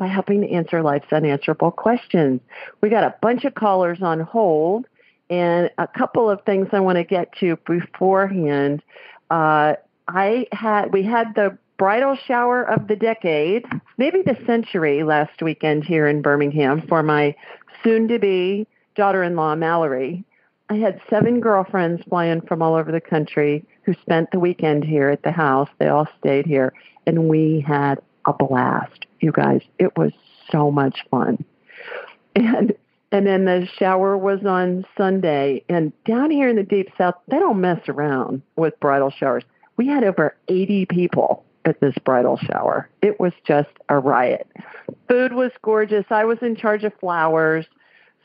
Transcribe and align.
by 0.00 0.06
helping 0.06 0.40
to 0.40 0.50
answer 0.50 0.82
life's 0.82 1.12
unanswerable 1.12 1.70
questions. 1.70 2.40
We 2.80 2.88
got 2.88 3.04
a 3.04 3.14
bunch 3.20 3.44
of 3.44 3.54
callers 3.54 3.98
on 4.00 4.20
hold 4.20 4.86
and 5.28 5.70
a 5.76 5.86
couple 5.86 6.28
of 6.28 6.42
things 6.44 6.68
I 6.72 6.80
want 6.80 6.96
to 6.96 7.04
get 7.04 7.30
to 7.40 7.56
beforehand. 7.66 8.82
Uh, 9.30 9.74
I 10.08 10.46
had 10.52 10.92
we 10.92 11.02
had 11.02 11.34
the 11.36 11.56
bridal 11.76 12.16
shower 12.26 12.62
of 12.62 12.88
the 12.88 12.96
decade, 12.96 13.66
maybe 13.98 14.22
the 14.22 14.38
century 14.46 15.04
last 15.04 15.42
weekend 15.42 15.84
here 15.84 16.08
in 16.08 16.22
Birmingham 16.22 16.82
for 16.88 17.02
my 17.02 17.36
soon 17.84 18.08
to 18.08 18.18
be 18.18 18.66
daughter-in-law 18.96 19.54
Mallory. 19.56 20.24
I 20.70 20.76
had 20.76 21.00
seven 21.10 21.40
girlfriends 21.40 22.02
flying 22.08 22.40
from 22.40 22.62
all 22.62 22.74
over 22.74 22.90
the 22.90 23.00
country 23.02 23.66
who 23.82 23.92
spent 24.00 24.30
the 24.30 24.40
weekend 24.40 24.82
here 24.84 25.10
at 25.10 25.22
the 25.22 25.32
house. 25.32 25.68
They 25.78 25.88
all 25.88 26.08
stayed 26.18 26.46
here 26.46 26.72
and 27.06 27.28
we 27.28 27.62
had 27.66 28.00
a 28.24 28.32
blast 28.32 29.06
you 29.20 29.32
guys. 29.32 29.62
It 29.78 29.96
was 29.96 30.12
so 30.50 30.70
much 30.70 31.04
fun. 31.10 31.44
And 32.34 32.74
and 33.12 33.26
then 33.26 33.44
the 33.44 33.66
shower 33.76 34.16
was 34.16 34.44
on 34.44 34.84
Sunday. 34.96 35.64
And 35.68 35.92
down 36.04 36.30
here 36.30 36.48
in 36.48 36.56
the 36.56 36.62
deep 36.62 36.90
south, 36.96 37.16
they 37.28 37.38
don't 37.38 37.60
mess 37.60 37.80
around 37.88 38.42
with 38.56 38.78
bridal 38.78 39.10
showers. 39.10 39.42
We 39.76 39.88
had 39.88 40.04
over 40.04 40.36
80 40.48 40.86
people 40.86 41.44
at 41.64 41.80
this 41.80 41.94
bridal 42.04 42.36
shower. 42.36 42.88
It 43.02 43.18
was 43.18 43.32
just 43.44 43.70
a 43.88 43.98
riot. 43.98 44.46
Food 45.08 45.32
was 45.32 45.50
gorgeous. 45.62 46.04
I 46.10 46.24
was 46.24 46.38
in 46.40 46.54
charge 46.54 46.84
of 46.84 46.92
flowers. 47.00 47.66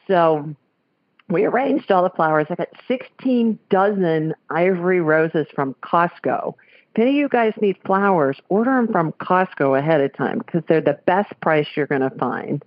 So 0.08 0.56
we 1.30 1.46
arranged 1.46 1.92
all 1.92 2.04
the 2.04 2.12
flowers. 2.12 2.48
I 2.50 2.56
got 2.56 2.70
16 2.88 3.58
dozen 3.70 4.36
ivory 4.52 5.02
roses 5.02 5.48
from 5.56 5.73
Costco 5.82 6.54
if 6.96 7.02
any 7.02 7.12
of 7.12 7.16
you 7.16 7.28
guys 7.28 7.52
need 7.60 7.78
flowers, 7.86 8.40
order 8.48 8.72
them 8.72 8.88
from 8.90 9.12
Costco 9.14 9.78
ahead 9.78 10.00
of 10.00 10.16
time 10.16 10.40
because 10.40 10.64
they're 10.70 10.80
the 10.80 10.98
best 11.06 11.38
price 11.42 11.68
you're 11.76 11.88
going 11.88 12.00
to 12.00 12.10
find. 12.12 12.64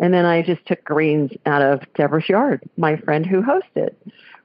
And 0.00 0.14
then 0.14 0.24
I 0.24 0.40
just 0.40 0.64
took 0.64 0.82
greens 0.82 1.32
out 1.44 1.60
of 1.60 1.80
Deborah's 1.94 2.26
yard, 2.26 2.62
my 2.78 2.96
friend 2.96 3.26
who 3.26 3.42
hosted, 3.42 3.94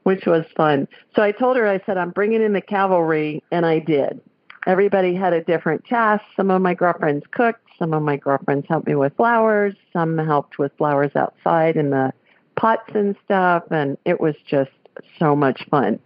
which 0.04 0.26
was 0.26 0.46
fun. 0.58 0.86
So 1.16 1.22
I 1.22 1.32
told 1.32 1.56
her, 1.56 1.66
I 1.66 1.80
said, 1.86 1.98
I'm 1.98 2.12
bringing 2.12 2.42
in 2.42 2.52
the 2.52 2.62
cavalry, 2.62 3.42
and 3.52 3.66
I 3.66 3.80
did. 3.80 4.20
Everybody 4.68 5.16
had 5.16 5.32
a 5.32 5.44
different 5.44 5.86
task. 5.86 6.24
Some 6.36 6.52
of 6.52 6.62
my 6.62 6.74
girlfriends 6.74 7.26
cooked. 7.32 7.66
Some 7.80 7.94
of 7.94 8.04
my 8.04 8.18
girlfriends 8.18 8.68
helped 8.68 8.88
me 8.88 8.96
with 8.96 9.16
flowers. 9.16 9.76
Some 9.94 10.18
helped 10.18 10.60
with 10.60 10.74
flowers 10.78 11.12
outside 11.16 11.78
in 11.78 11.90
the 11.90 12.12
pots 12.58 12.92
and 12.94 13.16
stuff. 13.24 13.64
And 13.72 13.98
it 14.04 14.20
was 14.20 14.36
just 14.46 14.72
so 15.18 15.38
much 15.38 15.66
fun. 15.70 16.00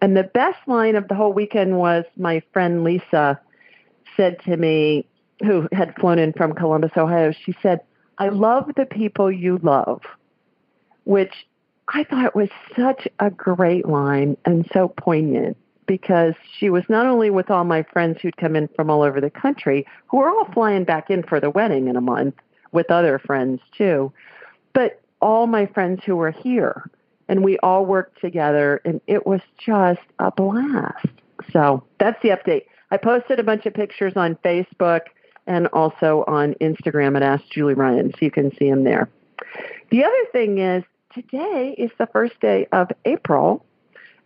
And 0.00 0.16
the 0.16 0.24
best 0.24 0.58
line 0.66 0.96
of 0.96 1.08
the 1.08 1.14
whole 1.14 1.32
weekend 1.32 1.78
was 1.78 2.04
my 2.16 2.42
friend 2.52 2.84
Lisa 2.84 3.40
said 4.16 4.40
to 4.44 4.56
me, 4.56 5.06
who 5.40 5.68
had 5.72 5.94
flown 5.96 6.18
in 6.18 6.32
from 6.32 6.54
Columbus, 6.54 6.92
Ohio, 6.96 7.32
she 7.32 7.54
said, 7.62 7.80
I 8.18 8.28
love 8.28 8.70
the 8.76 8.86
people 8.86 9.30
you 9.30 9.58
love, 9.62 10.00
which 11.04 11.46
I 11.88 12.04
thought 12.04 12.34
was 12.34 12.48
such 12.74 13.06
a 13.20 13.30
great 13.30 13.86
line 13.86 14.36
and 14.44 14.68
so 14.72 14.88
poignant 14.88 15.56
because 15.86 16.34
she 16.58 16.68
was 16.70 16.82
not 16.88 17.06
only 17.06 17.30
with 17.30 17.50
all 17.50 17.64
my 17.64 17.84
friends 17.84 18.18
who'd 18.20 18.36
come 18.36 18.56
in 18.56 18.68
from 18.68 18.90
all 18.90 19.02
over 19.02 19.20
the 19.20 19.30
country, 19.30 19.86
who 20.08 20.18
were 20.18 20.28
all 20.28 20.48
flying 20.52 20.84
back 20.84 21.10
in 21.10 21.22
for 21.22 21.38
the 21.38 21.50
wedding 21.50 21.86
in 21.86 21.96
a 21.96 22.00
month 22.00 22.34
with 22.72 22.90
other 22.90 23.18
friends 23.18 23.60
too, 23.76 24.12
but 24.72 25.00
all 25.20 25.46
my 25.46 25.66
friends 25.66 26.02
who 26.04 26.16
were 26.16 26.32
here 26.32 26.90
and 27.28 27.44
we 27.44 27.58
all 27.58 27.84
worked 27.84 28.20
together 28.20 28.80
and 28.84 29.00
it 29.06 29.26
was 29.26 29.40
just 29.58 30.00
a 30.18 30.30
blast. 30.30 31.06
So 31.52 31.84
that's 31.98 32.20
the 32.22 32.30
update. 32.30 32.64
I 32.90 32.96
posted 32.96 33.40
a 33.40 33.42
bunch 33.42 33.66
of 33.66 33.74
pictures 33.74 34.12
on 34.16 34.36
Facebook 34.36 35.02
and 35.46 35.68
also 35.68 36.24
on 36.26 36.54
Instagram 36.54 37.16
at 37.16 37.22
Ask 37.22 37.44
Julie 37.50 37.74
Ryan, 37.74 38.12
so 38.12 38.18
you 38.20 38.30
can 38.30 38.54
see 38.56 38.68
them 38.70 38.84
there. 38.84 39.08
The 39.90 40.04
other 40.04 40.24
thing 40.32 40.58
is 40.58 40.84
today 41.14 41.74
is 41.78 41.90
the 41.98 42.06
first 42.06 42.38
day 42.40 42.66
of 42.72 42.88
April, 43.04 43.64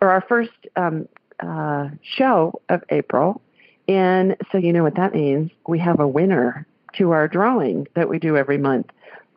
or 0.00 0.10
our 0.10 0.22
first 0.22 0.50
um, 0.76 1.08
uh, 1.40 1.88
show 2.02 2.60
of 2.68 2.82
April, 2.88 3.42
and 3.86 4.36
so 4.50 4.58
you 4.58 4.72
know 4.72 4.82
what 4.82 4.96
that 4.96 5.14
means. 5.14 5.50
We 5.66 5.78
have 5.80 6.00
a 6.00 6.08
winner 6.08 6.66
to 6.94 7.10
our 7.10 7.28
drawing 7.28 7.86
that 7.94 8.08
we 8.08 8.18
do 8.18 8.36
every 8.36 8.58
month. 8.58 8.86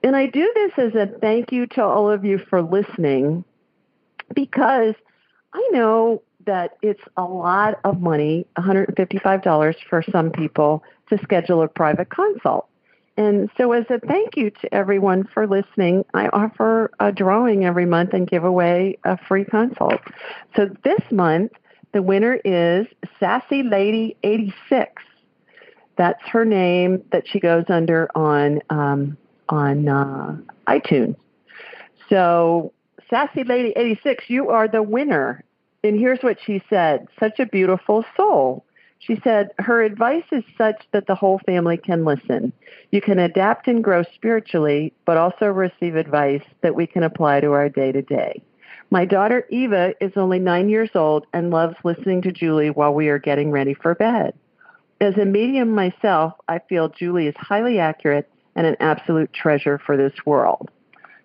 And 0.04 0.16
I 0.16 0.26
do 0.26 0.52
this 0.54 0.72
as 0.78 0.96
a 0.96 1.08
thank 1.20 1.52
you 1.52 1.68
to 1.68 1.84
all 1.84 2.10
of 2.10 2.26
you 2.26 2.38
for 2.38 2.62
listening 2.62 3.46
because 4.34 4.96
I 5.54 5.70
know 5.72 6.22
that 6.46 6.78
it's 6.82 7.04
a 7.16 7.24
lot 7.24 7.80
of 7.84 8.02
money, 8.02 8.46
$155 8.58 9.76
for 9.90 10.04
some 10.12 10.32
people 10.32 10.84
to 11.10 11.18
schedule 11.20 11.62
a 11.62 11.68
private 11.68 12.10
consult. 12.10 12.68
And 13.16 13.50
so 13.58 13.72
as 13.74 13.86
a 13.90 14.00
thank 14.00 14.36
you 14.36 14.50
to 14.50 14.74
everyone 14.74 15.26
for 15.26 15.46
listening, 15.46 16.04
I 16.14 16.30
offer 16.30 16.92
a 17.00 17.12
drawing 17.12 17.64
every 17.64 17.86
month 17.86 18.14
and 18.14 18.28
give 18.28 18.44
away 18.44 18.98
a 19.04 19.18
free 19.18 19.46
consult. 19.46 20.02
So 20.56 20.70
this 20.84 21.02
month, 21.12 21.52
the 21.92 22.02
winner 22.02 22.40
is 22.44 22.88
Sassy 23.20 23.62
Lady 23.62 24.18
86. 24.24 25.04
That's 25.96 26.22
her 26.24 26.44
name 26.44 27.04
that 27.12 27.28
she 27.28 27.40
goes 27.40 27.66
under 27.70 28.10
on 28.16 28.62
um, 28.72 29.16
on 29.48 29.88
uh, 29.88 30.38
iTunes. 30.68 31.16
So 32.10 32.74
Sassy 33.14 33.44
Lady 33.44 33.74
86, 33.76 34.24
you 34.28 34.50
are 34.50 34.68
the 34.68 34.82
winner. 34.82 35.44
And 35.84 36.00
here's 36.00 36.24
what 36.24 36.40
she 36.44 36.64
said 36.68 37.06
such 37.20 37.40
a 37.40 37.46
beautiful 37.46 38.04
soul. 38.18 38.66
She 38.98 39.22
said, 39.24 39.50
her 39.60 39.84
advice 39.84 40.24
is 40.32 40.44
such 40.58 40.82
that 40.94 41.06
the 41.06 41.14
whole 41.14 41.40
family 41.46 41.78
can 41.78 42.06
listen. 42.06 42.52
You 42.90 43.02
can 43.02 43.20
adapt 43.20 43.68
and 43.68 43.84
grow 43.84 44.02
spiritually, 44.16 44.94
but 45.06 45.18
also 45.18 45.46
receive 45.46 45.96
advice 45.96 46.42
that 46.62 46.74
we 46.74 46.88
can 46.88 47.04
apply 47.04 47.42
to 47.42 47.52
our 47.52 47.70
day 47.70 47.92
to 47.92 48.02
day. 48.02 48.42
My 48.90 49.06
daughter 49.06 49.46
Eva 49.52 49.94
is 50.02 50.14
only 50.16 50.40
nine 50.40 50.68
years 50.68 50.90
old 50.96 51.28
and 51.34 51.52
loves 51.52 51.76
listening 51.84 52.24
to 52.24 52.32
Julie 52.32 52.72
while 52.72 52.96
we 52.96 53.10
are 53.10 53.20
getting 53.20 53.52
ready 53.52 53.76
for 53.76 53.94
bed. 53.94 54.34
As 55.00 55.18
a 55.18 55.26
medium 55.26 55.70
myself, 55.70 56.34
I 56.48 56.62
feel 56.68 56.90
Julie 56.90 57.28
is 57.28 57.36
highly 57.38 57.78
accurate 57.78 58.28
and 58.56 58.66
an 58.66 58.78
absolute 58.80 59.32
treasure 59.34 59.80
for 59.86 59.98
this 59.98 60.14
world. 60.26 60.72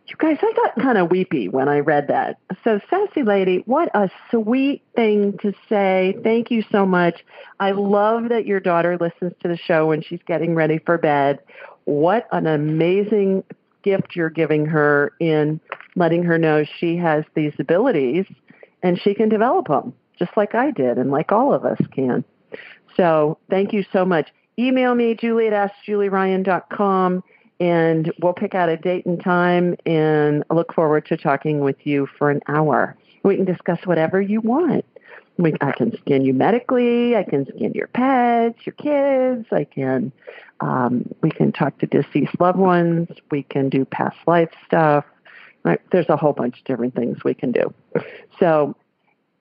You 0.09 0.17
guys, 0.17 0.39
I 0.41 0.53
got 0.55 0.83
kind 0.83 0.97
of 0.97 1.11
weepy 1.11 1.49
when 1.49 1.69
I 1.69 1.81
read 1.81 2.09
that. 2.09 2.39
So, 2.65 2.81
Sassy 2.89 3.23
Lady, 3.23 3.63
what 3.67 3.91
a 3.95 4.09
sweet 4.31 4.83
thing 4.97 5.37
to 5.43 5.53
say. 5.69 6.17
Thank 6.25 6.51
you 6.51 6.65
so 6.73 6.87
much. 6.87 7.23
I 7.61 7.73
love 7.73 8.31
that 8.31 8.47
your 8.47 8.59
daughter 8.59 8.97
listens 8.99 9.35
to 9.43 9.49
the 9.49 9.59
show 9.59 9.87
when 9.87 10.01
she's 10.01 10.21
getting 10.27 10.55
ready 10.55 10.79
for 10.79 10.97
bed. 10.97 11.41
What 11.85 12.27
an 12.33 12.47
amazing 12.47 13.45
gift 13.83 14.17
you're 14.17 14.31
giving 14.31 14.65
her 14.65 15.13
in 15.21 15.61
letting 15.95 16.23
her 16.23 16.39
know 16.39 16.65
she 16.79 16.97
has 16.97 17.25
these 17.35 17.53
abilities 17.59 18.25
and 18.83 18.99
she 18.99 19.13
can 19.13 19.29
develop 19.29 19.69
them, 19.69 19.93
just 20.19 20.35
like 20.39 20.55
I 20.55 20.71
did 20.71 20.97
and 20.97 21.11
like 21.11 21.33
all 21.33 21.53
of 21.53 21.67
us 21.67 21.81
can. 21.93 22.25
So, 22.97 23.37
thank 23.51 23.75
you 23.75 23.85
so 23.93 24.07
much. 24.07 24.31
Email 24.59 24.95
me, 24.95 25.15
julie 25.15 25.49
at 25.49 25.71
askjulieryan.com 25.87 27.23
and 27.61 28.13
we'll 28.21 28.33
pick 28.33 28.55
out 28.55 28.69
a 28.69 28.77
date 28.77 29.07
and 29.07 29.23
time 29.23 29.77
and 29.85 30.45
I 30.51 30.55
look 30.55 30.73
forward 30.73 31.07
to 31.07 31.17
talking 31.17 31.61
with 31.61 31.77
you 31.85 32.09
for 32.19 32.31
an 32.31 32.41
hour. 32.47 32.97
We 33.23 33.37
can 33.37 33.45
discuss 33.45 33.81
whatever 33.85 34.21
you 34.21 34.41
want. 34.41 34.85
We, 35.39 35.55
I 35.61 35.73
can 35.73 35.97
scan 35.99 36.25
you 36.25 36.35
medically. 36.35 37.17
I 37.17 37.23
can 37.23 37.47
scan 37.47 37.73
your 37.75 37.87
pets, 37.89 38.59
your 38.67 38.75
kids. 38.75 39.47
I 39.53 39.65
can, 39.65 40.13
um, 40.61 41.09
we 41.23 41.31
can 41.31 41.53
talk 41.53 41.79
to 41.79 41.87
deceased 41.87 42.41
loved 42.41 42.59
ones. 42.59 43.09
We 43.31 43.45
can 43.45 43.69
do 43.69 43.85
past 43.85 44.17
life 44.27 44.51
stuff. 44.67 45.05
there's 45.93 46.09
a 46.09 46.17
whole 46.17 46.33
bunch 46.33 46.59
of 46.59 46.65
different 46.65 46.95
things 46.95 47.23
we 47.25 47.35
can 47.35 47.53
do. 47.53 47.73
So 48.41 48.75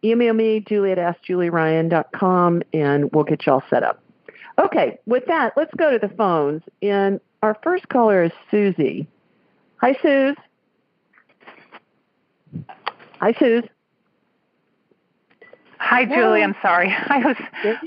email 0.03 0.33
me, 0.33 0.59
julie 0.59 0.91
at 0.91 0.97
askjulieryan.com, 0.97 2.61
and 2.73 3.11
we'll 3.11 3.23
get 3.23 3.45
you 3.45 3.53
all 3.53 3.63
set 3.69 3.83
up. 3.83 4.01
Okay, 4.59 4.97
with 5.05 5.25
that, 5.27 5.53
let's 5.55 5.73
go 5.75 5.91
to 5.91 5.99
the 5.99 6.13
phones. 6.13 6.63
And 6.81 7.19
our 7.41 7.57
first 7.63 7.89
caller 7.89 8.23
is 8.23 8.31
Susie. 8.49 9.07
Hi, 9.77 9.97
Suze. 10.01 10.35
Hi, 13.19 13.33
Suze. 13.37 13.63
Hi, 15.79 16.05
Julie. 16.05 16.43
I'm 16.43 16.55
sorry. 16.61 16.89
I 17.07 17.19
was 17.19 17.37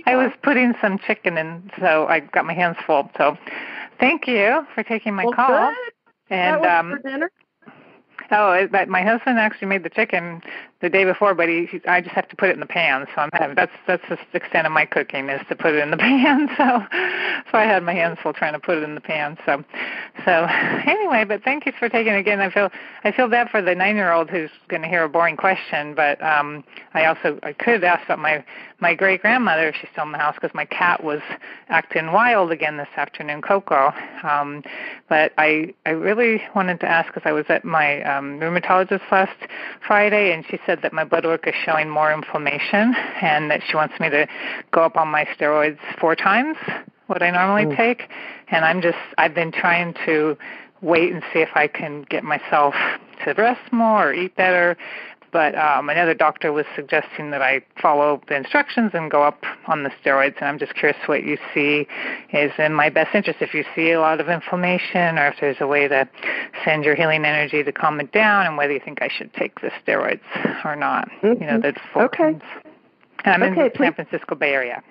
I 0.07 0.17
was 0.17 0.33
putting 0.43 0.75
some 0.81 0.99
chicken 0.99 1.37
in, 1.37 1.71
so 1.81 2.07
I 2.07 2.21
got 2.21 2.45
my 2.45 2.55
hands 2.55 2.77
full. 2.87 3.11
So, 3.19 3.37
thank 3.99 4.27
you 4.27 4.67
for 4.75 4.83
taking 4.83 5.15
my 5.15 5.25
well, 5.25 5.35
call. 5.35 5.49
Good. 5.49 5.77
And 6.31 6.65
that 6.65 6.85
was 6.85 6.93
um, 6.93 7.01
for 7.03 7.09
dinner. 7.09 7.31
Oh, 8.31 8.69
but 8.71 8.89
my 8.89 9.03
husband 9.03 9.39
actually 9.39 9.69
made 9.69 9.83
the 9.83 9.91
chicken 9.91 10.41
the 10.81 10.89
day 10.89 11.05
before, 11.05 11.35
but 11.35 11.49
he, 11.49 11.67
he 11.67 11.81
I 11.87 12.01
just 12.01 12.15
have 12.15 12.29
to 12.29 12.37
put 12.37 12.49
it 12.49 12.53
in 12.55 12.61
the 12.61 12.67
pan. 12.67 13.07
So 13.15 13.21
I'm 13.23 13.31
having, 13.33 13.55
that's 13.55 13.73
that's 13.87 14.03
the 14.09 14.19
extent 14.33 14.67
of 14.67 14.73
my 14.73 14.87
cooking 14.87 15.29
is 15.29 15.41
to 15.49 15.57
put 15.57 15.75
it 15.75 15.79
in 15.81 15.91
the 15.91 15.97
pan. 15.99 16.49
So 16.57 16.85
so 17.51 17.59
I 17.59 17.65
had 17.65 17.83
my 17.83 17.93
hands 17.93 18.19
full 18.23 18.33
trying 18.33 18.55
to 18.55 18.59
put 18.59 18.79
it 18.79 18.83
in 18.83 18.95
the 18.95 19.01
pan. 19.01 19.37
So 19.45 19.63
so 20.25 20.47
anyway, 20.87 21.25
but 21.25 21.43
thank 21.43 21.67
you 21.67 21.73
for 21.79 21.89
taking 21.89 22.15
it 22.15 22.19
again. 22.19 22.41
I 22.41 22.51
feel 22.51 22.71
I 23.05 23.13
feel 23.13 23.29
bad 23.29 23.51
for 23.51 23.61
the 23.61 23.75
nine 23.75 23.97
year 23.97 24.13
old 24.13 24.31
who's 24.31 24.51
going 24.69 24.83
to 24.83 24.89
hear 24.89 25.05
a 25.05 25.09
boring 25.09 25.37
question, 25.37 25.95
but 25.95 26.23
um 26.23 26.65
I 26.95 27.05
also 27.05 27.39
I 27.43 27.53
could 27.53 27.85
ask 27.85 28.05
about 28.05 28.19
my 28.19 28.45
my 28.81 28.95
great 28.95 29.21
grandmother 29.21 29.69
if 29.69 29.77
she's 29.77 29.91
still 29.93 30.05
in 30.05 30.13
the 30.13 30.19
house 30.19 30.35
because 30.35 30.55
my 30.55 30.65
cat 30.65 31.05
was 31.05 31.21
acting 31.69 32.13
wild 32.13 32.51
again 32.51 32.79
this 32.79 32.89
afternoon, 32.97 33.43
Coco. 33.43 33.93
Um, 34.23 34.63
but 35.09 35.33
I 35.37 35.75
I 35.85 35.91
really 35.91 36.43
wanted 36.55 36.81
to 36.81 36.87
ask 36.89 37.13
because 37.13 37.29
I 37.29 37.33
was 37.33 37.45
at 37.49 37.65
my 37.65 38.03
um, 38.03 38.41
rheumatologist 38.41 39.11
last 39.11 39.37
Friday 39.87 40.33
and 40.33 40.45
she 40.49 40.59
said 40.65 40.70
that 40.77 40.93
my 40.93 41.05
blood 41.05 41.25
work 41.25 41.47
is 41.47 41.55
showing 41.65 41.89
more 41.89 42.13
inflammation 42.13 42.95
and 43.21 43.51
that 43.51 43.63
she 43.67 43.77
wants 43.77 43.99
me 44.01 44.09
to 44.11 44.27
go 44.71 44.83
up 44.83 44.97
on 44.97 45.09
my 45.09 45.25
steroids 45.37 45.79
four 45.99 46.17
times 46.17 46.57
what 47.07 47.23
I 47.23 47.31
normally 47.31 47.75
take. 47.77 48.09
And 48.49 48.65
I'm 48.65 48.81
just, 48.81 48.99
I've 49.19 49.35
been 49.35 49.51
trying 49.51 49.95
to 50.07 50.39
wait 50.81 51.13
and 51.13 51.23
see 51.33 51.41
if 51.41 51.51
I 51.55 51.67
can 51.67 52.03
get 52.03 52.25
myself 52.25 52.75
to 53.25 53.35
rest 53.35 53.73
more 53.73 54.11
or 54.11 54.15
eat 54.15 54.37
better. 54.37 54.77
But 55.33 55.55
um, 55.57 55.89
another 55.89 56.15
doctor 56.15 56.53
was 56.53 56.67
suggesting 56.75 57.31
that 57.31 57.43
I 57.43 57.63
follow 57.81 58.21
the 58.29 58.37
instructions 58.37 58.91
and 58.95 59.11
go 59.11 59.23
up 59.23 59.43
on 59.67 59.85
the 59.85 59.91
steroids. 60.03 60.37
And 60.39 60.47
I'm 60.47 60.59
just 60.59 60.75
curious 60.75 60.99
what 61.07 61.25
you 61.25 61.39
see 61.55 61.87
is 62.33 62.53
in 62.59 62.75
my 62.75 62.89
best 62.89 63.15
interest. 63.15 63.41
If 63.41 63.55
you 63.55 63.65
see 63.75 63.91
a 63.93 64.01
lot 64.01 64.21
of 64.21 64.29
inflammation, 64.29 65.19
or 65.19 65.29
if 65.29 65.37
there's 65.41 65.61
a 65.61 65.67
way 65.67 65.89
to 65.89 66.09
send 66.65 66.85
your 66.85 66.95
healing 66.95 67.25
energy 67.25 67.63
to 67.63 67.73
calm 67.73 68.01
it 68.01 68.13
down, 68.13 68.47
and 68.47 68.57
whether 68.57 68.73
you 68.73 68.81
think 68.81 69.03
I 69.03 69.09
should 69.09 69.33
take 69.35 69.61
the 69.61 69.71
steroids 69.85 70.21
or 70.65 70.77
not. 70.77 71.09
Mm-hmm. 71.23 71.43
You 71.43 71.49
know, 71.49 71.61
the 71.61 71.75
okay. 71.97 72.39
And 73.25 73.45
I'm 73.45 73.53
okay, 73.53 73.67
in 73.67 73.71
the 73.73 73.79
San 73.79 73.95
Francisco 73.95 74.35
Bay 74.35 74.53
Area. 74.53 74.83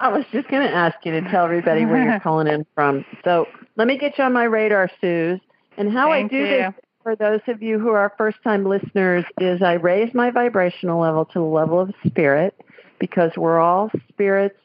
I 0.00 0.08
was 0.08 0.24
just 0.32 0.48
going 0.48 0.66
to 0.66 0.74
ask 0.74 0.96
you 1.04 1.12
to 1.12 1.20
tell 1.30 1.44
everybody 1.44 1.86
where 1.86 2.02
you're 2.02 2.20
calling 2.22 2.48
in 2.48 2.66
from. 2.74 3.04
So 3.24 3.46
let 3.76 3.86
me 3.86 3.96
get 3.96 4.18
you 4.18 4.24
on 4.24 4.32
my 4.32 4.44
radar, 4.44 4.90
Suze. 5.00 5.40
And 5.76 5.92
how 5.92 6.10
Thank 6.10 6.32
I 6.32 6.36
do 6.36 6.42
you. 6.42 6.46
this 6.46 6.74
for 7.04 7.14
those 7.14 7.40
of 7.48 7.62
you 7.62 7.78
who 7.78 7.90
are 7.90 8.12
first 8.16 8.38
time 8.42 8.64
listeners 8.64 9.26
is 9.38 9.60
I 9.60 9.74
raise 9.74 10.12
my 10.14 10.30
vibrational 10.30 11.00
level 11.00 11.26
to 11.26 11.34
the 11.34 11.44
level 11.44 11.78
of 11.78 11.94
spirit 12.06 12.58
because 12.98 13.30
we're 13.36 13.60
all 13.60 13.90
spirits 14.08 14.58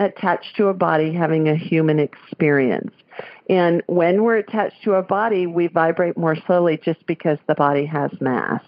attached 0.00 0.56
to 0.56 0.66
a 0.66 0.74
body 0.74 1.14
having 1.14 1.48
a 1.48 1.54
human 1.54 2.00
experience. 2.00 2.92
And 3.48 3.84
when 3.86 4.24
we're 4.24 4.38
attached 4.38 4.82
to 4.82 4.94
a 4.94 5.02
body, 5.02 5.46
we 5.46 5.68
vibrate 5.68 6.18
more 6.18 6.36
slowly 6.46 6.78
just 6.84 7.06
because 7.06 7.38
the 7.46 7.54
body 7.54 7.86
has 7.86 8.10
mass. 8.20 8.62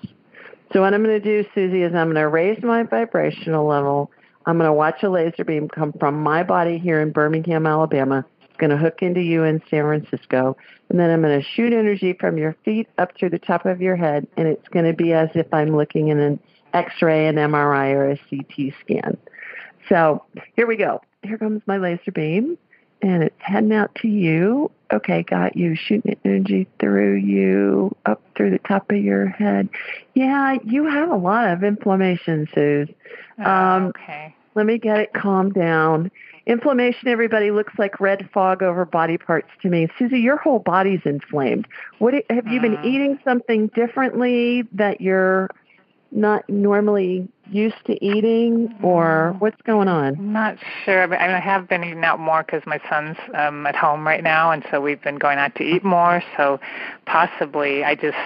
So 0.72 0.82
what 0.82 0.94
I'm 0.94 1.02
going 1.02 1.20
to 1.20 1.42
do, 1.42 1.48
Susie, 1.54 1.82
is 1.82 1.94
I'm 1.94 2.12
going 2.12 2.14
to 2.14 2.28
raise 2.28 2.62
my 2.62 2.84
vibrational 2.84 3.66
level. 3.66 4.12
I'm 4.46 4.58
going 4.58 4.68
to 4.68 4.72
watch 4.72 5.02
a 5.02 5.10
laser 5.10 5.44
beam 5.44 5.68
come 5.68 5.92
from 5.98 6.22
my 6.22 6.44
body 6.44 6.78
here 6.78 7.00
in 7.00 7.10
Birmingham, 7.10 7.66
Alabama, 7.66 8.24
going 8.58 8.70
to 8.70 8.76
hook 8.76 9.02
into 9.02 9.20
you 9.20 9.44
in 9.44 9.62
San 9.70 9.84
Francisco. 9.84 10.56
And 10.88 10.98
then 10.98 11.10
I'm 11.10 11.22
going 11.22 11.40
to 11.40 11.46
shoot 11.46 11.72
energy 11.72 12.12
from 12.12 12.38
your 12.38 12.56
feet 12.64 12.88
up 12.98 13.16
through 13.16 13.30
the 13.30 13.38
top 13.38 13.66
of 13.66 13.80
your 13.80 13.96
head. 13.96 14.26
And 14.36 14.48
it's 14.48 14.68
going 14.68 14.86
to 14.86 14.92
be 14.92 15.12
as 15.12 15.28
if 15.34 15.52
I'm 15.52 15.76
looking 15.76 16.08
in 16.08 16.18
an 16.18 16.40
X 16.72 17.00
ray, 17.00 17.26
an 17.26 17.36
MRI, 17.36 17.92
or 17.92 18.10
a 18.10 18.20
CT 18.28 18.74
scan. 18.80 19.16
So 19.88 20.24
here 20.56 20.66
we 20.66 20.76
go. 20.76 21.00
Here 21.22 21.38
comes 21.38 21.62
my 21.66 21.78
laser 21.78 22.12
beam. 22.12 22.58
And 23.00 23.22
it's 23.22 23.36
heading 23.38 23.72
out 23.72 23.94
to 24.02 24.08
you. 24.08 24.70
Okay, 24.92 25.22
got 25.22 25.56
you. 25.56 25.76
Shooting 25.76 26.16
energy 26.24 26.66
through 26.80 27.16
you, 27.16 27.94
up 28.06 28.20
through 28.36 28.50
the 28.50 28.58
top 28.58 28.90
of 28.90 28.96
your 28.96 29.28
head. 29.28 29.68
Yeah, 30.14 30.56
you 30.64 30.86
have 30.86 31.10
a 31.10 31.16
lot 31.16 31.48
of 31.48 31.62
inflammation, 31.62 32.48
Suze. 32.54 32.88
Oh, 33.38 33.50
um, 33.50 33.86
okay. 33.88 34.34
Let 34.54 34.66
me 34.66 34.78
get 34.78 34.98
it 34.98 35.12
calmed 35.12 35.54
down. 35.54 36.10
Inflammation, 36.48 37.08
everybody, 37.08 37.50
looks 37.50 37.74
like 37.78 38.00
red 38.00 38.26
fog 38.32 38.62
over 38.62 38.86
body 38.86 39.18
parts 39.18 39.48
to 39.60 39.68
me. 39.68 39.86
Susie, 39.98 40.18
your 40.18 40.38
whole 40.38 40.60
body's 40.60 41.02
inflamed. 41.04 41.68
What 41.98 42.14
have 42.30 42.48
you 42.48 42.58
been 42.58 42.78
Mm. 42.78 42.84
eating 42.86 43.18
something 43.22 43.66
differently 43.68 44.62
that 44.72 45.02
you're 45.02 45.50
not 46.10 46.48
normally 46.48 47.28
used 47.50 47.84
to 47.84 48.02
eating, 48.02 48.74
or 48.80 49.36
what's 49.40 49.60
going 49.62 49.88
on? 49.88 50.16
I'm 50.16 50.32
not 50.32 50.56
sure. 50.86 51.02
I, 51.02 51.06
mean, 51.06 51.20
I 51.20 51.38
have 51.38 51.68
been 51.68 51.84
eating 51.84 52.02
out 52.02 52.18
more 52.18 52.42
because 52.42 52.64
my 52.64 52.80
son's 52.88 53.18
um, 53.34 53.66
at 53.66 53.76
home 53.76 54.06
right 54.06 54.24
now, 54.24 54.50
and 54.50 54.64
so 54.70 54.80
we've 54.80 55.02
been 55.02 55.18
going 55.18 55.36
out 55.36 55.54
to 55.56 55.64
eat 55.64 55.84
more. 55.84 56.22
So 56.38 56.60
possibly, 57.04 57.84
I 57.84 57.94
just 57.94 58.16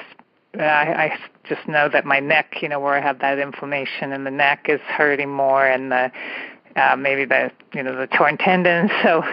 I, 0.55 0.61
I 0.63 1.19
just 1.43 1.67
know 1.67 1.89
that 1.89 2.05
my 2.05 2.21
neck, 2.21 2.63
you 2.63 2.69
know, 2.69 2.79
where 2.79 2.95
I 2.95 3.01
have 3.01 3.19
that 3.21 3.39
inflammation 3.41 4.13
in 4.13 4.23
the 4.23 4.31
neck, 4.31 4.67
is 4.69 4.81
hurting 4.83 5.31
more, 5.31 5.67
and 5.67 5.91
the 5.91 6.13
uh, 6.77 6.97
maybe 6.97 7.25
the 7.25 7.51
you 7.75 7.83
know 7.83 7.97
the 7.97 8.07
torn 8.07 8.37
tendons. 8.39 8.91
So, 9.03 9.25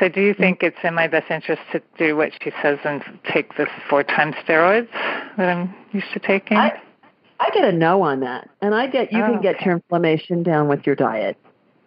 so 0.00 0.08
do 0.08 0.20
you 0.20 0.34
think 0.34 0.62
it's 0.64 0.76
in 0.82 0.92
my 0.94 1.06
best 1.06 1.30
interest 1.30 1.62
to 1.70 1.80
do 1.96 2.16
what 2.16 2.32
she 2.42 2.50
says 2.62 2.80
and 2.84 3.00
take 3.32 3.56
the 3.56 3.66
four 3.88 4.02
times 4.02 4.34
steroids 4.44 4.88
that 5.36 5.48
I'm 5.48 5.72
used 5.92 6.12
to 6.14 6.18
taking? 6.18 6.56
I, 6.58 6.80
I 7.38 7.50
get 7.50 7.64
a 7.64 7.70
no 7.70 8.02
on 8.02 8.18
that, 8.20 8.48
and 8.60 8.74
I 8.74 8.88
get 8.88 9.12
you 9.12 9.22
Oh, 9.22 9.26
can 9.34 9.40
get 9.40 9.56
okay. 9.56 9.66
your 9.66 9.74
inflammation 9.74 10.42
down 10.42 10.66
with 10.66 10.84
your 10.84 10.96
diet, 10.96 11.36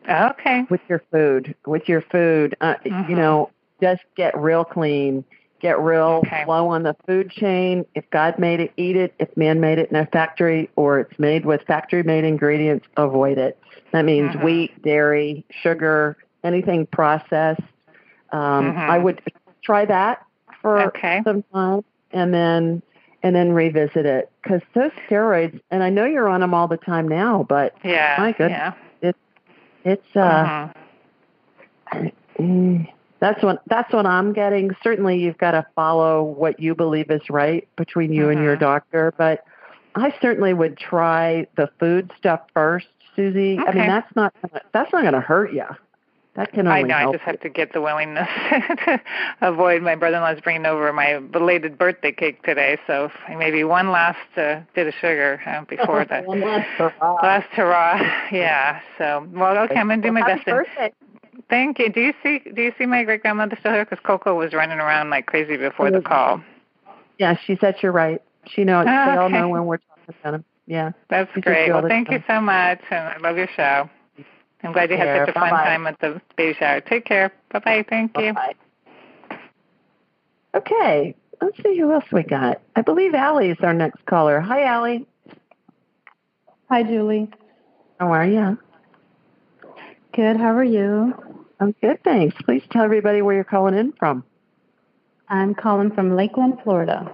okay. 0.10 0.64
with 0.70 0.80
your 0.88 1.02
food, 1.12 1.54
with 1.66 1.90
your 1.90 2.02
food. 2.02 2.56
Uh, 2.62 2.76
Mhm. 2.86 3.10
You 3.10 3.16
know, 3.18 3.50
just 3.82 4.04
get 4.16 4.38
real 4.38 4.64
clean. 4.64 5.26
Get 5.60 5.80
real 5.80 6.22
Okay. 6.24 6.44
slow 6.46 6.68
on 6.70 6.84
the 6.84 6.96
food 7.08 7.32
chain. 7.32 7.84
If 7.96 8.08
God 8.12 8.38
made 8.38 8.60
it, 8.60 8.72
eat 8.78 8.96
it. 8.96 9.14
If 9.20 9.36
man 9.36 9.60
made 9.60 9.80
it 9.80 9.90
in 9.90 9.98
a 9.98 10.06
factory 10.06 10.70
or 10.76 11.00
it's 11.00 11.18
made 11.20 11.46
with 11.46 11.62
factory 11.64 12.04
made 12.04 12.24
ingredients, 12.24 12.86
avoid 12.96 13.38
it. 13.40 13.58
That 13.92 14.06
means 14.06 14.32
Mhm. 14.34 14.44
wheat, 14.44 14.82
dairy, 14.82 15.46
sugar, 15.50 16.18
anything 16.44 16.86
processed. 16.88 17.62
Um, 18.32 18.74
Mhm. 18.74 18.90
I 18.90 18.98
would 18.98 19.22
try 19.64 19.86
that 19.86 20.22
for 20.62 20.82
Okay. 20.88 21.22
some 21.24 21.44
time 21.54 21.84
and 22.12 22.34
then 22.34 22.82
and 23.24 23.36
then 23.36 23.52
revisit 23.52 24.06
it 24.06 24.30
because 24.44 24.62
those 24.74 24.92
steroids 25.10 25.60
and 25.72 25.82
I 25.84 25.90
know 25.90 26.06
you're 26.06 26.30
on 26.30 26.42
them 26.42 26.54
all 26.54 26.68
the 26.68 26.78
time 26.78 27.08
now, 27.08 27.46
but 27.50 27.74
Yeah. 27.84 28.16
My 28.20 28.32
goodness. 28.32 28.74
Yeah. 29.02 29.12
it's 29.84 30.16
uh 30.16 30.70
Mhm. 31.94 32.12
Mm, 32.40 32.88
that's 33.20 33.42
what 33.42 33.62
that's 33.68 33.92
what 33.94 34.06
I'm 34.06 34.34
getting. 34.34 34.76
Certainly, 34.84 35.20
you've 35.20 35.38
got 35.38 35.52
to 35.52 35.66
follow 35.76 36.24
what 36.24 36.60
you 36.60 36.76
believe 36.76 37.10
is 37.10 37.30
right 37.30 37.68
between 37.78 38.12
you 38.14 38.30
and 38.30 38.42
your 38.42 38.56
doctor. 38.58 39.14
But 39.18 39.44
I 39.96 40.14
certainly 40.22 40.54
would 40.54 40.78
try 40.78 41.48
the 41.56 41.70
food 41.80 42.12
stuff 42.18 42.42
first, 42.54 42.88
Susie. 43.18 43.58
I 43.60 43.74
mean, 43.74 43.88
that's 43.88 44.16
not 44.16 44.34
that's 44.72 44.94
not 44.94 45.02
going 45.02 45.14
to 45.14 45.20
hurt 45.20 45.52
you. 45.52 45.66
That 46.36 46.54
can 46.54 46.68
only 46.68 46.82
I 46.82 46.84
know. 46.84 47.10
I 47.10 47.12
just 47.12 47.24
have 47.24 47.40
to 47.40 47.50
get 47.50 47.74
the 47.74 47.82
willingness 47.82 48.30
to 48.86 49.02
avoid. 49.42 49.82
My 49.82 49.96
brother-in-law's 49.96 50.40
bringing 50.42 50.68
over 50.68 50.94
my 50.94 51.18
belated 51.18 51.80
birthday 51.80 52.12
cake 52.12 52.44
today, 52.44 52.78
so 52.86 53.12
maybe 53.28 53.64
one 53.64 53.92
last 53.92 54.20
uh, 54.38 54.62
bit 54.76 54.86
of 54.86 54.94
sugar 54.94 55.42
uh, 55.48 55.66
before 55.66 56.06
the 56.10 56.22
One 56.22 56.42
last 56.42 56.68
hurrah. 56.78 57.14
last 57.24 57.48
hurrah. 57.54 58.28
Yeah. 58.32 58.80
So, 59.00 59.28
well, 59.32 59.58
okay, 59.64 59.78
I'm 59.78 59.88
gonna 59.88 60.00
do 60.04 60.12
my 60.12 60.22
Well, 60.22 60.30
best. 60.38 60.48
happy 60.48 60.52
And 60.52 60.68
birthday. 60.68 60.94
thank 61.50 61.80
you. 61.80 61.90
Do 61.92 62.02
you 62.02 62.14
see 62.22 62.38
Do 62.54 62.62
you 62.62 62.72
see 62.78 62.86
my 62.86 63.04
great 63.04 63.24
grandmother 63.24 63.58
still 63.60 63.74
here? 63.74 63.86
Because 63.86 64.00
Coco 64.06 64.36
was 64.38 64.54
running 64.54 64.78
around 64.78 65.10
like 65.10 65.26
crazy 65.26 65.58
before 65.58 65.90
the 65.90 66.02
call. 66.02 66.44
Yeah, 67.18 67.36
she 67.48 67.58
said 67.60 67.78
you're 67.82 67.92
right. 67.92 68.22
She 68.46 68.64
knows. 68.64 68.86
Oh, 68.90 69.06
they 69.12 69.18
all 69.18 69.30
know 69.30 69.50
when 69.50 69.66
we're 69.66 69.78
talking 69.78 70.14
about 70.22 70.32
them. 70.34 70.46
Yeah. 70.68 70.92
That's 71.10 71.34
She's 71.34 71.44
great. 71.44 71.72
Well, 71.72 71.82
the 71.82 71.88
thank 71.88 72.12
you 72.12 72.22
so 72.28 72.42
much, 72.42 72.82
and 72.92 73.08
I 73.08 73.18
love 73.18 73.38
your 73.38 73.48
show. 73.56 73.90
I'm 74.64 74.74
glad 74.74 74.90
you 74.92 74.98
had 74.98 75.06
care. 75.06 75.26
such 75.26 75.36
a 75.36 75.40
fun 75.40 75.50
Bye-bye. 75.50 75.64
time 75.64 75.88
at 75.88 76.00
the 76.00 76.22
baby 76.36 76.56
shower. 76.60 76.82
Take 76.82 77.06
care. 77.06 77.32
Bye 77.52 77.60
bye. 77.60 77.86
Thank 77.88 78.18
you. 78.18 78.34
Bye. 78.34 78.56
Okay, 80.56 81.16
let's 81.42 81.56
see 81.64 81.78
who 81.78 81.92
else 81.94 82.06
we 82.12 82.24
got. 82.24 82.62
I 82.76 82.82
believe 82.82 83.14
Allie 83.14 83.50
is 83.50 83.58
our 83.62 83.74
next 83.74 84.06
caller. 84.06 84.40
Hi, 84.42 84.64
Allie. 84.64 85.06
Hi, 86.70 86.84
Julie. 86.84 87.30
How 88.00 88.12
are 88.12 88.26
you? 88.26 88.58
Good. 90.14 90.38
How 90.38 90.56
are 90.56 90.64
you? 90.64 91.14
I'm 91.60 91.74
good, 91.82 92.04
thanks. 92.04 92.36
Please 92.44 92.64
tell 92.72 92.84
everybody 92.84 93.22
where 93.22 93.36
you're 93.36 93.44
calling 93.44 93.76
in 93.76 93.94
from. 93.94 94.24
I'm 95.30 95.56
calling 95.56 95.92
from 95.92 96.16
Lakeland, 96.16 96.60
Florida. 96.64 97.12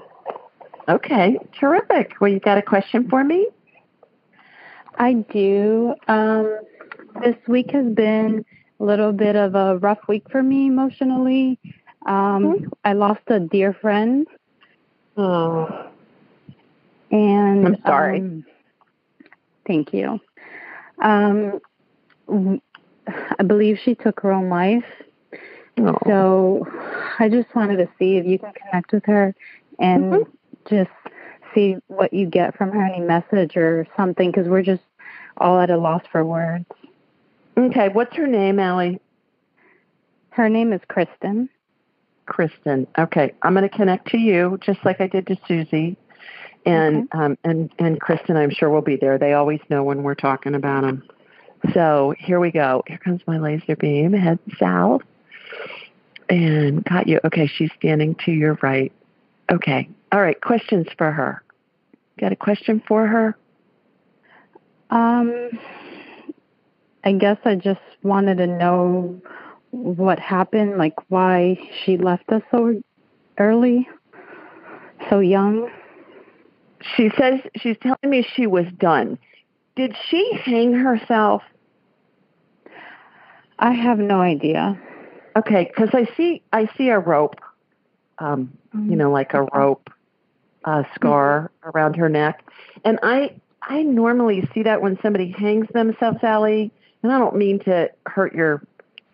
Okay, 0.88 1.38
terrific. 1.60 2.14
Well, 2.20 2.32
you 2.32 2.40
got 2.40 2.58
a 2.58 2.62
question 2.62 3.10
for 3.10 3.24
me? 3.24 3.48
I 4.98 5.14
do. 5.14 5.96
Um, 6.08 6.60
this 7.22 7.36
week 7.48 7.72
has 7.72 7.86
been 7.94 8.46
a 8.80 8.84
little 8.84 9.14
bit 9.14 9.36
of 9.36 9.56
a 9.56 9.78
rough 9.78 10.00
week 10.08 10.24
for 10.30 10.44
me 10.44 10.68
emotionally. 10.68 11.58
Um, 12.06 12.44
mm-hmm. 12.44 12.66
I 12.84 12.94
lost 12.94 13.22
a 13.28 13.40
dear 13.40 13.74
friend. 13.74 14.28
Oh. 15.16 15.90
And 17.12 17.68
I'm 17.68 17.82
sorry. 17.86 18.20
Um, 18.20 18.46
thank 19.66 19.94
you. 19.94 20.20
Um, 21.02 21.62
I 23.08 23.44
believe 23.44 23.80
she 23.84 23.96
took 23.96 24.20
her 24.22 24.32
own 24.32 24.50
life. 24.50 24.84
Oh. 25.80 25.98
So 26.06 26.68
I 27.20 27.30
just 27.30 27.56
wanted 27.56 27.78
to 27.78 27.88
see 27.98 28.18
if 28.18 28.26
you 28.26 28.38
can 28.38 28.52
connect 28.54 28.92
with 28.92 29.06
her 29.06 29.34
and 29.80 30.04
mm-hmm. 30.04 30.32
Just 30.70 30.92
see 31.54 31.78
what 31.88 32.14
you 32.14 32.28
get 32.28 32.58
from 32.58 32.72
her, 32.72 32.84
any 32.84 33.00
message 33.00 33.56
or 33.56 33.88
something, 33.96 34.32
because 34.32 34.48
we're 34.48 34.64
just 34.64 34.84
all 35.38 35.60
at 35.60 35.70
a 35.70 35.78
loss 35.78 36.04
for 36.12 36.24
words. 36.24 36.66
Okay, 37.58 37.90
what's 37.90 38.16
her 38.16 38.28
name, 38.28 38.60
Allie? 38.60 39.00
Her 40.32 40.50
name 40.50 40.74
is 40.74 40.82
Kristen. 40.88 41.50
Kristen. 42.26 42.88
Okay, 42.98 43.34
I'm 43.42 43.54
going 43.54 43.68
to 43.68 43.76
connect 43.76 44.10
to 44.10 44.18
you 44.18 44.58
just 44.62 44.80
like 44.84 45.02
I 45.02 45.08
did 45.08 45.28
to 45.28 45.38
Susie, 45.48 45.98
and 46.66 47.08
okay. 47.14 47.24
um, 47.24 47.38
and 47.44 47.72
and 47.80 48.00
Kristen. 48.00 48.38
I'm 48.38 48.50
sure 48.50 48.70
will 48.70 48.82
be 48.82 48.96
there. 48.96 49.18
They 49.18 49.34
always 49.34 49.60
know 49.70 49.84
when 49.84 50.04
we're 50.04 50.16
talking 50.16 50.56
about 50.56 50.82
them. 50.82 51.04
So 51.74 52.14
here 52.18 52.40
we 52.40 52.52
go. 52.52 52.84
Here 52.88 52.98
comes 52.98 53.22
my 53.28 53.38
laser 53.38 53.76
beam. 53.76 54.14
Head 54.14 54.40
south, 54.58 55.02
and 56.30 56.84
got 56.86 57.08
you. 57.08 57.20
Okay, 57.26 57.48
she's 57.48 57.72
standing 57.78 58.16
to 58.26 58.32
your 58.32 58.58
right. 58.62 58.92
Okay. 59.52 59.90
All 60.14 60.22
right. 60.22 60.40
Questions 60.40 60.86
for 60.96 61.12
her. 61.12 61.42
Got 62.20 62.32
a 62.32 62.36
question 62.36 62.84
for 62.88 63.08
her? 63.08 63.36
Um, 64.92 65.50
I 67.04 67.14
guess 67.14 67.38
I 67.46 67.56
just 67.56 67.82
wanted 68.04 68.38
to 68.38 68.46
know 68.46 69.20
what 69.72 70.20
happened, 70.20 70.78
like 70.78 70.94
why 71.10 71.58
she 71.84 71.98
left 71.98 72.32
us 72.32 72.44
so 72.52 72.80
early, 73.40 73.90
so 75.10 75.20
young. 75.20 75.72
She 76.96 77.10
says 77.18 77.40
she's 77.56 77.78
telling 77.82 77.98
me 78.04 78.24
she 78.36 78.46
was 78.46 78.68
done. 78.78 79.18
Did 79.76 79.96
she 80.10 80.32
hang 80.46 80.74
herself? 80.74 81.42
I 83.58 83.72
have 83.72 83.98
no 83.98 84.22
idea. 84.22 84.80
Okay, 85.36 85.72
because 85.76 85.90
I 85.94 86.08
see 86.16 86.44
I 86.54 86.70
see 86.78 86.90
a 86.90 87.00
rope, 87.00 87.42
um, 88.20 88.56
mm-hmm. 88.76 88.92
you 88.92 88.96
know, 88.96 89.10
like 89.10 89.34
a 89.34 89.42
rope 89.56 89.90
uh, 90.66 90.84
scar 90.96 91.52
mm-hmm. 91.64 91.70
around 91.70 91.96
her 91.96 92.10
neck, 92.10 92.44
and 92.84 93.00
I 93.04 93.36
I 93.62 93.84
normally 93.84 94.48
see 94.54 94.64
that 94.64 94.82
when 94.82 95.00
somebody 95.02 95.32
hangs 95.32 95.68
themselves, 95.74 96.20
Allie. 96.24 96.72
And 97.02 97.12
I 97.12 97.20
don't 97.20 97.36
mean 97.36 97.60
to 97.60 97.90
hurt 98.06 98.34
your 98.34 98.66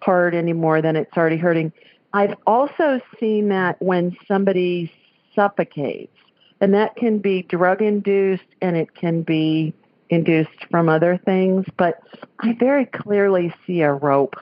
heart 0.01 0.33
any 0.33 0.53
more 0.53 0.81
than 0.81 0.95
it's 0.95 1.15
already 1.17 1.37
hurting. 1.37 1.73
I've 2.13 2.35
also 2.47 3.01
seen 3.19 3.49
that 3.49 3.81
when 3.81 4.15
somebody 4.27 4.91
suffocates, 5.35 6.15
and 6.61 6.73
that 6.73 6.95
can 6.95 7.19
be 7.19 7.43
drug 7.43 7.81
induced 7.81 8.43
and 8.61 8.75
it 8.75 8.93
can 8.95 9.21
be 9.21 9.73
induced 10.09 10.65
from 10.71 10.89
other 10.89 11.17
things, 11.17 11.65
but 11.77 12.01
I 12.39 12.53
very 12.53 12.85
clearly 12.85 13.53
see 13.65 13.81
a 13.81 13.93
rope 13.93 14.35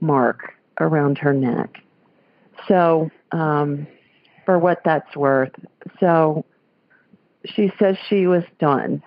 mark 0.00 0.54
around 0.80 1.18
her 1.18 1.34
neck. 1.34 1.82
So, 2.66 3.10
um, 3.32 3.86
for 4.44 4.58
what 4.58 4.80
that's 4.84 5.16
worth. 5.16 5.52
So, 6.00 6.44
she 7.44 7.72
says 7.78 7.96
she 8.08 8.26
was 8.26 8.44
done. 8.58 9.02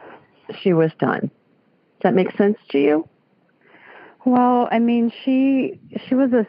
She 0.62 0.74
was 0.74 0.92
done. 1.00 1.22
Does 1.22 2.04
that 2.04 2.14
make 2.14 2.36
sense 2.38 2.58
to 2.70 2.80
you? 2.80 3.10
Well, 4.26 4.68
I 4.72 4.80
mean, 4.80 5.12
she 5.24 5.80
she 6.08 6.16
was 6.16 6.32
a 6.34 6.46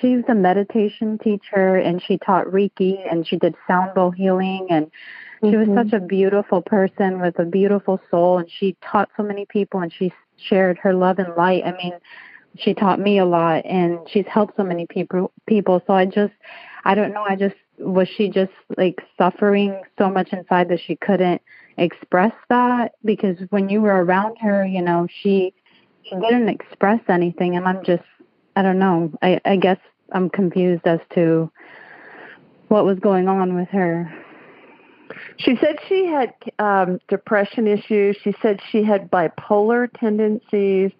she's 0.00 0.22
a 0.28 0.34
meditation 0.34 1.18
teacher 1.18 1.76
and 1.76 2.02
she 2.02 2.18
taught 2.18 2.46
Reiki 2.46 3.00
and 3.10 3.26
she 3.26 3.36
did 3.36 3.54
sound 3.66 3.94
bowl 3.94 4.10
healing 4.10 4.66
and 4.70 4.90
she 5.40 5.50
mm-hmm. 5.50 5.74
was 5.74 5.86
such 5.86 5.92
a 5.92 6.04
beautiful 6.04 6.60
person 6.60 7.20
with 7.20 7.38
a 7.38 7.44
beautiful 7.44 8.00
soul 8.10 8.38
and 8.38 8.50
she 8.50 8.76
taught 8.82 9.08
so 9.16 9.22
many 9.22 9.46
people 9.46 9.80
and 9.80 9.92
she 9.92 10.12
shared 10.36 10.78
her 10.78 10.92
love 10.92 11.18
and 11.18 11.34
light. 11.36 11.62
I 11.64 11.72
mean, 11.72 11.94
she 12.56 12.74
taught 12.74 13.00
me 13.00 13.18
a 13.18 13.24
lot 13.24 13.64
and 13.64 13.98
she's 14.10 14.26
helped 14.26 14.56
so 14.56 14.64
many 14.64 14.86
people 14.86 15.32
people. 15.46 15.82
So 15.86 15.94
I 15.94 16.04
just 16.04 16.34
I 16.84 16.94
don't 16.94 17.14
know, 17.14 17.24
I 17.26 17.36
just 17.36 17.56
was 17.78 18.08
she 18.08 18.28
just 18.28 18.52
like 18.76 19.00
suffering 19.16 19.82
so 19.96 20.10
much 20.10 20.32
inside 20.32 20.68
that 20.68 20.80
she 20.80 20.96
couldn't 20.96 21.40
express 21.76 22.32
that? 22.48 22.92
Because 23.04 23.36
when 23.50 23.68
you 23.68 23.80
were 23.80 24.04
around 24.04 24.36
her, 24.40 24.66
you 24.66 24.82
know, 24.82 25.06
she 25.22 25.54
she 26.04 26.16
didn't 26.16 26.48
express 26.48 27.00
anything 27.08 27.56
and 27.56 27.66
i'm 27.66 27.84
just 27.84 28.02
i 28.56 28.62
don't 28.62 28.78
know. 28.78 29.12
I 29.22 29.40
i 29.44 29.56
guess 29.56 29.78
i'm 30.12 30.30
confused 30.30 30.86
as 30.86 31.00
to 31.14 31.50
what 32.68 32.84
was 32.84 32.98
going 32.98 33.28
on 33.28 33.54
with 33.54 33.68
her. 33.68 34.12
She 35.38 35.56
said 35.56 35.76
she 35.88 36.06
had 36.06 36.34
um 36.58 36.98
depression 37.08 37.66
issues. 37.66 38.16
She 38.22 38.34
said 38.42 38.60
she 38.70 38.82
had 38.82 39.10
bipolar 39.10 39.88
tendencies 39.98 40.90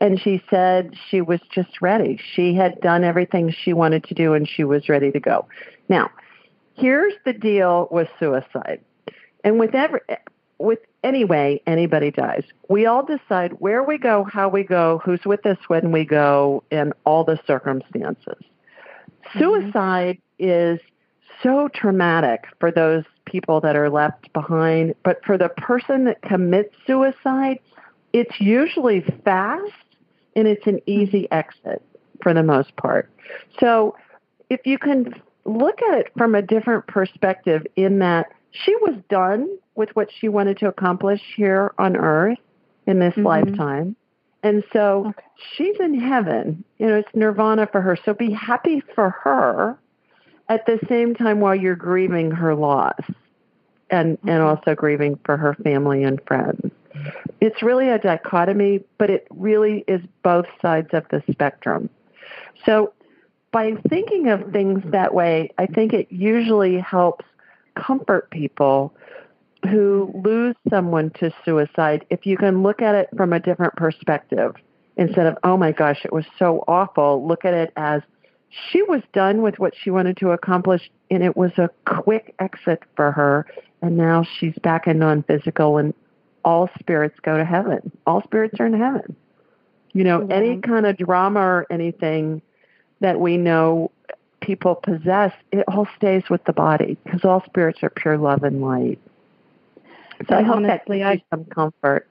and 0.00 0.20
she 0.20 0.42
said 0.50 0.94
she 1.10 1.20
was 1.20 1.40
just 1.50 1.80
ready. 1.80 2.20
She 2.34 2.54
had 2.54 2.80
done 2.80 3.04
everything 3.04 3.52
she 3.64 3.72
wanted 3.72 4.04
to 4.04 4.14
do 4.14 4.34
and 4.34 4.48
she 4.48 4.64
was 4.64 4.88
ready 4.88 5.10
to 5.10 5.20
go. 5.20 5.46
Now 5.88 6.10
here's 6.76 7.14
the 7.24 7.32
deal 7.32 7.88
with 7.90 8.08
suicide 8.18 8.80
and 9.44 9.58
with 9.58 9.74
every 9.74 10.00
with 10.58 10.78
any 11.04 11.24
way 11.24 11.60
anybody 11.66 12.10
dies. 12.10 12.44
We 12.68 12.86
all 12.86 13.04
decide 13.04 13.52
where 13.58 13.82
we 13.82 13.98
go, 13.98 14.24
how 14.24 14.48
we 14.48 14.62
go, 14.62 15.00
who's 15.04 15.24
with 15.24 15.44
us 15.44 15.58
when 15.68 15.92
we 15.92 16.04
go, 16.04 16.64
and 16.70 16.92
all 17.04 17.24
the 17.24 17.38
circumstances. 17.46 18.38
Mm-hmm. 18.38 19.38
Suicide 19.38 20.18
is 20.38 20.80
so 21.42 21.68
traumatic 21.68 22.44
for 22.58 22.70
those 22.70 23.04
people 23.26 23.60
that 23.60 23.76
are 23.76 23.90
left 23.90 24.32
behind, 24.32 24.94
but 25.02 25.22
for 25.24 25.36
the 25.36 25.50
person 25.50 26.04
that 26.04 26.22
commits 26.22 26.74
suicide, 26.86 27.58
it's 28.12 28.40
usually 28.40 29.02
fast 29.24 29.72
and 30.34 30.48
it's 30.48 30.66
an 30.66 30.80
easy 30.86 31.30
exit 31.30 31.82
for 32.22 32.32
the 32.32 32.42
most 32.42 32.74
part. 32.76 33.10
So 33.60 33.96
if 34.48 34.60
you 34.64 34.78
can 34.78 35.14
look 35.46 35.80
at 35.82 35.98
it 35.98 36.12
from 36.16 36.34
a 36.34 36.42
different 36.42 36.86
perspective 36.86 37.66
in 37.76 38.00
that 38.00 38.32
she 38.50 38.74
was 38.76 38.94
done 39.08 39.48
with 39.74 39.90
what 39.94 40.08
she 40.18 40.28
wanted 40.28 40.58
to 40.58 40.68
accomplish 40.68 41.20
here 41.36 41.72
on 41.78 41.96
earth 41.96 42.38
in 42.86 42.98
this 42.98 43.12
mm-hmm. 43.14 43.26
lifetime. 43.26 43.96
And 44.42 44.64
so 44.72 45.06
okay. 45.08 45.26
she's 45.56 45.76
in 45.80 45.98
heaven. 45.98 46.64
You 46.78 46.86
know, 46.86 46.94
it's 46.96 47.08
nirvana 47.14 47.68
for 47.70 47.80
her. 47.80 47.98
So 48.04 48.14
be 48.14 48.32
happy 48.32 48.82
for 48.94 49.10
her 49.10 49.78
at 50.48 50.66
the 50.66 50.78
same 50.88 51.14
time 51.14 51.40
while 51.40 51.54
you're 51.54 51.74
grieving 51.76 52.30
her 52.30 52.54
loss 52.54 53.00
and 53.90 54.16
mm-hmm. 54.18 54.28
and 54.28 54.42
also 54.42 54.74
grieving 54.74 55.18
for 55.24 55.36
her 55.36 55.54
family 55.54 56.04
and 56.04 56.20
friends. 56.26 56.70
It's 57.40 57.62
really 57.62 57.88
a 57.90 57.98
dichotomy, 57.98 58.82
but 58.98 59.10
it 59.10 59.26
really 59.30 59.84
is 59.86 60.00
both 60.22 60.46
sides 60.62 60.88
of 60.92 61.04
the 61.10 61.22
spectrum. 61.30 61.90
So 62.64 62.92
by 63.56 63.72
thinking 63.88 64.28
of 64.28 64.52
things 64.52 64.82
that 64.92 65.14
way, 65.14 65.50
I 65.56 65.64
think 65.64 65.94
it 65.94 66.08
usually 66.10 66.78
helps 66.78 67.24
comfort 67.74 68.30
people 68.30 68.92
who 69.70 70.12
lose 70.22 70.54
someone 70.68 71.08
to 71.20 71.32
suicide 71.42 72.04
if 72.10 72.26
you 72.26 72.36
can 72.36 72.62
look 72.62 72.82
at 72.82 72.94
it 72.94 73.08
from 73.16 73.32
a 73.32 73.40
different 73.40 73.74
perspective. 73.74 74.56
Instead 74.98 75.24
of 75.24 75.38
oh 75.42 75.56
my 75.56 75.72
gosh 75.72 76.04
it 76.04 76.12
was 76.12 76.26
so 76.38 76.64
awful 76.68 77.26
look 77.26 77.46
at 77.46 77.54
it 77.54 77.72
as 77.78 78.02
she 78.50 78.82
was 78.82 79.00
done 79.14 79.40
with 79.40 79.58
what 79.58 79.72
she 79.74 79.88
wanted 79.88 80.18
to 80.18 80.32
accomplish 80.32 80.90
and 81.10 81.22
it 81.22 81.34
was 81.34 81.52
a 81.56 81.70
quick 81.86 82.34
exit 82.38 82.82
for 82.94 83.10
her. 83.10 83.46
And 83.80 83.96
now 83.96 84.22
she's 84.38 84.54
back 84.62 84.86
in 84.86 84.98
non-physical 84.98 85.78
and 85.78 85.94
all 86.44 86.68
spirits 86.78 87.18
go 87.22 87.38
to 87.38 87.44
heaven. 87.46 87.90
All 88.06 88.22
spirits 88.22 88.60
are 88.60 88.66
in 88.66 88.78
heaven. 88.78 89.16
You 89.94 90.04
know 90.04 90.26
any 90.26 90.60
kind 90.60 90.84
of 90.84 90.98
drama 90.98 91.40
or 91.40 91.66
anything 91.70 92.42
that 93.00 93.20
we 93.20 93.36
know 93.36 93.90
people 94.40 94.76
possess, 94.76 95.32
it 95.52 95.64
all 95.68 95.88
stays 95.96 96.22
with 96.30 96.44
the 96.44 96.52
body 96.52 96.96
because 97.04 97.24
all 97.24 97.42
spirits 97.44 97.82
are 97.82 97.90
pure 97.90 98.18
love 98.18 98.42
and 98.42 98.60
light. 98.60 98.98
So 100.28 100.36
I 100.36 100.42
hope 100.42 100.56
honestly, 100.56 101.00
that 101.00 101.12
gives 101.12 101.24
I, 101.32 101.36
some 101.36 101.44
comfort. 101.46 102.08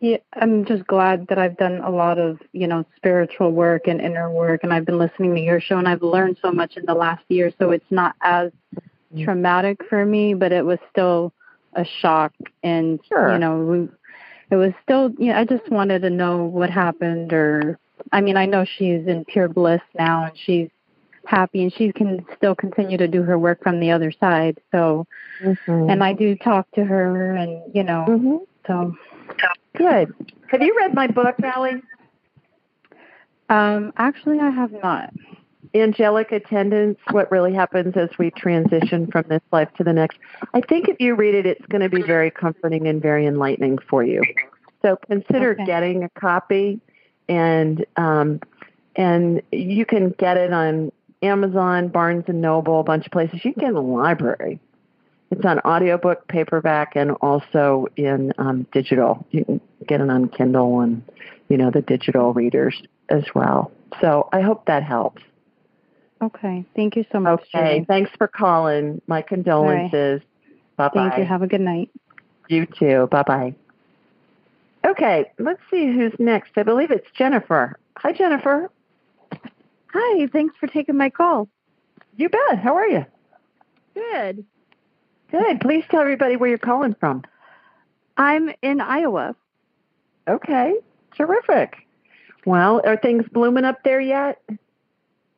Yeah, 0.00 0.18
I'm 0.34 0.64
just 0.66 0.86
glad 0.86 1.28
that 1.28 1.38
I've 1.38 1.56
done 1.56 1.78
a 1.78 1.90
lot 1.90 2.18
of, 2.18 2.38
you 2.52 2.66
know, 2.66 2.84
spiritual 2.96 3.52
work 3.52 3.86
and 3.86 4.00
inner 4.00 4.30
work 4.30 4.62
and 4.62 4.72
I've 4.72 4.84
been 4.84 4.98
listening 4.98 5.34
to 5.34 5.40
your 5.40 5.60
show 5.60 5.78
and 5.78 5.88
I've 5.88 6.02
learned 6.02 6.38
so 6.42 6.52
much 6.52 6.76
in 6.76 6.84
the 6.84 6.94
last 6.94 7.24
year 7.28 7.52
so 7.58 7.70
it's 7.70 7.90
not 7.90 8.14
as 8.20 8.50
mm-hmm. 8.74 9.24
traumatic 9.24 9.80
for 9.88 10.04
me, 10.04 10.34
but 10.34 10.52
it 10.52 10.64
was 10.64 10.78
still 10.90 11.32
a 11.74 11.84
shock 11.84 12.32
and 12.62 13.00
sure. 13.08 13.32
you 13.32 13.38
know, 13.38 13.58
we, 13.58 13.88
it 14.50 14.56
was 14.56 14.72
still, 14.82 15.10
you 15.18 15.32
know, 15.32 15.38
I 15.38 15.44
just 15.44 15.68
wanted 15.70 16.02
to 16.02 16.10
know 16.10 16.44
what 16.44 16.70
happened 16.70 17.32
or 17.32 17.78
I 18.12 18.20
mean, 18.20 18.36
I 18.36 18.46
know 18.46 18.64
she's 18.64 19.06
in 19.06 19.24
pure 19.24 19.48
bliss 19.48 19.80
now 19.98 20.24
and 20.24 20.38
she's 20.38 20.68
happy 21.26 21.62
and 21.62 21.72
she 21.72 21.92
can 21.92 22.24
still 22.36 22.54
continue 22.54 22.96
to 22.98 23.08
do 23.08 23.22
her 23.22 23.38
work 23.38 23.62
from 23.62 23.80
the 23.80 23.90
other 23.90 24.12
side. 24.12 24.58
So, 24.72 25.06
mm-hmm. 25.42 25.90
and 25.90 26.02
I 26.02 26.12
do 26.12 26.36
talk 26.36 26.70
to 26.72 26.84
her 26.84 27.34
and, 27.34 27.62
you 27.74 27.82
know, 27.82 28.04
mm-hmm. 28.08 28.36
so. 28.66 28.96
Good. 29.76 30.14
Have 30.48 30.62
you 30.62 30.74
read 30.76 30.94
my 30.94 31.06
book, 31.08 31.34
Allie? 31.42 31.82
Um, 33.48 33.92
actually, 33.96 34.40
I 34.40 34.50
have 34.50 34.72
not. 34.72 35.12
Angelic 35.74 36.32
Attendants, 36.32 37.00
What 37.10 37.30
Really 37.30 37.52
Happens 37.52 37.94
as 37.96 38.08
We 38.18 38.30
Transition 38.30 39.08
from 39.10 39.24
This 39.28 39.42
Life 39.52 39.68
to 39.76 39.84
the 39.84 39.92
Next. 39.92 40.18
I 40.54 40.60
think 40.60 40.88
if 40.88 41.00
you 41.00 41.14
read 41.14 41.34
it, 41.34 41.44
it's 41.46 41.66
going 41.66 41.82
to 41.82 41.88
be 41.88 42.02
very 42.02 42.30
comforting 42.30 42.86
and 42.88 43.02
very 43.02 43.26
enlightening 43.26 43.78
for 43.78 44.02
you. 44.02 44.22
So 44.82 44.96
consider 45.06 45.52
okay. 45.52 45.64
getting 45.64 46.04
a 46.04 46.08
copy, 46.10 46.80
and 47.28 47.84
um, 47.96 48.40
and 48.94 49.42
you 49.52 49.84
can 49.84 50.10
get 50.18 50.36
it 50.36 50.52
on 50.52 50.92
Amazon, 51.22 51.88
Barnes 51.88 52.24
and 52.28 52.40
Noble, 52.40 52.80
a 52.80 52.84
bunch 52.84 53.06
of 53.06 53.12
places. 53.12 53.40
You 53.44 53.52
can 53.52 53.60
get 53.60 53.66
it 53.66 53.68
in 53.70 53.74
the 53.74 53.80
library. 53.82 54.60
It's 55.30 55.44
on 55.44 55.58
audiobook, 55.60 56.28
paperback, 56.28 56.92
and 56.94 57.12
also 57.20 57.88
in 57.96 58.32
um, 58.38 58.66
digital. 58.72 59.26
You 59.30 59.44
can 59.44 59.60
get 59.86 60.00
it 60.00 60.08
on 60.08 60.28
Kindle 60.28 60.80
and 60.80 61.02
you 61.48 61.56
know 61.56 61.70
the 61.70 61.82
digital 61.82 62.32
readers 62.32 62.80
as 63.08 63.24
well. 63.34 63.72
So 64.00 64.28
I 64.32 64.40
hope 64.40 64.66
that 64.66 64.82
helps. 64.82 65.22
Okay. 66.22 66.64
Thank 66.74 66.96
you 66.96 67.04
so 67.12 67.20
much. 67.20 67.42
Okay. 67.54 67.84
Thanks 67.86 68.10
for 68.16 68.28
calling. 68.28 69.02
My 69.06 69.22
condolences. 69.22 70.22
Right. 70.22 70.76
Bye 70.76 70.88
bye. 70.94 71.08
Thank 71.10 71.18
you. 71.18 71.24
Have 71.24 71.42
a 71.42 71.46
good 71.46 71.60
night. 71.60 71.90
You 72.48 72.66
too. 72.66 73.08
Bye 73.10 73.22
bye. 73.22 73.54
Okay. 74.86 75.30
Let's 75.38 75.60
see 75.70 75.86
who's 75.86 76.12
next. 76.18 76.52
I 76.56 76.62
believe 76.62 76.90
it's 76.90 77.10
Jennifer. 77.12 77.78
Hi, 77.98 78.12
Jennifer. 78.12 78.70
Hi. 79.92 80.26
Thanks 80.28 80.54
for 80.58 80.66
taking 80.68 80.96
my 80.96 81.10
call. 81.10 81.48
You 82.16 82.28
bet. 82.28 82.58
How 82.58 82.76
are 82.76 82.86
you? 82.86 83.04
Good. 83.94 84.44
Good. 85.30 85.60
Please 85.60 85.84
tell 85.90 86.00
everybody 86.00 86.36
where 86.36 86.48
you're 86.48 86.58
calling 86.58 86.94
from. 86.98 87.24
I'm 88.16 88.50
in 88.62 88.80
Iowa. 88.80 89.34
Okay. 90.28 90.74
Terrific. 91.16 91.86
Well, 92.44 92.80
are 92.84 92.96
things 92.96 93.24
blooming 93.32 93.64
up 93.64 93.82
there 93.82 94.00
yet? 94.00 94.40
Uh, 94.48 94.56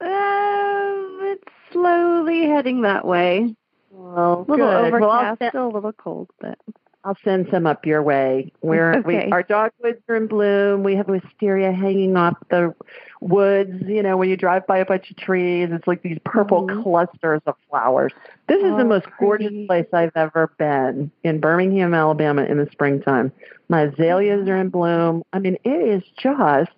it's 0.01 1.53
slowly 1.73 2.47
heading 2.47 2.83
that 2.83 3.05
way. 3.07 3.55
Well, 3.91 4.45
a 4.47 4.51
little 4.51 4.57
good. 4.57 4.95
overcast, 4.95 5.41
well, 5.41 5.51
still 5.51 5.67
a 5.69 5.75
little 5.75 5.93
cold, 5.93 6.29
but 6.41 6.59
I'll 7.05 7.17
send 7.25 7.49
some 7.51 7.67
up 7.67 7.87
your 7.87 8.03
way. 8.03 8.53
Where 8.61 8.95
okay. 8.99 9.27
we, 9.27 9.33
our 9.33 9.43
dogwoods 9.43 9.99
are 10.09 10.17
in 10.17 10.27
bloom. 10.27 10.83
We 10.83 10.97
have 10.97 11.09
wisteria 11.09 11.73
hanging 11.73 12.17
off 12.17 12.37
the 12.51 12.75
woods. 13.21 13.83
You 13.87 14.03
know, 14.03 14.17
when 14.17 14.29
you 14.29 14.37
drive 14.37 14.67
by 14.67 14.79
a 14.79 14.85
bunch 14.85 15.11
of 15.11 15.17
trees, 15.17 15.69
it's 15.71 15.87
like 15.87 16.03
these 16.03 16.19
purple 16.25 16.67
mm-hmm. 16.67 16.83
clusters 16.83 17.41
of 17.47 17.55
flowers. 17.71 18.13
This 18.49 18.59
is 18.59 18.73
oh, 18.73 18.79
the 18.79 18.85
most 18.85 19.05
pretty. 19.05 19.45
gorgeous 19.45 19.67
place 19.67 19.87
I've 19.93 20.17
ever 20.17 20.53
been 20.59 21.11
in 21.23 21.41
Birmingham, 21.41 21.95
Alabama, 21.95 22.45
in 22.45 22.59
the 22.59 22.69
springtime. 22.73 23.33
My 23.69 23.83
azaleas 23.83 24.49
are 24.49 24.57
in 24.57 24.71
bloom. 24.71 25.23
I 25.33 25.39
mean, 25.39 25.57
it 25.65 25.69
is 25.69 26.03
just 26.17 26.71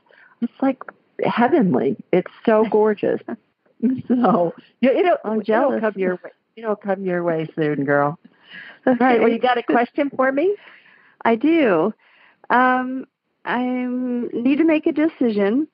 it's 0.42 0.52
like 0.60 0.82
heavenly. 1.24 1.96
It's 2.12 2.30
so 2.44 2.64
gorgeous. 2.70 3.20
so 4.08 4.54
you, 4.80 4.92
you 4.92 5.02
know, 5.02 5.18
I'm 5.24 5.42
jealous. 5.42 5.78
It'll 5.78 5.90
come 5.90 6.00
your 6.00 6.14
way. 6.16 6.30
It'll 6.56 6.76
come 6.76 7.04
your 7.04 7.22
way 7.24 7.48
soon, 7.56 7.84
girl. 7.84 8.18
Okay. 8.94 9.04
All 9.04 9.10
right. 9.10 9.20
Well, 9.20 9.28
you 9.30 9.38
got 9.38 9.58
a 9.58 9.62
question 9.62 10.10
for 10.16 10.30
me? 10.32 10.54
I 11.24 11.36
do. 11.36 11.92
Um, 12.48 13.06
I 13.44 13.62
need 14.32 14.58
to 14.58 14.64
make 14.64 14.86
a 14.86 14.92
decision. 14.92 15.68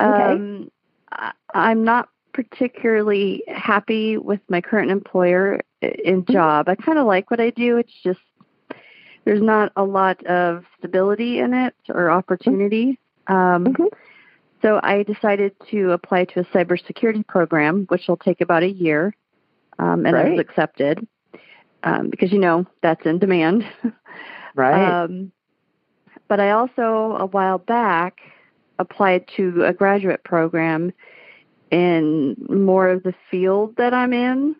Okay. 0.00 0.22
Um, 0.22 0.70
I, 1.12 1.32
I'm 1.52 1.84
not 1.84 2.08
particularly 2.32 3.44
happy 3.48 4.16
with 4.16 4.40
my 4.48 4.60
current 4.60 4.90
employer 4.90 5.60
in 5.80 6.22
Mm-hmm. 6.22 6.32
job. 6.32 6.68
I 6.68 6.74
kind 6.74 6.98
of 6.98 7.06
like 7.06 7.30
what 7.30 7.40
I 7.40 7.50
do. 7.50 7.76
It's 7.76 7.92
just 8.02 8.20
there's 9.24 9.42
not 9.42 9.72
a 9.76 9.84
lot 9.84 10.24
of 10.26 10.64
stability 10.78 11.38
in 11.38 11.54
it 11.54 11.74
or 11.88 12.10
opportunity. 12.10 12.98
Um, 13.26 13.66
Mhm. 13.66 13.88
So 14.62 14.80
I 14.82 15.02
decided 15.02 15.52
to 15.70 15.90
apply 15.92 16.24
to 16.26 16.40
a 16.40 16.44
cybersecurity 16.44 17.26
program, 17.26 17.84
which 17.88 18.08
will 18.08 18.16
take 18.16 18.40
about 18.40 18.62
a 18.62 18.70
year, 18.70 19.14
um, 19.78 20.06
and 20.06 20.16
I 20.16 20.30
was 20.30 20.38
accepted 20.40 21.06
um, 21.84 22.10
because 22.10 22.32
you 22.32 22.38
know 22.38 22.66
that's 22.82 23.04
in 23.06 23.18
demand. 23.18 23.64
Right. 24.56 25.02
Um, 25.02 25.32
but 26.28 26.38
I 26.38 26.52
also 26.52 27.16
a 27.18 27.26
while 27.26 27.58
back 27.58 28.18
applied 28.78 29.26
to 29.36 29.64
a 29.64 29.72
graduate 29.72 30.22
program 30.22 30.92
in 31.72 32.36
more 32.48 32.88
of 32.88 33.02
the 33.02 33.14
field 33.30 33.74
that 33.78 33.92
I'm 33.92 34.12
in. 34.12 34.54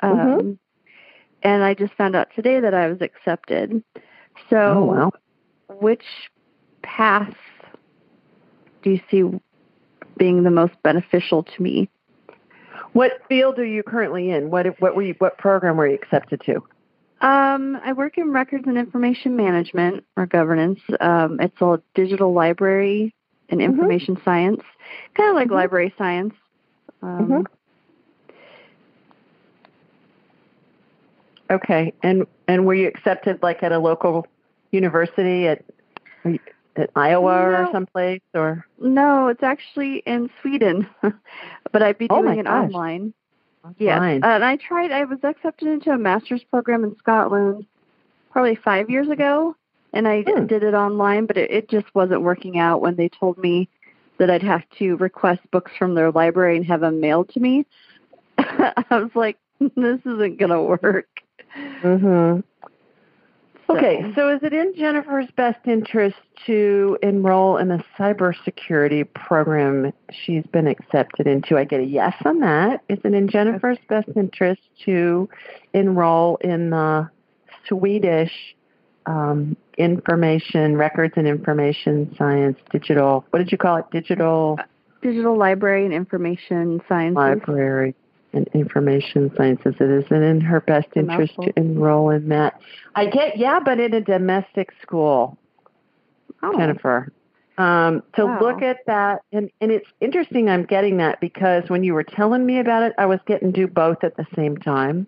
Um, 0.00 0.16
Mhm. 0.16 0.58
And 1.42 1.64
I 1.64 1.74
just 1.74 1.92
found 1.94 2.14
out 2.14 2.28
today 2.36 2.60
that 2.60 2.72
I 2.72 2.86
was 2.86 3.00
accepted. 3.02 3.82
So, 4.48 4.58
oh 4.58 4.84
wow. 4.84 5.10
which 5.80 6.04
path 6.82 7.34
do 8.82 8.90
you 8.90 9.00
see 9.10 9.40
being 10.16 10.44
the 10.44 10.50
most 10.50 10.74
beneficial 10.84 11.42
to 11.42 11.62
me? 11.62 11.88
What 12.92 13.22
field 13.28 13.58
are 13.58 13.64
you 13.64 13.82
currently 13.82 14.30
in? 14.30 14.50
What 14.50 14.66
what 14.80 14.96
were 14.96 15.02
you? 15.02 15.14
What 15.18 15.38
program 15.38 15.76
were 15.76 15.86
you 15.86 15.94
accepted 15.94 16.40
to? 16.46 16.64
Um, 17.20 17.76
I 17.84 17.92
work 17.92 18.18
in 18.18 18.32
records 18.32 18.64
and 18.66 18.76
information 18.76 19.36
management 19.36 20.04
or 20.16 20.26
governance. 20.26 20.80
Um, 21.00 21.38
it's 21.40 21.60
a 21.60 21.80
digital 21.94 22.32
library 22.32 23.14
and 23.48 23.60
Mhm. 23.60 23.64
information 23.64 24.20
science, 24.24 24.62
kind 25.14 25.30
of 25.30 25.36
like 25.36 25.48
Mhm. 25.48 25.54
library 25.54 25.94
science. 25.96 26.34
Um, 27.02 27.28
Mhm. 27.28 27.46
Okay. 31.50 31.92
And 32.02 32.26
and 32.48 32.66
were 32.66 32.74
you 32.74 32.88
accepted 32.88 33.42
like 33.42 33.62
at 33.62 33.72
a 33.72 33.78
local 33.78 34.26
university 34.72 35.46
at 35.46 35.62
at 36.76 36.90
Iowa 36.96 37.48
or 37.48 37.68
someplace 37.72 38.22
or? 38.34 38.64
No, 38.80 39.28
it's 39.28 39.42
actually 39.42 39.98
in 40.06 40.30
Sweden, 40.40 40.88
but 41.72 41.82
I'd 41.82 41.98
be 41.98 42.06
Oh, 42.10 42.16
doing 42.20 42.34
my 42.34 42.38
it 42.40 42.44
gosh. 42.44 42.64
online. 42.72 43.14
Yes, 43.78 43.98
Fine. 43.98 44.22
uh, 44.24 44.26
and 44.28 44.44
I 44.44 44.56
tried. 44.56 44.90
I 44.92 45.04
was 45.04 45.18
accepted 45.22 45.68
into 45.68 45.90
a 45.90 45.98
master's 45.98 46.42
program 46.44 46.84
in 46.84 46.96
Scotland 46.98 47.64
probably 48.30 48.56
five 48.56 48.90
years 48.90 49.08
ago, 49.08 49.54
and 49.92 50.08
I 50.08 50.22
Hmm. 50.22 50.46
did 50.46 50.62
it 50.62 50.74
online, 50.74 51.26
but 51.26 51.36
it, 51.36 51.50
it 51.50 51.70
just 51.70 51.86
wasn't 51.94 52.22
working 52.22 52.58
out 52.58 52.80
when 52.80 52.96
they 52.96 53.08
told 53.08 53.38
me 53.38 53.68
that 54.18 54.30
I'd 54.30 54.42
have 54.42 54.62
to 54.78 54.96
request 54.96 55.40
books 55.50 55.72
from 55.78 55.94
their 55.94 56.10
library 56.10 56.56
and 56.56 56.66
have 56.66 56.80
them 56.80 57.00
mailed 57.00 57.28
to 57.30 57.40
me. 57.40 57.66
I 58.38 58.84
was 58.90 59.10
like, 59.14 59.38
this 59.60 60.00
isn't 60.00 60.38
going 60.38 60.50
to 60.50 60.62
work. 60.62 61.08
Mhm. 61.82 62.42
Okay, 63.76 64.12
so 64.14 64.28
is 64.28 64.40
it 64.42 64.52
in 64.52 64.74
Jennifer's 64.76 65.28
best 65.36 65.66
interest 65.66 66.16
to 66.46 66.98
enroll 67.02 67.56
in 67.56 67.70
a 67.70 67.84
cybersecurity 67.98 69.12
program 69.14 69.92
she's 70.10 70.44
been 70.52 70.66
accepted 70.66 71.26
into? 71.26 71.56
I 71.56 71.64
get 71.64 71.80
a 71.80 71.84
yes 71.84 72.14
on 72.24 72.40
that. 72.40 72.82
Is 72.88 72.98
it 73.04 73.14
in 73.14 73.28
Jennifer's 73.28 73.78
best 73.88 74.08
interest 74.16 74.60
to 74.84 75.28
enroll 75.72 76.36
in 76.36 76.70
the 76.70 77.08
Swedish 77.68 78.32
um, 79.06 79.56
information, 79.78 80.76
records 80.76 81.14
and 81.16 81.26
information 81.26 82.14
science, 82.16 82.58
digital, 82.70 83.24
what 83.30 83.38
did 83.38 83.50
you 83.50 83.58
call 83.58 83.76
it? 83.76 83.86
Digital 83.90 84.58
digital 85.02 85.36
library 85.36 85.84
and 85.84 85.92
information 85.92 86.80
sciences. 86.88 87.16
library 87.16 87.94
and 88.32 88.48
information 88.54 89.30
sciences. 89.36 89.74
It 89.80 90.04
isn't 90.04 90.22
in 90.22 90.40
her 90.40 90.60
best 90.60 90.88
interest 90.96 91.34
to 91.42 91.52
enroll 91.56 92.10
in 92.10 92.28
that. 92.28 92.60
I 92.94 93.06
get, 93.06 93.36
yeah, 93.36 93.60
but 93.60 93.78
in 93.80 93.94
a 93.94 94.00
domestic 94.00 94.72
school, 94.82 95.38
Oh, 96.42 96.56
Jennifer. 96.56 97.12
Um, 97.58 98.02
to 98.14 98.26
Wow. 98.26 98.40
look 98.40 98.62
at 98.62 98.78
that, 98.86 99.22
and, 99.32 99.50
and 99.60 99.70
it's 99.70 99.88
interesting 100.00 100.48
I'm 100.48 100.64
getting 100.64 100.96
that 100.96 101.20
because 101.20 101.68
when 101.68 101.84
you 101.84 101.94
were 101.94 102.02
telling 102.02 102.44
me 102.46 102.58
about 102.58 102.82
it, 102.82 102.94
I 102.98 103.06
was 103.06 103.20
getting 103.26 103.52
do 103.52 103.66
both 103.68 104.02
at 104.02 104.16
the 104.16 104.26
same 104.34 104.56
time. 104.56 105.06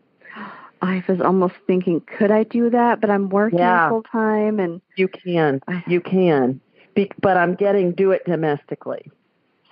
I 0.82 1.02
was 1.08 1.20
almost 1.20 1.54
thinking, 1.66 2.02
could 2.02 2.30
I 2.30 2.44
do 2.44 2.68
that? 2.70 3.00
But 3.00 3.08
I'm 3.10 3.30
working 3.30 3.58
Yeah. 3.58 3.88
full 3.88 4.02
time, 4.02 4.60
and 4.60 4.80
You 4.96 5.08
can, 5.08 5.60
I- 5.66 5.82
you 5.86 6.00
can, 6.00 6.60
Be, 6.94 7.10
but 7.20 7.36
I'm 7.36 7.54
getting 7.54 7.92
do 7.92 8.12
it 8.12 8.22
domestically. 8.26 9.10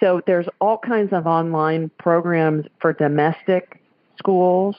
So 0.03 0.21
there's 0.27 0.49
all 0.61 0.79
kinds 0.79 1.13
of 1.13 1.29
online 1.29 1.89
programs 1.99 2.67
for 2.81 2.93
domestic 2.93 3.81
schools, 4.19 4.77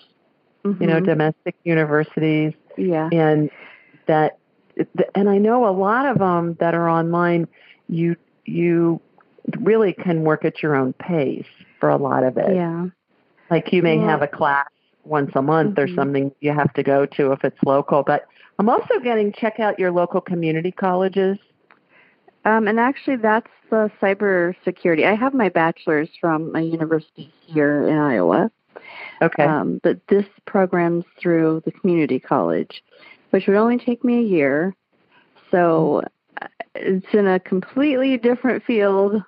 you 0.65 0.85
know, 0.85 0.99
Mhm. 0.99 1.05
domestic 1.05 1.55
universities. 1.63 2.53
yeah, 2.75 3.07
and 3.13 3.49
that 4.07 4.37
and 5.13 5.29
I 5.29 5.37
know 5.37 5.67
a 5.67 5.69
lot 5.69 6.07
of 6.07 6.17
them 6.17 6.55
that 6.59 6.73
are 6.73 6.89
online 6.89 7.47
you 7.87 8.15
you 8.45 8.99
really 9.59 9.93
can 9.93 10.23
work 10.23 10.43
at 10.43 10.63
your 10.63 10.75
own 10.75 10.93
pace 10.93 11.45
for 11.79 11.89
a 11.89 11.95
lot 11.97 12.23
of 12.23 12.35
it 12.37 12.55
yeah. 12.55 12.87
like 13.51 13.71
you 13.71 13.83
may 13.83 13.99
Well- 13.99 14.07
have 14.07 14.23
a 14.23 14.27
class 14.27 14.67
once 15.05 15.29
a 15.35 15.43
month 15.43 15.77
or 15.77 15.85
Mhm. 15.85 15.93
something 15.95 16.31
you 16.41 16.51
have 16.53 16.73
to 16.73 16.81
go 16.81 17.05
to 17.05 17.31
if 17.33 17.45
it's 17.45 17.61
local 17.63 18.01
but 18.01 18.25
I'm 18.57 18.67
also 18.67 18.99
getting 18.99 19.31
check 19.31 19.59
out 19.59 19.77
your 19.77 19.91
local 19.91 20.19
community 20.21 20.71
colleges 20.71 21.37
Um, 22.45 22.67
and 22.67 22.79
actually, 22.79 23.17
that's 23.17 23.49
the 23.69 23.89
cybersecurity. 24.01 25.05
I 25.05 25.15
have 25.15 25.33
my 25.33 25.49
bachelor's 25.49 26.09
from 26.19 26.55
a 26.55 26.61
university 26.61 27.33
here 27.45 27.87
in 27.87 27.97
Iowa. 27.97 28.51
Okay. 29.21 29.43
Um, 29.43 29.79
but 29.83 29.99
this 30.09 30.25
program's 30.45 31.05
through 31.21 31.61
the 31.65 31.71
community 31.71 32.19
college, 32.19 32.83
which 33.29 33.47
would 33.47 33.55
only 33.55 33.77
take 33.77 34.03
me 34.03 34.19
a 34.19 34.23
year. 34.23 34.75
So 35.51 36.03
uh, 36.41 36.47
it's 36.75 37.05
in 37.13 37.27
a 37.27 37.39
completely 37.39 38.17
different 38.17 38.63
field. 38.63 39.23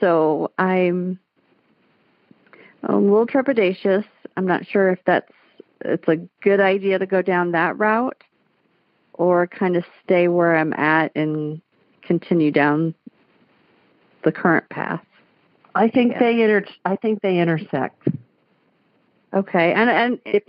So 0.00 0.52
I'm 0.58 1.18
a 2.84 2.94
little 2.94 3.26
trepidatious. 3.26 4.04
I'm 4.36 4.46
not 4.46 4.66
sure 4.66 4.90
if 4.90 4.98
that's 5.06 5.32
it's 5.80 6.08
a 6.08 6.16
good 6.42 6.60
idea 6.60 6.98
to 6.98 7.06
go 7.06 7.22
down 7.22 7.52
that 7.52 7.78
route 7.78 8.22
or 9.14 9.46
kind 9.46 9.76
of 9.76 9.84
stay 10.04 10.28
where 10.28 10.56
I'm 10.56 10.72
at 10.74 11.12
and 11.14 11.60
continue 12.06 12.50
down 12.50 12.94
the 14.24 14.32
current 14.32 14.68
path. 14.70 15.02
I 15.74 15.88
think 15.88 16.12
Yeah. 16.12 16.18
they 16.20 16.42
inter. 16.42 16.64
I 16.84 16.96
think 16.96 17.20
they 17.22 17.38
intersect. 17.38 18.08
Okay, 19.34 19.72
and 19.74 19.90
and 19.90 20.18
If 20.24 20.42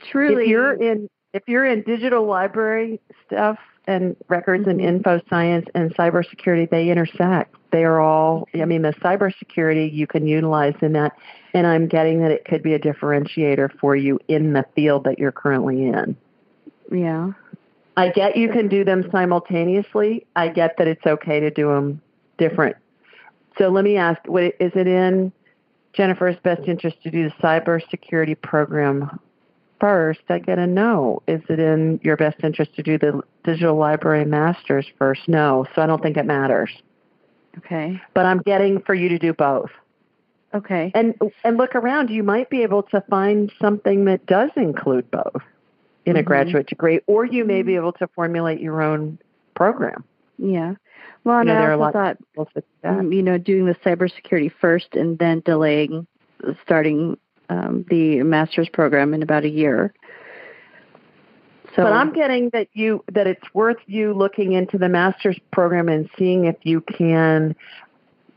truly, 0.00 0.44
if 0.44 0.48
you're 0.50 0.74
in 0.74 1.08
if 1.32 1.42
you're 1.46 1.64
in 1.64 1.82
digital 1.82 2.24
library 2.26 3.00
stuff 3.26 3.58
and 3.86 4.16
records 4.28 4.66
and 4.66 4.80
Mhm. 4.80 4.84
info 4.84 5.20
science 5.30 5.66
and 5.74 5.94
cybersecurity, 5.94 6.68
they 6.68 6.90
intersect. 6.90 7.54
They 7.70 7.84
are 7.84 8.00
all. 8.00 8.48
I 8.54 8.64
mean, 8.66 8.82
the 8.82 8.92
cybersecurity 8.94 9.92
you 9.92 10.06
can 10.06 10.26
utilize 10.26 10.74
in 10.82 10.92
that, 10.92 11.12
and 11.54 11.66
I'm 11.66 11.86
getting 11.86 12.20
that 12.20 12.30
it 12.30 12.44
could 12.44 12.62
be 12.62 12.74
a 12.74 12.78
differentiator 12.78 13.72
for 13.78 13.96
you 13.96 14.18
in 14.28 14.52
the 14.52 14.64
field 14.74 15.04
that 15.04 15.18
you're 15.18 15.32
currently 15.32 15.86
in. 15.86 16.16
yeah, 16.90 17.32
I 17.98 18.10
get 18.10 18.36
you 18.36 18.48
can 18.48 18.68
do 18.68 18.84
them 18.84 19.08
simultaneously. 19.10 20.24
I 20.36 20.48
get 20.48 20.76
that 20.78 20.86
it's 20.86 21.04
okay 21.04 21.40
to 21.40 21.50
do 21.50 21.68
them 21.68 22.00
different. 22.38 22.76
So 23.58 23.68
let 23.70 23.82
me 23.82 23.96
ask: 23.96 24.20
what, 24.26 24.44
Is 24.60 24.72
it 24.76 24.86
in 24.86 25.32
Jennifer's 25.94 26.36
best 26.44 26.62
interest 26.68 27.02
to 27.02 27.10
do 27.10 27.28
the 27.28 27.34
cybersecurity 27.42 28.40
program 28.40 29.18
first? 29.80 30.20
I 30.28 30.38
get 30.38 30.60
a 30.60 30.66
no. 30.66 31.22
Is 31.26 31.42
it 31.48 31.58
in 31.58 31.98
your 32.04 32.16
best 32.16 32.36
interest 32.44 32.76
to 32.76 32.84
do 32.84 32.98
the 32.98 33.20
digital 33.42 33.76
library 33.76 34.24
masters 34.24 34.86
first? 34.96 35.22
No. 35.28 35.66
So 35.74 35.82
I 35.82 35.86
don't 35.86 36.00
think 36.00 36.16
it 36.16 36.24
matters. 36.26 36.70
okay, 37.58 38.00
But 38.14 38.26
I'm 38.26 38.38
getting 38.38 38.80
for 38.82 38.94
you 38.94 39.08
to 39.08 39.18
do 39.18 39.32
both. 39.32 39.70
okay, 40.54 40.92
And 40.94 41.16
and 41.42 41.56
look 41.56 41.74
around. 41.74 42.10
You 42.10 42.22
might 42.22 42.48
be 42.48 42.62
able 42.62 42.84
to 42.84 43.00
find 43.10 43.50
something 43.60 44.04
that 44.04 44.24
does 44.26 44.50
include 44.54 45.10
both 45.10 45.42
in 46.06 46.16
a 46.16 46.22
Mhm. 46.22 46.26
graduate 46.26 46.66
degree, 46.66 47.00
or 47.06 47.24
you 47.24 47.44
may 47.44 47.62
be 47.62 47.76
able 47.76 47.92
to 47.92 48.06
formulate 48.08 48.60
your 48.60 48.82
own 48.82 49.18
program. 49.54 50.04
yeah. 50.38 50.74
Well, 51.24 51.40
and 51.40 51.48
You 51.48 51.54
know, 51.54 51.60
I 51.60 51.72
also 51.72 51.92
thought 51.92 52.16
mm, 52.84 53.14
you 53.14 53.22
know 53.22 53.38
doing 53.38 53.66
the 53.66 53.74
cybersecurity 53.74 54.52
first 54.60 54.94
and 54.94 55.18
then 55.18 55.40
delaying 55.44 56.06
starting 56.62 57.18
um, 57.50 57.84
the 57.90 58.22
master's 58.22 58.68
program 58.68 59.14
in 59.14 59.22
about 59.22 59.44
a 59.44 59.48
year. 59.48 59.92
So, 61.76 61.82
but 61.84 61.92
I'm 61.92 62.12
getting 62.12 62.50
that 62.50 62.68
you 62.72 63.04
that 63.12 63.26
it's 63.26 63.54
worth 63.54 63.76
you 63.86 64.14
looking 64.14 64.52
into 64.52 64.78
the 64.78 64.88
master's 64.88 65.38
program 65.52 65.88
and 65.88 66.08
seeing 66.18 66.46
if 66.46 66.56
you 66.62 66.80
can 66.80 67.54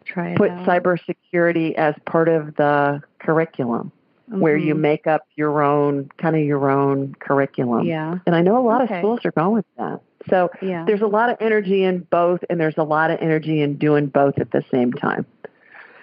try 0.05 0.35
put 0.35 0.51
out. 0.51 0.67
cybersecurity 0.67 1.73
as 1.75 1.95
part 2.05 2.27
of 2.27 2.55
the 2.55 3.01
curriculum, 3.19 3.91
where 4.39 4.55
you 4.57 4.73
Mhm. 4.75 4.79
make 4.79 5.07
up 5.07 5.27
your 5.35 5.61
own 5.61 6.09
kind 6.17 6.35
of 6.35 6.41
your 6.43 6.69
own 6.71 7.15
curriculum. 7.19 7.85
Yeah, 7.85 8.19
And 8.25 8.35
I 8.35 8.41
know 8.41 8.57
a 8.57 8.63
lot 8.65 8.81
Okay. 8.83 8.95
of 8.95 8.99
schools 8.99 9.19
are 9.25 9.31
going 9.31 9.53
with 9.53 9.65
that. 9.77 9.99
So 10.29 10.49
yeah. 10.61 10.85
there's 10.85 11.01
a 11.01 11.07
lot 11.07 11.29
of 11.29 11.37
energy 11.41 11.83
in 11.83 11.99
both, 12.09 12.43
and 12.49 12.59
there's 12.59 12.77
a 12.77 12.83
lot 12.83 13.11
of 13.11 13.19
energy 13.21 13.61
in 13.61 13.75
doing 13.77 14.07
both 14.07 14.37
at 14.39 14.51
the 14.51 14.63
same 14.71 14.93
time. 14.93 15.25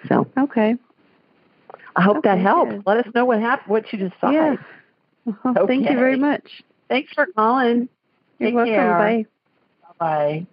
So 0.07 0.27
Okay. 0.37 0.77
I 1.95 2.01
hope 2.01 2.23
that 2.23 2.33
Okay, 2.33 2.41
helps. 2.43 2.71
good. 2.71 2.83
Let 2.85 3.05
us 3.05 3.13
know 3.15 3.25
what 3.25 3.39
happened, 3.39 3.69
what 3.71 3.91
you 3.91 3.99
decide. 3.99 4.33
Yeah. 4.33 4.55
Well, 5.43 5.67
Thank 5.67 5.89
you 5.89 5.95
very 5.95 6.15
much. 6.17 6.61
Thanks 6.87 7.11
for 7.13 7.25
calling. 7.35 7.89
You're 8.39 8.49
Take 8.49 8.55
welcome. 8.55 8.73
care. 8.73 8.97
Bye. 8.97 9.25
Bye. 9.99 10.47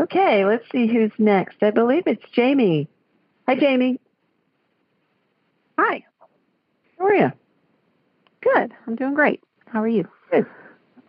Okay, 0.00 0.44
let's 0.44 0.68
see 0.70 0.86
who's 0.86 1.12
next. 1.18 1.62
I 1.62 1.70
believe 1.70 2.02
it's 2.06 2.28
Jamie. 2.30 2.88
Hi, 3.48 3.54
Jamie. 3.54 3.98
Hi. 5.78 6.04
How 6.98 7.06
are 7.06 7.14
you? 7.14 7.32
Good. 8.42 8.72
I'm 8.86 8.96
doing 8.96 9.14
great. 9.14 9.42
How 9.66 9.82
are 9.82 9.88
you? 9.88 10.08
Good. 10.30 10.46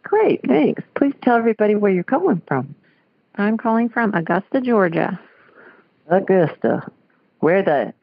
Great, 0.03 0.41
thanks. 0.47 0.83
Please 0.95 1.13
tell 1.21 1.35
everybody 1.35 1.75
where 1.75 1.91
you're 1.91 2.03
calling 2.03 2.41
from. 2.47 2.75
I'm 3.35 3.57
calling 3.57 3.89
from 3.89 4.13
Augusta, 4.13 4.61
Georgia. 4.61 5.19
Augusta, 6.09 6.89
where 7.39 7.61
the 7.61 7.93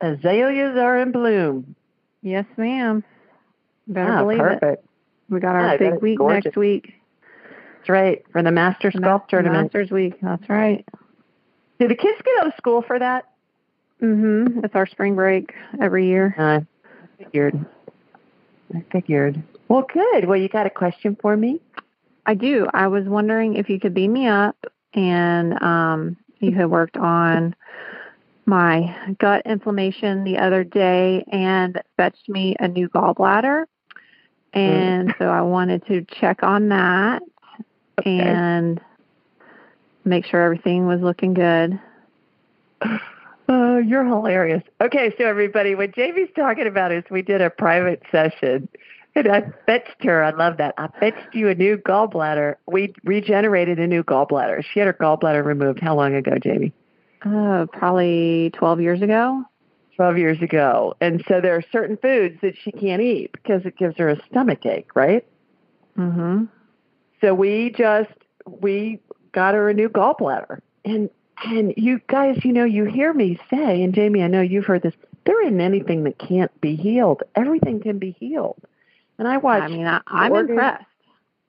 azaleas 0.00 0.76
are 0.76 0.98
in 1.00 1.10
bloom. 1.12 1.74
Yes, 2.22 2.44
ma'am. 2.56 3.02
Better 3.88 4.12
ah, 4.12 4.22
believe 4.22 4.38
perfect. 4.38 4.84
it. 4.84 4.84
We 5.28 5.40
got 5.40 5.56
our 5.56 5.72
Yeah, 5.72 5.76
big 5.76 6.00
week 6.02 6.18
gorgeous. 6.18 6.44
next 6.46 6.56
week. 6.56 6.94
That's 7.78 7.88
right, 7.88 8.24
for 8.32 8.42
the 8.42 8.52
Masters 8.52 8.94
The 8.94 9.00
Golf 9.00 9.22
Ma- 9.22 9.26
Tournament. 9.26 9.64
Masters 9.64 9.90
week. 9.90 10.14
That's 10.22 10.48
right. 10.48 10.84
Do 11.80 11.88
the 11.88 11.94
kids 11.96 12.20
get 12.24 12.40
out 12.40 12.46
of 12.48 12.54
school 12.56 12.82
for 12.82 12.98
that? 12.98 13.26
Mm-hmm. 14.00 14.64
It's 14.64 14.74
our 14.74 14.86
spring 14.86 15.14
break 15.16 15.52
every 15.80 16.06
year. 16.06 16.34
Uh, 16.38 16.60
figured. 17.18 17.64
I 18.74 18.84
figured. 18.92 19.42
Well, 19.68 19.86
good. 19.92 20.26
Well, 20.26 20.38
you 20.38 20.48
got 20.48 20.66
a 20.66 20.70
question 20.70 21.16
for 21.20 21.36
me? 21.36 21.60
I 22.26 22.34
do. 22.34 22.66
I 22.72 22.88
was 22.88 23.04
wondering 23.06 23.54
if 23.54 23.68
you 23.68 23.78
could 23.78 23.94
beam 23.94 24.12
me 24.12 24.26
up 24.26 24.56
and 24.94 25.60
um 25.62 26.16
you 26.40 26.52
had 26.52 26.70
worked 26.70 26.96
on 26.96 27.54
my 28.46 29.14
gut 29.18 29.42
inflammation 29.44 30.24
the 30.24 30.38
other 30.38 30.62
day 30.64 31.24
and 31.32 31.80
fetched 31.96 32.28
me 32.28 32.54
a 32.60 32.68
new 32.68 32.88
gallbladder. 32.88 33.64
And 34.52 35.14
so 35.18 35.26
I 35.26 35.42
wanted 35.42 35.84
to 35.86 36.04
check 36.20 36.42
on 36.42 36.68
that 36.68 37.22
Okay. 37.98 38.10
and 38.10 38.80
make 40.04 40.24
sure 40.26 40.42
everything 40.42 40.86
was 40.86 41.00
looking 41.00 41.34
good. 41.34 41.78
Oh, 43.48 43.78
you're 43.78 44.04
hilarious. 44.04 44.62
Okay, 44.80 45.14
so 45.16 45.24
everybody, 45.24 45.74
what 45.74 45.94
Jamie's 45.94 46.30
talking 46.34 46.66
about 46.66 46.92
is 46.92 47.04
we 47.10 47.22
did 47.22 47.40
a 47.40 47.50
private 47.50 48.02
session, 48.10 48.68
and 49.14 49.28
I 49.28 49.52
fetched 49.66 50.02
her. 50.04 50.22
I 50.22 50.30
love 50.30 50.56
that. 50.56 50.74
I 50.78 50.88
fetched 50.98 51.34
you 51.34 51.48
a 51.48 51.54
new 51.54 51.76
gallbladder. 51.76 52.56
We 52.66 52.94
regenerated 53.04 53.78
a 53.78 53.86
new 53.86 54.02
gallbladder. 54.02 54.64
She 54.64 54.80
had 54.80 54.86
her 54.86 54.94
gallbladder 54.94 55.44
removed 55.44 55.80
how 55.80 55.94
long 55.94 56.14
ago, 56.14 56.32
Jamie? 56.42 56.72
Uh, 57.22 57.66
probably 57.72 58.50
12 58.54 58.80
years 58.80 59.02
ago. 59.02 59.44
12 59.96 60.18
years 60.18 60.42
ago. 60.42 60.94
And 61.00 61.24
so 61.26 61.40
there 61.40 61.56
are 61.56 61.64
certain 61.72 61.96
foods 61.96 62.38
that 62.42 62.54
she 62.62 62.70
can't 62.70 63.00
eat 63.00 63.32
because 63.32 63.64
it 63.64 63.78
gives 63.78 63.96
her 63.96 64.10
a 64.10 64.22
stomach 64.30 64.66
ache, 64.66 64.94
right? 64.94 65.24
Mhm. 65.96 66.48
So 67.22 67.34
we 67.34 67.70
just 67.70 68.10
we 68.46 69.00
got 69.32 69.54
her 69.54 69.70
a 69.70 69.74
new 69.74 69.88
gallbladder. 69.88 70.60
And 70.84 71.08
and 71.44 71.74
you 71.76 72.00
guys, 72.08 72.44
you 72.44 72.52
know, 72.52 72.64
you 72.64 72.84
hear 72.84 73.12
me 73.12 73.38
say, 73.50 73.82
and 73.82 73.94
Jamie, 73.94 74.22
I 74.22 74.26
know 74.26 74.40
you've 74.40 74.66
heard 74.66 74.82
this, 74.82 74.94
there 75.24 75.42
isn't 75.42 75.60
anything 75.60 76.04
that 76.04 76.18
can't 76.18 76.58
be 76.60 76.76
healed. 76.76 77.22
Everything 77.34 77.80
can 77.80 77.98
be 77.98 78.12
healed. 78.12 78.60
And 79.18 79.26
I 79.26 79.36
watch 79.38 79.62
I 79.64 79.68
mean, 79.68 79.86
I, 79.86 80.00
I'm 80.06 80.32
organ- 80.32 80.50
impressed. 80.50 80.84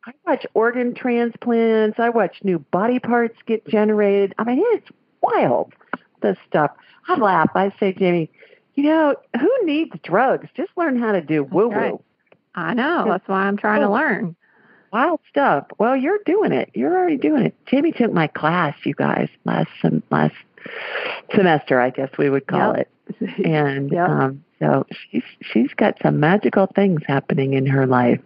I 0.06 0.12
watch 0.26 0.46
organ 0.54 0.94
transplants, 0.94 2.00
I 2.00 2.10
watch 2.10 2.38
new 2.44 2.60
body 2.60 3.00
parts 3.00 3.38
get 3.46 3.68
generated. 3.68 4.34
I 4.38 4.46
mean, 4.46 4.62
it's 4.64 4.88
wild 5.22 5.74
this 6.22 6.38
stuff. 6.48 6.72
I 7.10 7.18
laugh. 7.18 7.50
I 7.56 7.74
say, 7.78 7.92
Jamie, 7.94 8.30
you 8.76 8.84
know, 8.84 9.16
who 9.38 9.52
needs 9.64 9.92
drugs? 10.04 10.48
Just 10.56 10.72
learn 10.78 10.98
how 10.98 11.12
to 11.12 11.22
do 11.22 11.44
woo 11.44 11.68
woo. 11.68 11.76
right. 11.76 11.94
I 12.56 12.74
know. 12.74 13.06
That's 13.08 13.28
why 13.28 13.42
I'm 13.42 13.58
trying 13.58 13.82
to 13.82 13.90
learn. 13.92 14.36
Wild 14.92 15.20
stuff. 15.30 15.68
Well, 15.78 15.96
you're 15.96 16.20
doing 16.26 16.52
it. 16.52 16.70
You're 16.74 16.96
already 16.98 17.18
doing 17.18 17.44
it. 17.46 17.56
Jamie 17.66 17.92
took 17.92 18.12
my 18.14 18.28
class, 18.28 18.76
you 18.84 18.94
guys, 18.94 19.30
last 19.46 19.70
sem- 19.82 20.04
last 20.10 20.36
semester, 21.34 21.80
I 21.80 21.90
guess 21.90 22.10
we 22.18 22.30
would 22.30 22.48
call 22.48 22.76
Yep. 22.76 22.90
it. 23.20 23.46
And 23.46 23.92
Yep. 23.92 24.10
um, 24.10 24.44
so 24.60 24.86
she's 25.12 25.24
she's 25.42 25.74
got 25.76 25.98
some 26.02 26.20
magical 26.20 26.68
things 26.76 27.02
happening 27.08 27.54
in 27.54 27.66
her 27.68 27.86
life. 27.86 28.20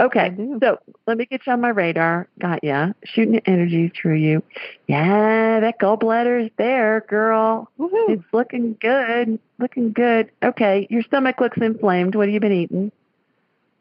Okay, 0.00 0.32
so 0.62 0.78
let 1.08 1.18
me 1.18 1.26
get 1.26 1.44
you 1.46 1.52
on 1.52 1.60
my 1.60 1.70
radar. 1.70 2.28
Got 2.38 2.62
ya. 2.62 2.92
Shooting 3.04 3.40
energy 3.46 3.88
through 4.00 4.14
you. 4.14 4.42
Yeah, 4.86 5.58
that 5.60 5.80
gallbladder's 5.80 6.50
there, 6.56 7.04
girl. 7.08 7.68
Woohoo. 7.78 8.10
It's 8.10 8.22
looking 8.32 8.76
good. 8.80 9.38
Looking 9.58 9.92
good. 9.92 10.30
Okay, 10.42 10.86
your 10.88 11.02
stomach 11.02 11.40
looks 11.40 11.58
inflamed. 11.58 12.14
What 12.14 12.28
have 12.28 12.34
you 12.34 12.40
been 12.40 12.52
eating? 12.52 12.92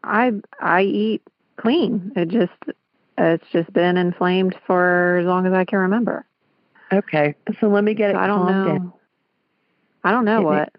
I 0.04 0.32
I 0.60 0.82
eat 0.84 1.22
clean. 1.58 2.12
It 2.16 2.30
just 2.30 2.52
it's 3.18 3.46
just 3.52 3.72
been 3.74 3.98
inflamed 3.98 4.56
for 4.68 5.18
as 5.18 5.26
long 5.26 5.46
as 5.46 5.54
I 5.54 5.66
can 5.66 5.80
remember. 5.80 6.26
Okay, 6.92 7.36
so 7.60 7.68
let 7.68 7.84
me 7.84 7.94
get 7.94 8.12
it 8.12 8.14
So 8.14 8.20
I 8.20 8.28
don't 8.28 8.46
know. 8.46 8.66
down. 8.66 8.94
I 10.04 10.12
don't 10.12 10.26
know 10.26 10.40
me- 10.40 10.46
what. 10.46 10.74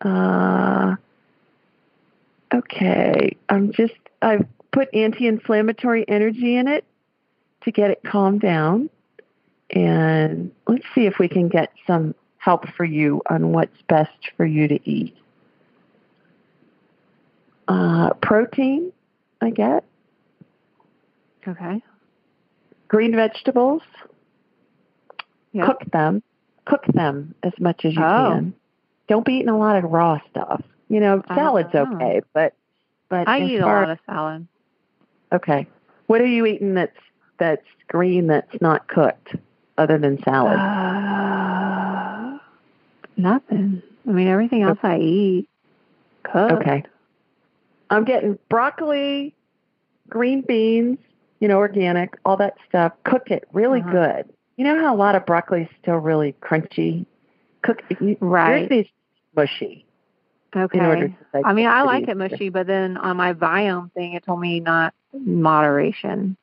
Uh, 0.00 0.94
okay. 2.54 3.36
I'm 3.48 3.72
just, 3.72 3.94
I've 4.22 4.46
put 4.70 4.88
anti-inflammatory 4.94 6.06
energy 6.08 6.56
in 6.56 6.68
it 6.68 6.84
to 7.62 7.72
get 7.72 7.90
it 7.90 8.02
calmed 8.04 8.40
down. 8.40 8.90
And 9.70 10.52
let's 10.66 10.86
see 10.94 11.06
if 11.06 11.18
we 11.18 11.28
can 11.28 11.48
get 11.48 11.72
some 11.86 12.14
help 12.38 12.68
for 12.76 12.84
you 12.84 13.20
on 13.28 13.52
what's 13.52 13.82
best 13.88 14.30
for 14.36 14.46
you 14.46 14.68
to 14.68 14.88
eat. 14.88 15.16
Uh, 17.68 18.14
protein, 18.22 18.92
I 19.40 19.50
get. 19.50 19.84
Okay. 21.46 21.82
Green 22.88 23.14
vegetables. 23.14 23.82
Yep. 25.52 25.66
Cook 25.66 25.90
them. 25.92 26.22
Cook 26.64 26.84
them 26.94 27.34
as 27.42 27.52
much 27.60 27.84
as 27.84 27.94
you 27.94 28.02
Oh. 28.02 28.30
can. 28.32 28.54
Don't 29.08 29.24
be 29.24 29.34
eating 29.34 29.48
a 29.48 29.56
lot 29.58 29.76
of 29.76 29.84
raw 29.90 30.18
stuff. 30.30 30.62
You 30.88 31.00
know, 31.00 31.22
salad's 31.34 31.72
know. 31.74 31.86
okay, 31.94 32.22
but 32.32 32.54
but 33.08 33.28
I 33.28 33.42
eat 33.42 33.58
a 33.58 33.66
lot 33.66 33.90
of 33.90 33.98
salad. 34.06 34.46
Okay. 35.32 35.66
What 36.06 36.20
are 36.20 36.26
you 36.26 36.46
eating 36.46 36.74
that's 36.74 36.96
that's 37.38 37.64
green 37.88 38.26
that's 38.26 38.60
not 38.60 38.88
cooked 38.88 39.34
other 39.76 39.98
than 39.98 40.22
salad? 40.22 40.58
Uh, 40.58 42.38
nothing. 43.16 43.82
I 44.06 44.10
mean, 44.10 44.28
everything 44.28 44.62
else 44.62 44.78
I 44.82 44.98
eat 44.98 45.48
cooked. 46.22 46.52
okay. 46.52 46.84
I'm 47.90 48.04
getting 48.04 48.38
broccoli, 48.48 49.34
green 50.08 50.42
beans, 50.42 50.98
you 51.40 51.48
know, 51.48 51.58
organic, 51.58 52.18
all 52.24 52.36
that 52.38 52.54
stuff. 52.68 52.92
Cook 53.04 53.30
it 53.30 53.44
really 53.52 53.80
Uh-huh. 53.80 53.90
good. 53.90 54.34
You 54.56 54.64
know 54.64 54.78
how 54.80 54.94
a 54.94 54.96
lot 54.96 55.14
of 55.14 55.24
broccoli 55.24 55.62
is 55.62 55.68
still 55.80 55.96
really 55.98 56.34
crunchy? 56.42 57.06
Cook 57.62 57.82
Right. 58.20 58.70
yours 58.70 58.86
mushy 59.36 59.84
Okay. 60.56 60.78
in 60.78 60.84
order 60.84 61.08
to 61.08 61.14
I 61.44 61.52
mean, 61.52 61.66
I 61.66 61.82
like 61.82 62.08
it 62.08 62.16
mushy, 62.16 62.48
but 62.48 62.66
then 62.66 62.96
on 62.96 63.16
my 63.16 63.34
Viome 63.34 63.92
thing, 63.92 64.14
it 64.14 64.24
told 64.24 64.40
me 64.40 64.60
not 64.60 64.94
moderation. 65.12 66.36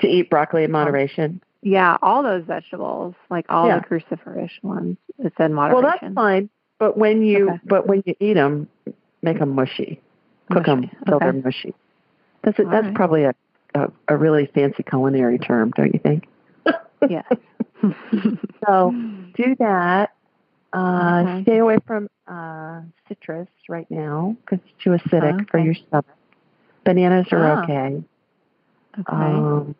to 0.00 0.06
eat 0.06 0.28
broccoli 0.30 0.64
in 0.64 0.70
moderation. 0.70 1.42
Yeah, 1.62 1.96
all 2.02 2.22
those 2.22 2.44
vegetables, 2.44 3.14
like 3.30 3.46
all 3.48 3.66
Yeah. 3.66 3.80
the 3.80 3.86
cruciferous 3.86 4.50
ones, 4.62 4.98
it 5.18 5.32
said 5.36 5.50
moderation. 5.50 5.82
Well, 5.82 5.98
that's 6.00 6.14
fine. 6.14 6.50
But 6.78 6.96
when 6.98 7.22
you 7.22 7.48
Okay. 7.48 7.60
but 7.64 7.86
when 7.86 8.02
you 8.04 8.14
eat 8.20 8.34
them, 8.34 8.68
make 9.22 9.38
them 9.38 9.50
mushy. 9.50 10.00
Cook 10.52 10.66
them 10.66 10.90
till 11.06 11.16
Okay. 11.16 11.24
they're 11.24 11.32
mushy. 11.32 11.74
That's 12.42 12.58
a, 12.58 12.64
that's 12.64 12.86
right. 12.86 12.94
probably 12.94 13.24
a, 13.24 13.34
a 13.74 13.88
a 14.08 14.16
really 14.16 14.46
fancy 14.54 14.82
culinary 14.82 15.38
term, 15.38 15.72
don't 15.76 15.92
you 15.92 16.00
think? 16.00 16.26
yes. 17.08 17.24
So 18.66 18.90
do 19.36 19.54
that. 19.60 20.10
Uh, 20.72 21.22
Okay. 21.24 21.42
Stay 21.42 21.58
away 21.58 21.76
from 21.86 22.08
uh, 22.26 22.80
citrus 23.08 23.48
right 23.68 23.88
now 23.90 24.36
because 24.40 24.58
it's 24.64 24.82
too 24.82 24.90
acidic 24.90 25.48
for 25.50 25.58
Okay. 25.58 25.64
your 25.66 25.74
stomach. 25.74 26.06
Bananas 26.84 27.26
are 27.32 27.46
Ah. 27.46 27.62
okay. 27.62 28.02
okay. 28.98 29.06
Um, 29.06 29.74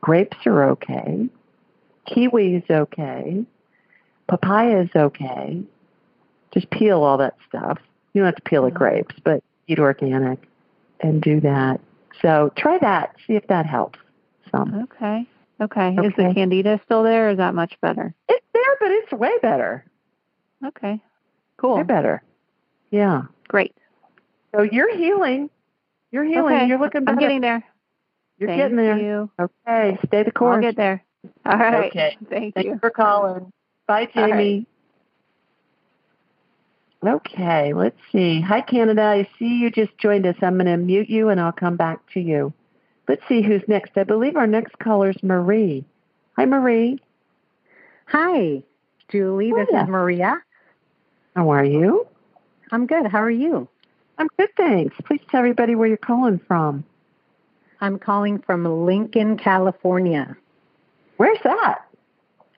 grapes 0.00 0.36
are 0.46 0.70
okay. 0.70 1.28
Kiwi 2.06 2.54
is 2.56 2.64
okay. 2.70 3.44
Papaya 4.28 4.82
is 4.82 4.90
okay. 4.94 5.62
Just 6.54 6.70
peel 6.70 7.02
all 7.02 7.18
that 7.18 7.36
stuff. 7.48 7.78
You 8.14 8.22
don't 8.22 8.26
have 8.26 8.36
to 8.36 8.42
peel 8.42 8.64
the 8.64 8.70
grapes, 8.70 9.14
but 9.24 9.42
eat 9.66 9.78
organic 9.78 10.48
and 11.00 11.20
do 11.20 11.40
that. 11.40 11.80
So 12.20 12.52
try 12.56 12.78
that. 12.78 13.14
See 13.26 13.34
if 13.34 13.46
that 13.48 13.66
helps 13.66 13.98
some. 14.50 14.82
okay. 14.84 15.26
Okay. 15.60 15.90
Is 16.02 16.12
the 16.16 16.32
candida 16.34 16.80
still 16.84 17.04
there? 17.04 17.28
Or 17.28 17.30
is 17.30 17.36
that 17.38 17.54
much 17.54 17.80
better? 17.80 18.14
It's 18.28 18.44
there, 18.52 18.76
but 18.80 18.90
it's 18.90 19.12
way 19.12 19.30
better. 19.40 19.84
Okay. 20.66 21.00
Cool. 21.56 21.76
Way 21.76 21.82
better. 21.84 22.22
Yeah. 22.90 23.22
Great. 23.46 23.74
So 24.54 24.62
you're 24.62 24.94
healing. 24.96 25.50
You're 26.10 26.24
healing. 26.24 26.56
Okay. 26.56 26.66
You're 26.66 26.78
looking 26.80 27.04
better. 27.04 27.14
I'm 27.16 27.20
getting 27.20 27.40
there. 27.40 27.64
you're 28.38 28.48
Thank 28.48 28.60
getting 28.60 28.76
there. 28.76 28.98
You. 28.98 29.30
Okay. 29.40 29.98
Stay 30.06 30.24
the 30.24 30.32
course. 30.32 30.56
I'll 30.56 30.62
get 30.62 30.76
there. 30.76 31.04
All 31.46 31.56
right. 31.56 31.86
Okay. 31.90 32.16
Thank 32.28 32.54
Thank 32.54 32.66
you. 32.66 32.72
you 32.72 32.78
for 32.80 32.90
calling. 32.90 33.52
Bye, 33.86 34.08
All 34.16 34.22
right. 34.22 34.30
Jamie. 34.32 34.66
Okay, 37.04 37.72
let's 37.74 37.98
see. 38.12 38.40
Hi, 38.40 38.60
Canada. 38.60 39.02
I 39.02 39.28
see 39.38 39.58
you 39.58 39.70
just 39.70 39.96
joined 39.98 40.24
us. 40.24 40.36
I'm 40.40 40.54
going 40.54 40.66
to 40.66 40.76
mute 40.76 41.10
you 41.10 41.30
and 41.30 41.40
I'll 41.40 41.50
come 41.52 41.76
back 41.76 41.98
to 42.14 42.20
you. 42.20 42.52
Let's 43.08 43.22
see 43.28 43.42
who's 43.42 43.62
next. 43.66 43.92
I 43.96 44.04
believe 44.04 44.36
our 44.36 44.46
next 44.46 44.78
caller 44.78 45.10
is 45.10 45.22
Marie. 45.22 45.84
Hi, 46.36 46.44
Marie. 46.46 47.00
Hi, 48.06 48.62
Julie. 49.08 49.52
This 49.52 49.68
Hiya. 49.70 49.82
is 49.82 49.88
Maria. 49.88 50.42
How 51.34 51.50
are 51.50 51.64
you? 51.64 52.06
I'm 52.70 52.86
good. 52.86 53.06
How 53.06 53.20
are 53.22 53.30
you? 53.30 53.68
I'm 54.18 54.28
good, 54.38 54.50
thanks. 54.56 54.94
Please 55.04 55.20
tell 55.28 55.40
everybody 55.40 55.74
where 55.74 55.88
you're 55.88 55.96
calling 55.96 56.40
from. 56.46 56.84
I'm 57.80 57.98
calling 57.98 58.38
from 58.38 58.64
Lincoln, 58.86 59.36
California. 59.36 60.36
Where's 61.16 61.38
that? 61.42 61.80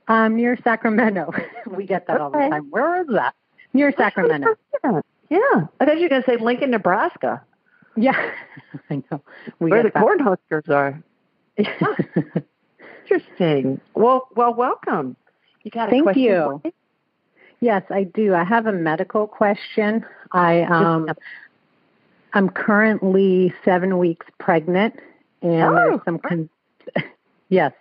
Um, 0.07 0.37
near 0.37 0.59
Sacramento. 0.63 1.33
we 1.67 1.87
get 1.87 2.07
that 2.09 2.21
all 2.21 2.31
the 2.31 2.39
time. 2.39 2.71
Where 2.71 3.01
is 3.01 3.07
that? 3.09 3.35
Near 3.75 3.93
Sacramento. 3.97 4.57
Yeah. 5.31 5.39
I 5.81 5.87
thought 5.87 5.97
you 5.97 6.03
were 6.03 6.09
going 6.11 6.23
to 6.23 6.31
say 6.31 6.37
Lincoln, 6.37 6.71
Nebraska, 6.71 7.43
yeah, 7.97 8.31
I 8.91 9.03
know. 9.11 9.21
We 9.59 9.71
where 9.71 9.83
the 9.83 9.91
that. 9.91 10.03
Cornhuskers 10.03 10.69
are. 10.69 11.03
Interesting. 13.05 13.81
Well, 13.95 14.29
well, 14.35 14.55
welcome. 14.55 15.17
You 15.63 15.71
got 15.71 15.89
a 15.89 15.91
Thank 15.91 16.05
question? 16.05 16.23
you. 16.23 16.63
yes, 17.61 17.83
I 17.91 18.05
do. 18.05 18.35
I 18.35 18.45
have 18.45 18.67
a 18.67 18.73
medical 18.73 19.27
question. 19.27 20.05
I 20.33 20.63
um, 20.63 21.11
I'm 22.33 22.49
currently 22.49 23.55
seven 23.65 23.99
weeks 23.99 24.27
pregnant, 24.39 24.99
and 25.43 25.63
Oh, 25.63 25.75
there's 25.75 26.01
some 26.05 26.19
con- 26.19 26.51
yes, 27.49 27.73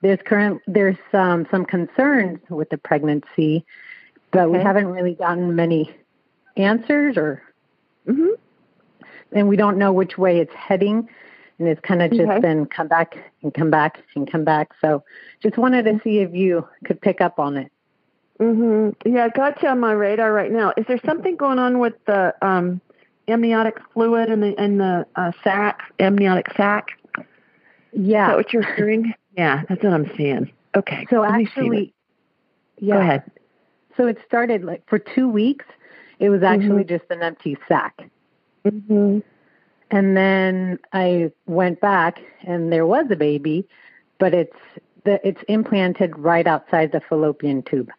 there's 0.00 0.18
current 0.24 0.62
there's 0.66 0.96
um, 1.12 1.46
some 1.50 1.64
concerns 1.66 2.38
with 2.48 2.70
the 2.70 2.78
pregnancy, 2.78 3.64
but 4.34 4.50
we 4.50 4.58
haven't 4.58 4.86
really 4.88 5.14
gotten 5.14 5.54
many 5.54 5.90
answers, 6.56 7.16
or 7.16 7.42
Mhm. 8.06 8.36
and 9.32 9.48
we 9.48 9.56
don't 9.56 9.78
know 9.78 9.92
which 9.92 10.18
way 10.18 10.38
it's 10.40 10.52
heading, 10.54 11.08
and 11.58 11.68
it's 11.68 11.80
kind 11.80 12.02
of 12.02 12.10
just 12.10 12.22
Okay. 12.28 12.40
been 12.40 12.66
come 12.66 12.88
back 12.88 13.16
and 13.42 13.54
come 13.54 13.70
back 13.70 14.02
and 14.14 14.30
come 14.30 14.44
back. 14.44 14.72
So, 14.80 15.02
just 15.42 15.56
wanted 15.56 15.84
to 15.84 16.00
see 16.04 16.18
if 16.18 16.34
you 16.34 16.66
could 16.84 17.00
pick 17.00 17.20
up 17.20 17.38
on 17.38 17.56
it. 17.56 17.70
Mhm. 18.40 18.94
Yeah, 19.04 19.24
I 19.26 19.28
got 19.28 19.62
you 19.62 19.68
on 19.68 19.78
my 19.80 19.92
radar 19.92 20.32
right 20.32 20.50
now. 20.50 20.72
Is 20.76 20.84
there 20.86 20.98
something 21.06 21.36
going 21.36 21.58
on 21.60 21.78
with 21.78 21.94
the 22.06 22.34
um, 22.42 22.80
amniotic 23.28 23.78
fluid 23.92 24.28
and 24.28 24.42
the 24.42 24.58
and 24.58 24.80
the 24.80 25.06
uh, 25.16 25.30
sac, 25.44 25.80
amniotic 26.00 26.52
sac? 26.56 26.88
Yeah, 27.92 28.24
Is 28.24 28.28
that 28.30 28.36
what 28.36 28.52
you're 28.52 28.74
hearing? 28.74 29.14
yeah, 29.36 29.62
that's 29.68 29.82
what 29.84 29.92
I'm 29.92 30.10
seeing. 30.16 30.50
Okay. 30.76 31.06
So 31.10 31.20
let 31.20 31.32
me 31.36 31.46
see 31.46 31.50
what- 31.62 31.66
actually, 31.66 31.94
yeah. 32.80 33.20
So 33.96 34.06
it 34.06 34.18
started 34.26 34.64
like 34.64 34.82
for 34.88 34.98
two 34.98 35.28
weeks. 35.28 35.64
It 36.18 36.28
was 36.30 36.42
actually 36.42 36.84
just 36.84 37.04
an 37.10 37.22
empty 37.22 37.56
sac, 37.68 38.08
hmm 38.64 39.18
and 39.90 40.16
then 40.16 40.78
I 40.92 41.30
went 41.46 41.80
back, 41.80 42.18
and 42.42 42.72
there 42.72 42.86
was 42.86 43.06
a 43.10 43.16
baby, 43.16 43.66
but 44.18 44.32
it's 44.34 44.56
the 45.04 45.20
it's 45.26 45.42
implanted 45.48 46.18
right 46.18 46.46
outside 46.46 46.92
the 46.92 47.00
fallopian 47.00 47.62
tube, 47.62 47.90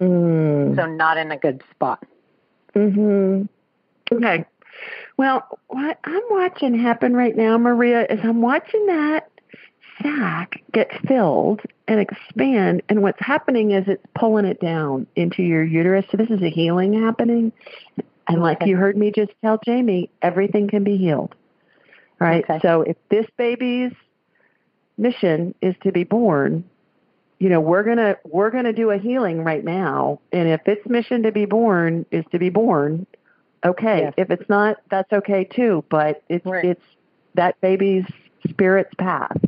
Mm. 0.00 0.76
so 0.76 0.86
not 0.86 1.18
in 1.18 1.30
a 1.32 1.36
good 1.36 1.62
spot. 1.70 2.04
hmm 2.74 3.42
Okay. 4.12 4.44
Well, 5.16 5.46
what 5.68 5.98
I'm 6.04 6.22
watching 6.30 6.78
happen 6.78 7.14
right 7.14 7.36
now, 7.36 7.58
Maria, 7.58 8.06
is 8.08 8.20
I'm 8.22 8.40
watching 8.40 8.86
that 8.86 9.30
sac 10.02 10.62
get 10.72 10.90
filled 11.06 11.60
and 11.88 12.00
expand, 12.00 12.82
and 12.88 13.02
what's 13.02 13.20
happening 13.20 13.70
is 13.72 13.88
it's 13.88 14.04
pulling 14.14 14.44
it 14.44 14.60
down 14.60 15.06
into 15.16 15.42
your 15.42 15.64
uterus. 15.64 16.04
So 16.10 16.16
this 16.16 16.30
is 16.30 16.42
a 16.42 16.50
healing 16.50 16.92
happening, 17.02 17.52
and 18.28 18.40
like 18.42 18.58
Okay. 18.62 18.70
you 18.70 18.76
heard 18.76 18.96
me 18.96 19.10
just 19.10 19.32
tell 19.42 19.58
Jamie, 19.64 20.10
everything 20.22 20.68
can 20.68 20.84
be 20.84 20.96
healed. 20.96 21.34
Right. 22.18 22.44
Okay. 22.44 22.60
So 22.60 22.82
if 22.82 22.96
this 23.08 23.26
baby's 23.36 23.92
mission 24.98 25.54
is 25.62 25.74
to 25.82 25.92
be 25.92 26.04
born, 26.04 26.64
you 27.38 27.48
know 27.48 27.60
we're 27.60 27.82
gonna 27.82 28.16
we're 28.24 28.50
gonna 28.50 28.72
do 28.72 28.90
a 28.90 28.98
healing 28.98 29.42
right 29.42 29.64
now 29.64 30.20
and 30.32 30.48
if 30.48 30.60
its 30.68 30.86
mission 30.86 31.22
to 31.22 31.32
be 31.32 31.46
born 31.46 32.04
is 32.10 32.24
to 32.32 32.38
be 32.38 32.50
born 32.50 33.06
okay 33.64 34.00
Yes. 34.00 34.14
if 34.18 34.30
it's 34.30 34.48
not 34.50 34.76
that's 34.90 35.10
okay 35.10 35.44
too 35.44 35.82
but 35.90 36.22
it's 36.28 36.44
Right. 36.44 36.66
it's 36.66 36.84
that 37.34 37.58
baby's 37.62 38.04
spirit's 38.48 38.94
path 38.96 39.38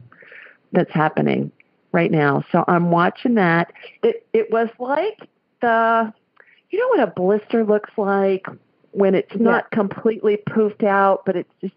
that's 0.73 0.91
happening 0.93 1.51
right 1.93 2.11
now 2.11 2.43
so 2.53 2.65
i'm 2.69 2.91
watching 2.91 3.35
that 3.35 3.73
it 4.03 4.27
it 4.33 4.51
was 4.51 4.69
like 4.79 5.29
the 5.61 6.13
you 6.71 6.79
know 6.79 6.89
what 6.89 7.01
a 7.01 7.07
blister 7.13 7.65
looks 7.65 7.91
like 7.97 8.47
when 8.93 9.15
it's 9.15 9.35
not 9.37 9.71
completely 9.71 10.39
poofed 10.49 10.85
out 10.85 11.25
but 11.27 11.37
it's 11.37 11.53
just 11.61 11.75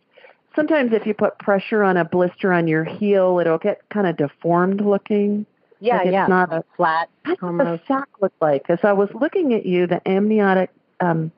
sometimes 0.56 0.94
if 0.94 1.06
you 1.06 1.14
put 1.14 1.38
pressure 1.40 1.84
on 1.84 1.98
a 1.98 2.06
blister 2.06 2.52
on 2.54 2.68
your 2.68 2.84
heel 2.84 3.40
it'll 3.40 3.58
get 3.58 3.82
kind 3.90 4.08
of 4.08 4.16
deformed 4.18 4.80
looking 4.82 5.46
Yeah, 5.82 5.98
Like 5.98 6.06
it's 6.08 6.14
yeah, 6.14 6.28
not 6.28 6.54
a- 6.54 6.64
flat. 6.78 7.10
that's 7.26 7.42
what 7.42 7.48
almost. 7.50 7.84
the 7.88 7.94
sac 7.94 8.08
looked 8.22 8.42
like. 8.42 8.66
As 8.70 8.80
I 8.84 8.94
was 8.94 9.10
looking 9.14 9.54
at 9.54 9.66
you, 9.66 9.86
the 9.88 10.02
amniotic 10.08 10.70
um, 11.02 11.32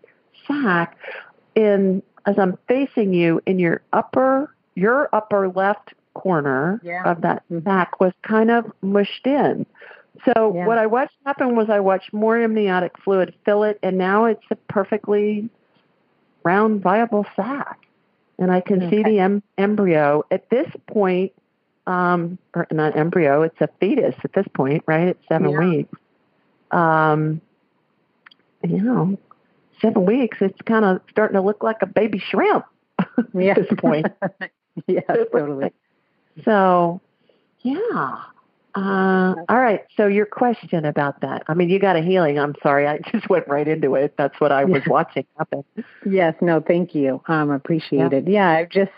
sac, 0.46 0.96
in 1.56 2.04
as 2.28 2.38
I'm 2.38 2.58
facing 2.68 3.14
you 3.14 3.42
in 3.48 3.58
your 3.58 3.82
upper, 3.94 4.54
your 4.76 5.10
upper 5.14 5.50
left 5.50 5.94
corner 6.28 6.82
Yeah. 6.84 7.04
of 7.10 7.22
that 7.22 7.44
back 7.50 8.02
was 8.02 8.12
kind 8.22 8.52
of 8.52 8.70
mushed 8.82 9.26
in. 9.26 9.66
So 10.26 10.54
Yeah. 10.54 10.68
what 10.68 10.78
I 10.78 10.86
watched 10.88 11.16
happen 11.26 11.56
was 11.56 11.70
I 11.70 11.80
watched 11.80 12.12
more 12.12 12.38
amniotic 12.38 12.98
fluid 12.98 13.34
fill 13.46 13.64
it, 13.64 13.80
and 13.82 13.98
now 13.98 14.26
it's 14.26 14.44
a 14.52 14.56
perfectly 14.56 15.50
round, 16.44 16.82
viable 16.82 17.26
sac. 17.36 17.80
And 18.40 18.52
I 18.52 18.60
can 18.62 18.90
see 18.90 19.04
the 19.04 19.20
em- 19.20 19.42
embryo 19.58 20.24
at 20.30 20.50
this 20.50 20.68
point, 20.88 21.32
um, 21.88 22.38
or 22.54 22.68
not 22.72 22.96
embryo, 22.98 23.42
it's 23.44 23.60
a 23.62 23.70
fetus 23.80 24.16
at 24.24 24.34
this 24.34 24.48
point, 24.54 24.84
right? 24.86 25.08
It's 25.08 25.28
seven 25.30 25.50
Yeah. 25.52 25.60
weeks. 25.60 26.00
Um, 26.72 27.40
you 28.64 28.82
know, 28.82 29.18
seven 29.82 30.06
weeks, 30.06 30.40
it's 30.42 30.62
kind 30.64 30.84
of 30.84 31.00
starting 31.10 31.36
to 31.36 31.42
look 31.42 31.64
like 31.64 31.82
a 31.82 31.86
baby 31.86 32.20
shrimp 32.20 32.66
Yeah. 33.34 33.52
at 33.52 33.56
this 33.70 33.80
point. 33.80 34.08
looks 34.88 35.32
totally. 35.32 35.72
So, 36.44 37.02
yeah. 37.62 38.24
Uh, 38.76 39.34
all 39.50 39.58
right. 39.58 39.86
So 39.96 40.06
your 40.06 40.28
question 40.28 40.86
about 40.86 41.22
that? 41.22 41.44
I 41.48 41.56
mean, 41.56 41.70
you 41.70 41.80
got 41.80 41.96
a 41.96 42.02
healing. 42.02 42.38
I'm 42.38 42.56
sorry, 42.62 42.88
I 42.88 43.00
just 43.12 43.28
went 43.30 43.48
right 43.48 43.68
into 43.68 43.96
it. 43.96 44.14
That's 44.18 44.40
what 44.40 44.52
I 44.52 44.66
was 44.66 44.84
watching 44.88 45.26
happen. 45.38 45.64
Yes, 46.06 46.36
no, 46.42 46.62
thank 46.62 46.94
you. 46.94 47.22
Um, 47.28 47.50
appreciate 47.50 48.14
it. 48.14 48.28
Yeah, 48.28 48.50
I've 48.50 48.70
just, 48.70 48.92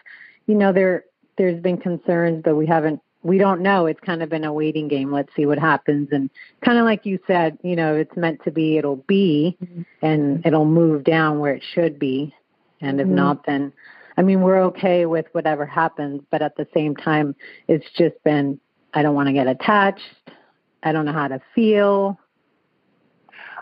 you 0.47 0.55
know, 0.55 0.73
there 0.73 1.05
there's 1.37 1.61
been 1.61 1.77
concerns, 1.77 2.41
but 2.43 2.55
we 2.55 2.65
haven't. 2.65 3.01
We 3.21 3.37
don't 3.37 3.61
know. 3.61 3.85
It's 3.85 3.99
kind 3.99 4.23
of 4.23 4.29
been 4.29 4.45
a 4.45 4.53
waiting 4.53 4.87
game. 4.87 5.11
Let's 5.11 5.33
see 5.35 5.45
what 5.45 5.59
happens. 5.59 6.09
And 6.11 6.29
kind 6.63 6.77
of 6.77 6.85
like 6.85 7.05
you 7.05 7.19
said, 7.27 7.57
you 7.63 7.75
know, 7.75 7.93
it's 7.95 8.15
meant 8.15 8.41
to 8.45 8.51
be, 8.51 8.77
it'll 8.77 9.03
be, 9.07 9.57
Mhm. 9.61 9.85
and 10.01 10.45
it'll 10.45 10.63
move 10.65 11.03
down 11.03 11.39
where 11.39 11.53
it 11.53 11.63
should 11.63 11.99
be. 11.99 12.33
And 12.79 13.01
if 13.01 13.07
Mhm. 13.07 13.11
not, 13.11 13.45
then, 13.45 13.73
I 14.19 14.21
mean, 14.21 14.41
we're 14.41 14.61
okay 14.63 15.05
with 15.05 15.27
whatever 15.31 15.65
happens. 15.65 16.21
But 16.29 16.41
at 16.41 16.57
the 16.57 16.67
same 16.73 16.95
time, 16.95 17.35
it's 17.69 17.85
just 17.97 18.21
been. 18.25 18.59
I 18.93 19.01
don't 19.01 19.15
want 19.15 19.27
to 19.27 19.33
get 19.33 19.47
attached. 19.47 20.01
I 20.83 20.91
don't 20.91 21.05
know 21.05 21.13
how 21.13 21.29
to 21.29 21.39
feel. 21.55 22.19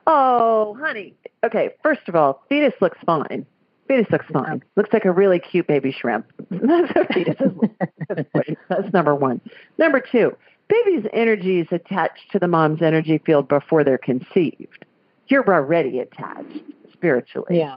Oh, 0.07 0.75
honey. 0.79 1.13
Okay. 1.45 1.69
First 1.83 2.01
of 2.07 2.15
all, 2.15 2.43
fetus 2.49 2.73
looks 2.81 2.97
fine. 3.05 3.45
Fetus 3.87 4.07
looks 4.11 4.25
fine. 4.33 4.63
Looks 4.75 4.89
like 4.93 5.05
a 5.05 5.11
really 5.11 5.39
cute 5.39 5.67
baby 5.67 5.91
shrimp. 5.91 6.25
That's 6.49 6.95
what 6.95 7.09
fetuses 7.09 7.55
look 7.61 8.27
like. 8.33 8.57
That's 8.69 8.91
number 8.93 9.13
one. 9.13 9.41
Number 9.77 9.99
two, 9.99 10.35
baby's 10.69 11.05
energy 11.13 11.59
is 11.59 11.67
attached 11.71 12.31
to 12.31 12.39
the 12.39 12.47
mom's 12.47 12.81
energy 12.81 13.21
field 13.25 13.47
before 13.47 13.83
they're 13.83 13.97
conceived. 13.97 14.85
You're 15.27 15.47
already 15.47 15.99
attached 15.99 16.63
spiritually. 16.93 17.59
Yeah. 17.59 17.75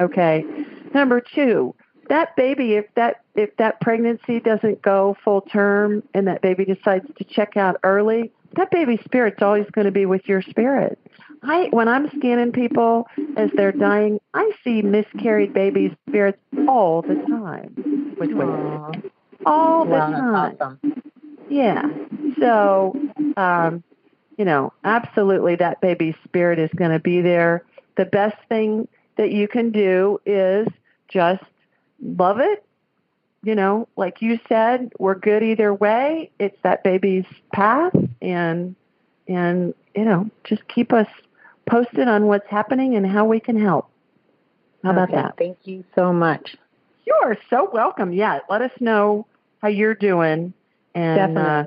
Okay. 0.00 0.44
Number 0.94 1.20
two, 1.20 1.74
that 2.08 2.36
baby, 2.36 2.74
if 2.74 2.86
that 2.94 3.22
if 3.34 3.56
that 3.56 3.80
pregnancy 3.80 4.40
doesn't 4.40 4.82
go 4.82 5.16
full 5.24 5.42
term 5.42 6.02
and 6.14 6.26
that 6.26 6.42
baby 6.42 6.64
decides 6.64 7.06
to 7.16 7.24
check 7.24 7.56
out 7.56 7.76
early, 7.84 8.32
that 8.56 8.70
baby 8.70 8.98
spirit's 9.04 9.42
always 9.42 9.66
going 9.70 9.84
to 9.84 9.90
be 9.90 10.06
with 10.06 10.28
your 10.28 10.42
spirit. 10.42 10.98
I 11.42 11.68
when 11.70 11.88
I'm 11.88 12.10
scanning 12.18 12.52
people 12.52 13.06
as 13.36 13.50
they're 13.56 13.72
dying, 13.72 14.20
I 14.34 14.50
see 14.64 14.82
miscarried 14.82 15.52
baby 15.52 15.96
spirits 16.08 16.38
all 16.66 17.02
the 17.02 17.14
time 17.28 17.74
with 18.18 18.30
women. 18.30 19.02
All 19.46 19.84
the 19.84 19.90
Wow, 19.90 20.10
time. 20.10 20.56
awesome. 20.60 20.80
Yeah. 21.48 21.88
So, 22.38 22.96
um, 23.36 23.82
you 24.36 24.44
know, 24.44 24.72
absolutely 24.84 25.56
that 25.56 25.80
baby 25.80 26.16
spirit 26.24 26.58
is 26.58 26.70
going 26.76 26.90
to 26.90 26.98
be 26.98 27.20
there. 27.20 27.64
The 27.96 28.04
best 28.04 28.36
thing 28.48 28.88
that 29.16 29.32
you 29.32 29.48
can 29.48 29.70
do 29.70 30.20
is 30.26 30.66
just 31.08 31.42
love 32.02 32.40
it. 32.40 32.64
You 33.42 33.54
know, 33.54 33.88
like 33.96 34.20
you 34.20 34.38
said, 34.48 34.92
we're 34.98 35.14
good 35.14 35.42
either 35.42 35.72
way. 35.72 36.30
It's 36.38 36.56
that 36.62 36.82
baby's 36.82 37.24
path 37.52 37.94
and 38.20 38.74
and 39.28 39.74
you 39.94 40.04
know, 40.04 40.30
just 40.44 40.66
keep 40.68 40.92
us 40.92 41.06
posted 41.66 42.08
on 42.08 42.26
what's 42.26 42.48
happening 42.48 42.96
and 42.96 43.06
how 43.06 43.24
we 43.24 43.40
can 43.40 43.60
help. 43.60 43.90
How 44.82 44.90
about 44.90 45.10
Okay, 45.10 45.16
that? 45.16 45.34
Thank 45.38 45.58
you 45.64 45.84
so 45.94 46.12
much. 46.12 46.56
You 47.06 47.14
are 47.22 47.36
so 47.48 47.68
welcome. 47.72 48.12
Yeah, 48.12 48.40
let 48.50 48.62
us 48.62 48.72
know 48.80 49.26
how 49.60 49.68
you're 49.68 49.94
doing 49.94 50.52
and 50.94 51.38
uh, 51.38 51.64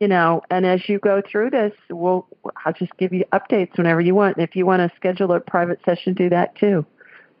you 0.00 0.08
know, 0.08 0.42
and 0.50 0.64
as 0.64 0.88
you 0.88 0.98
go 0.98 1.22
through 1.30 1.50
this, 1.50 1.72
we'll 1.90 2.26
I'll 2.64 2.72
just 2.72 2.96
give 2.96 3.12
you 3.12 3.24
updates 3.32 3.76
whenever 3.76 4.00
you 4.00 4.14
want. 4.14 4.36
And 4.36 4.48
if 4.48 4.56
you 4.56 4.64
want 4.64 4.80
to 4.80 4.96
schedule 4.96 5.32
a 5.32 5.40
private 5.40 5.80
session, 5.84 6.14
do 6.14 6.28
that 6.30 6.56
too. 6.56 6.86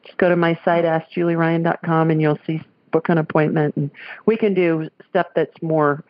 Just 0.04 0.18
go 0.18 0.28
to 0.28 0.36
my 0.36 0.58
site, 0.64 0.84
askjulieryan.com, 0.84 2.10
and 2.10 2.20
you'll 2.20 2.38
see 2.46 2.62
book 2.90 3.08
an 3.08 3.18
appointment, 3.18 3.76
and 3.76 3.90
we 4.26 4.36
can 4.36 4.54
do 4.54 4.88
stuff 5.08 5.28
that's 5.34 5.62
more, 5.62 6.04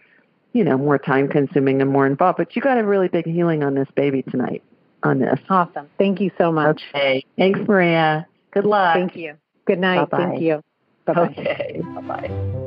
you 0.53 0.65
know, 0.65 0.79
more 0.79 0.99
time 0.99 1.29
consuming 1.29 1.81
and 1.83 1.91
more 1.91 2.07
involved. 2.07 2.39
But 2.39 2.57
you 2.57 2.63
got 2.63 2.79
a 2.79 2.85
really 2.85 3.09
big 3.09 3.27
healing 3.27 3.63
on 3.63 3.75
this 3.75 3.89
baby 3.95 4.23
tonight. 4.23 4.63
On 5.03 5.19
this. 5.19 5.41
awesome. 5.49 5.89
Thank 5.97 6.21
you 6.21 6.31
so 6.37 6.53
much. 6.53 6.83
Okay. 6.95 7.25
Thanks, 7.39 7.59
Maria. 7.67 8.27
Good 8.51 8.67
luck. 8.67 8.95
Thank 8.95 9.17
you. 9.17 9.35
Good 9.65 9.79
night. 9.79 10.11
Bye-bye. 10.11 10.25
Thank 10.27 10.43
you. 10.43 10.63
Bye 11.07 11.15
bye. 11.15 11.23
Okay. 11.23 11.81
Bye 11.95 12.01
bye. 12.03 12.67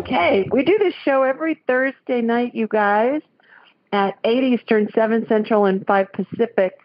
Okay, 0.00 0.48
we 0.50 0.64
do 0.64 0.78
this 0.78 0.94
show 1.04 1.24
every 1.24 1.62
Thursday 1.66 2.22
night, 2.22 2.54
you 2.54 2.66
guys, 2.66 3.20
at 3.92 4.16
8 4.24 4.44
Eastern, 4.44 4.88
7 4.94 5.26
Central, 5.28 5.66
and 5.66 5.86
5 5.86 6.12
Pacific. 6.14 6.78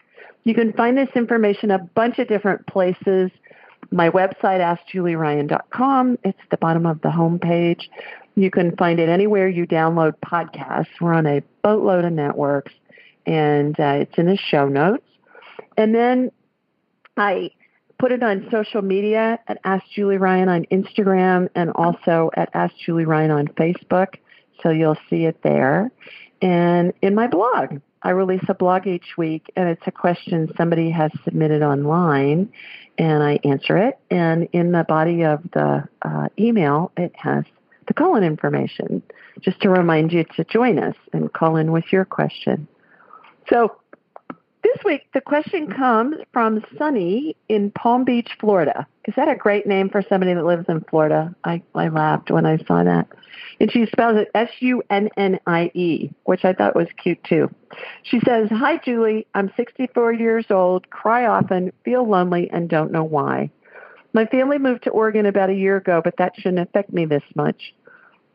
You 0.44 0.54
can 0.54 0.74
find 0.74 0.98
this 0.98 1.08
information 1.14 1.70
a 1.70 1.78
bunch 1.78 2.18
of 2.18 2.28
different 2.28 2.66
places. 2.66 3.30
My 3.90 4.10
website, 4.10 4.60
AskJulieRyan.com. 4.60 6.18
It's 6.24 6.38
the 6.50 6.58
bottom 6.58 6.84
of 6.84 7.00
the 7.00 7.08
homepage. 7.08 7.84
You 8.34 8.50
can 8.50 8.76
find 8.76 9.00
it 9.00 9.08
anywhere 9.08 9.48
you 9.48 9.66
download 9.66 10.12
podcasts. 10.18 11.00
We're 11.00 11.14
on 11.14 11.24
a 11.24 11.42
boatload 11.62 12.04
of 12.04 12.12
networks, 12.12 12.74
and 13.24 13.80
uh, 13.80 13.96
it's 14.00 14.18
in 14.18 14.26
the 14.26 14.36
show 14.36 14.68
notes. 14.68 15.08
And 15.78 15.94
then 15.94 16.30
I 17.16 17.50
put 17.98 18.12
it 18.12 18.22
on 18.22 18.48
social 18.50 18.82
media 18.82 19.38
at 19.48 19.58
Ask 19.64 19.84
Julie 19.94 20.18
Ryan 20.18 20.48
on 20.48 20.64
Instagram 20.66 21.48
and 21.54 21.70
also 21.74 22.30
at 22.36 22.50
Ask 22.54 22.74
Julie 22.84 23.04
Ryan 23.04 23.30
on 23.30 23.48
Facebook. 23.48 24.16
So 24.62 24.70
you'll 24.70 24.98
see 25.08 25.24
it 25.24 25.42
there. 25.42 25.90
And 26.42 26.92
in 27.02 27.14
my 27.14 27.26
blog, 27.26 27.80
I 28.02 28.10
release 28.10 28.44
a 28.48 28.54
blog 28.54 28.86
each 28.86 29.16
week 29.16 29.50
and 29.56 29.68
it's 29.68 29.86
a 29.86 29.90
question 29.90 30.52
somebody 30.56 30.90
has 30.90 31.10
submitted 31.24 31.62
online 31.62 32.52
and 32.98 33.22
I 33.22 33.38
answer 33.44 33.76
it. 33.78 33.98
And 34.10 34.48
in 34.52 34.72
the 34.72 34.84
body 34.84 35.24
of 35.24 35.42
the 35.52 35.88
uh, 36.02 36.28
email, 36.38 36.92
it 36.96 37.12
has 37.16 37.44
the 37.88 37.94
call 37.94 38.16
in 38.16 38.24
information 38.24 39.02
just 39.40 39.60
to 39.62 39.70
remind 39.70 40.12
you 40.12 40.24
to 40.36 40.44
join 40.44 40.78
us 40.78 40.94
and 41.12 41.32
call 41.32 41.56
in 41.56 41.72
with 41.72 41.84
your 41.90 42.04
question. 42.04 42.68
So 43.50 43.76
This 44.74 44.84
week, 44.84 45.06
the 45.14 45.20
question 45.20 45.70
comes 45.70 46.16
from 46.32 46.64
Sunny 46.76 47.36
in 47.48 47.70
Palm 47.70 48.02
Beach, 48.02 48.30
Florida. 48.40 48.84
Is 49.04 49.14
that 49.14 49.28
a 49.28 49.36
great 49.36 49.64
name 49.64 49.88
for 49.88 50.02
somebody 50.02 50.34
that 50.34 50.44
lives 50.44 50.64
in 50.68 50.80
Florida? 50.80 51.32
I, 51.44 51.62
I 51.76 51.86
laughed 51.86 52.32
when 52.32 52.46
I 52.46 52.56
saw 52.66 52.82
that. 52.82 53.06
And 53.60 53.70
she 53.70 53.86
spells 53.86 54.16
it 54.16 54.28
S 54.34 54.48
U 54.58 54.82
N 54.90 55.08
N 55.16 55.38
I 55.46 55.70
E, 55.72 56.10
which 56.24 56.44
I 56.44 56.52
thought 56.52 56.74
was 56.74 56.88
cute 57.00 57.22
too. 57.22 57.48
She 58.02 58.18
says, 58.26 58.48
Hi, 58.50 58.80
Julie. 58.84 59.28
I'm 59.34 59.52
64 59.56 60.14
years 60.14 60.46
old, 60.50 60.90
cry 60.90 61.26
often, 61.26 61.72
feel 61.84 62.04
lonely, 62.04 62.50
and 62.50 62.68
don't 62.68 62.90
know 62.90 63.04
why. 63.04 63.52
My 64.14 64.26
family 64.26 64.58
moved 64.58 64.82
to 64.84 64.90
Oregon 64.90 65.26
about 65.26 65.50
a 65.50 65.54
year 65.54 65.76
ago, 65.76 66.00
but 66.02 66.16
that 66.18 66.34
shouldn't 66.34 66.68
affect 66.68 66.92
me 66.92 67.04
this 67.04 67.22
much. 67.36 67.72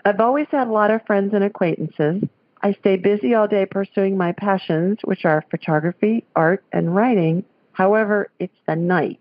I've 0.05 0.21
always 0.21 0.47
had 0.49 0.67
a 0.67 0.71
lot 0.71 0.91
of 0.91 1.05
friends 1.05 1.33
and 1.33 1.43
acquaintances. 1.43 2.23
I 2.63 2.73
stay 2.73 2.97
busy 2.97 3.33
all 3.33 3.47
day 3.47 3.65
pursuing 3.65 4.17
my 4.17 4.33
passions, 4.33 4.99
which 5.03 5.25
are 5.25 5.43
photography, 5.49 6.23
art, 6.35 6.63
and 6.71 6.95
writing. 6.95 7.43
However, 7.71 8.29
it's 8.39 8.57
the 8.67 8.75
night, 8.75 9.19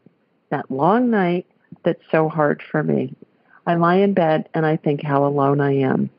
that 0.50 0.70
long 0.70 1.10
night, 1.10 1.46
that's 1.84 2.02
so 2.10 2.28
hard 2.28 2.62
for 2.70 2.82
me. 2.82 3.14
I 3.66 3.74
lie 3.76 3.96
in 3.96 4.12
bed 4.12 4.48
and 4.52 4.66
I 4.66 4.76
think 4.76 5.02
how 5.02 5.24
alone 5.24 5.60
I 5.60 5.72
am. 5.76 6.10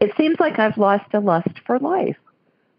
It 0.00 0.12
seems 0.16 0.38
like 0.38 0.58
I've 0.58 0.76
lost 0.76 1.14
a 1.14 1.20
lust 1.20 1.60
for 1.66 1.78
life. 1.78 2.16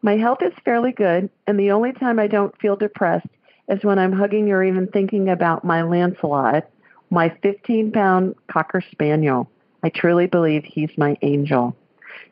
My 0.02 0.18
health 0.18 0.40
is 0.42 0.54
fairly 0.64 0.92
good, 0.92 1.30
and 1.48 1.60
the 1.60 1.72
only 1.72 1.92
time 1.92 2.20
I 2.20 2.28
don't 2.28 2.58
feel 2.62 2.76
depressed 2.76 3.28
is 3.68 3.84
when 3.84 4.00
I'm 4.00 4.14
hugging 4.14 4.52
or 4.52 4.64
even 4.64 4.88
thinking 4.88 5.30
about 5.30 5.66
my 5.66 5.82
Lancelot, 5.82 6.70
my 7.10 7.36
15 7.42 7.92
pound 7.92 8.36
Cocker 8.52 8.82
Spaniel. 8.92 9.50
I 9.84 9.90
truly 9.90 10.28
believe 10.28 10.64
he's 10.64 10.92
my 10.98 11.18
angel. 11.22 11.76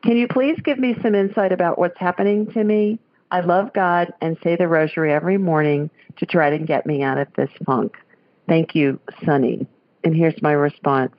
Can 0.03 0.17
you 0.17 0.27
please 0.27 0.57
give 0.63 0.79
me 0.79 0.95
some 1.01 1.15
insight 1.15 1.51
about 1.51 1.79
what's 1.79 1.97
happening 1.99 2.51
to 2.51 2.63
me? 2.63 2.99
I 3.31 3.41
love 3.41 3.73
God 3.73 4.13
and 4.21 4.37
say 4.43 4.55
the 4.55 4.67
rosary 4.67 5.11
every 5.11 5.37
morning 5.37 5.89
to 6.17 6.25
try 6.25 6.49
to 6.49 6.59
get 6.59 6.85
me 6.85 7.03
out 7.03 7.17
of 7.17 7.27
this 7.35 7.49
funk. 7.65 7.97
Thank 8.47 8.75
you, 8.75 8.99
Sunny. 9.25 9.67
And 10.03 10.15
here's 10.15 10.41
my 10.41 10.53
response. 10.53 11.11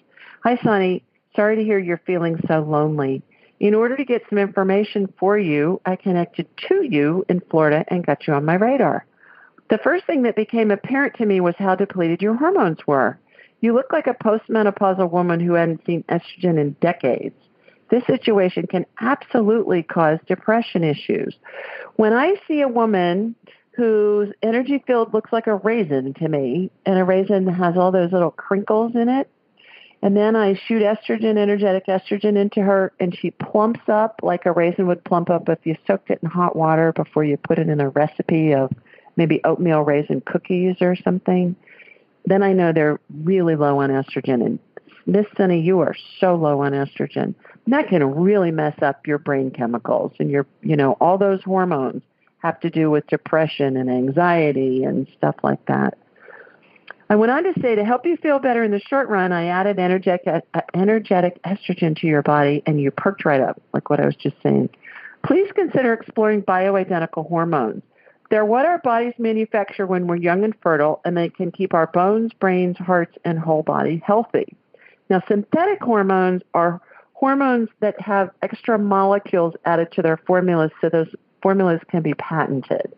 Hi, 0.45 0.59
Sunny. 0.63 1.03
Sorry 1.37 1.57
to 1.57 1.65
hear 1.65 1.79
you're 1.79 2.01
feeling 2.07 2.41
so 2.49 2.61
lonely. 2.61 3.23
In 3.61 3.75
order 3.75 3.97
to 3.97 4.05
get 4.05 4.23
some 4.31 4.39
information 4.39 5.13
for 5.19 5.37
you, 5.37 5.81
I 5.85 5.97
connected 5.97 6.47
to 6.69 6.83
you 6.83 7.25
in 7.29 7.41
Florida 7.51 7.85
and 7.89 8.07
got 8.07 8.27
you 8.27 8.33
on 8.33 8.45
my 8.45 8.55
radar. 8.55 9.05
The 9.69 9.79
first 9.79 10.07
thing 10.07 10.23
that 10.23 10.37
became 10.37 10.71
apparent 10.71 11.15
to 11.17 11.27
me 11.27 11.41
was 11.41 11.55
how 11.59 11.75
depleted 11.75 12.23
your 12.23 12.37
hormones 12.37 12.79
were. 12.87 13.19
You 13.61 13.75
look 13.75 13.93
like 13.93 14.07
a 14.07 14.15
postmenopausal 14.15 15.11
woman 15.11 15.41
who 15.41 15.55
hadn't 15.55 15.85
seen 15.85 16.05
estrogen 16.05 16.59
in 16.59 16.77
decades. 16.81 17.35
This 17.91 18.05
situation 18.07 18.67
can 18.67 18.85
absolutely 19.01 19.83
cause 19.83 20.19
depression 20.27 20.85
issues. 20.85 21.35
When 21.97 22.13
I 22.13 22.35
see 22.47 22.61
a 22.61 22.69
woman 22.69 23.35
whose 23.73 24.33
energy 24.43 24.83
field 24.87 25.15
looks 25.15 25.33
like 25.33 25.47
a 25.47 25.55
raisin 25.55 26.13
to 26.15 26.29
me, 26.29 26.71
and 26.85 26.99
a 26.99 27.05
raisin 27.05 27.47
has 27.47 27.77
all 27.77 27.93
those 27.93 28.13
little 28.13 28.31
crinkles 28.31 28.95
in 28.95 29.09
it, 29.09 29.31
and 30.03 30.17
then 30.17 30.37
I 30.37 30.55
shoot 30.55 30.83
estrogen, 30.83 31.39
energetic 31.39 31.87
estrogen 31.87 32.37
into 32.37 32.61
her, 32.61 32.93
and 33.01 33.17
she 33.17 33.31
plumps 33.33 33.81
up 33.89 34.21
like 34.23 34.47
a 34.47 34.53
raisin 34.53 34.87
would 34.87 35.03
plump 35.05 35.29
up 35.29 35.49
if 35.49 35.59
you 35.65 35.77
soaked 35.87 36.11
it 36.11 36.21
in 36.23 36.29
hot 36.29 36.55
water 36.55 36.93
before 36.93 37.25
you 37.25 37.37
put 37.37 37.59
it 37.59 37.69
in 37.69 37.81
a 37.81 37.89
recipe 37.89 38.53
of 38.53 38.71
maybe 39.17 39.41
oatmeal 39.45 39.83
raisin 39.83 40.21
cookies 40.21 40.77
or 40.81 40.95
something. 40.95 41.57
Then 42.27 42.43
I 42.43 42.53
know 42.53 42.73
they're 42.73 43.01
really 43.25 43.57
low 43.57 43.81
on 43.81 43.91
estrogen. 43.91 44.45
And 44.45 44.59
Miss 45.09 45.25
Sunny, 45.39 45.59
you 45.59 45.81
are 45.81 45.95
so 46.21 46.35
low 46.35 46.61
on 46.61 46.73
estrogen. 46.73 47.35
that 47.67 47.89
can 47.89 48.05
really 48.05 48.51
mess 48.51 48.75
up 48.83 49.07
your 49.07 49.17
brain 49.17 49.51
chemicals 49.51 50.13
and 50.19 50.31
your, 50.31 50.47
you 50.61 50.77
know, 50.77 50.99
all 51.01 51.17
those 51.17 51.43
hormones 51.43 52.03
have 52.41 52.61
to 52.61 52.69
do 52.69 52.91
with 52.91 53.07
depression 53.07 53.79
and 53.79 53.89
anxiety 53.91 54.85
and 54.85 55.09
stuff 55.17 55.37
like 55.43 55.65
that. 55.65 55.97
I 57.09 57.17
went 57.17 57.33
on 57.33 57.43
to 57.45 57.59
say 57.59 57.75
to 57.75 57.87
help 57.87 58.05
you 58.05 58.19
feel 58.19 58.39
better 58.39 58.63
in 58.63 58.71
the 58.71 58.81
short 58.81 59.09
run, 59.09 59.33
I 59.33 59.47
added 59.47 59.79
energetic, 59.79 60.27
uh, 60.27 60.61
energetic 60.75 61.43
estrogen 61.43 61.99
to 62.01 62.07
your 62.07 62.23
body 62.23 62.63
and 62.67 62.79
you 62.79 62.91
perked 62.91 63.25
right 63.25 63.41
up, 63.41 63.63
like 63.73 63.89
what 63.89 64.01
I 64.01 64.05
was 64.05 64.17
just 64.17 64.37
saying. 64.43 64.69
Please 65.25 65.51
consider 65.55 65.95
exploring 65.95 66.43
bioidentical 66.43 67.27
hormones. 67.27 67.83
They're 68.31 68.45
what 68.45 68.67
our 68.67 68.79
bodies 68.81 69.15
manufacture 69.17 69.87
when 69.87 70.07
we're 70.07 70.17
young 70.17 70.45
and 70.45 70.55
fertile, 70.63 71.01
and 71.07 71.17
they 71.17 71.31
can 71.31 71.51
keep 71.51 71.73
our 71.73 71.87
bones, 71.87 72.31
brains, 72.39 72.77
hearts, 72.77 73.17
and 73.25 73.39
whole 73.39 73.63
body 73.63 74.03
healthy. 74.07 74.55
Now, 75.11 75.23
synthetic 75.27 75.83
hormones 75.83 76.43
are 76.55 76.81
hormones 77.15 77.69
that 77.81 78.01
have 78.01 78.31
extra 78.43 78.79
molecules 78.79 79.55
added 79.65 79.91
to 79.93 80.03
their 80.03 80.19
formulas 80.27 80.71
so 80.81 80.89
those 80.89 81.09
formulas 81.43 81.81
can 81.91 82.03
be 82.03 82.15
patented. 82.15 82.93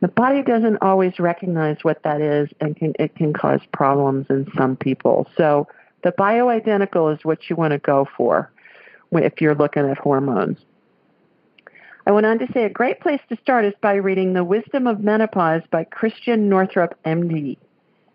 The 0.00 0.08
body 0.08 0.42
doesn't 0.42 0.78
always 0.82 1.18
recognize 1.18 1.78
what 1.82 2.02
that 2.02 2.20
is 2.20 2.50
and 2.60 2.76
can, 2.76 2.92
it 2.98 3.14
can 3.14 3.32
cause 3.32 3.60
problems 3.72 4.26
in 4.28 4.46
some 4.56 4.76
people. 4.76 5.26
So 5.36 5.66
the 6.02 6.12
bioidentical 6.12 7.14
is 7.14 7.24
what 7.24 7.48
you 7.48 7.56
want 7.56 7.72
to 7.72 7.78
go 7.78 8.06
for 8.16 8.50
if 9.12 9.40
you're 9.40 9.54
looking 9.54 9.88
at 9.88 9.96
hormones. 9.96 10.58
I 12.06 12.12
went 12.12 12.26
on 12.26 12.38
to 12.40 12.52
say 12.52 12.64
a 12.64 12.70
great 12.70 13.00
place 13.00 13.20
to 13.30 13.36
start 13.40 13.64
is 13.64 13.72
by 13.80 13.94
reading 13.94 14.34
The 14.34 14.44
Wisdom 14.44 14.86
of 14.86 15.00
Menopause 15.00 15.62
by 15.70 15.84
Christiane 15.84 16.50
Northrup, 16.50 17.02
MD. 17.04 17.56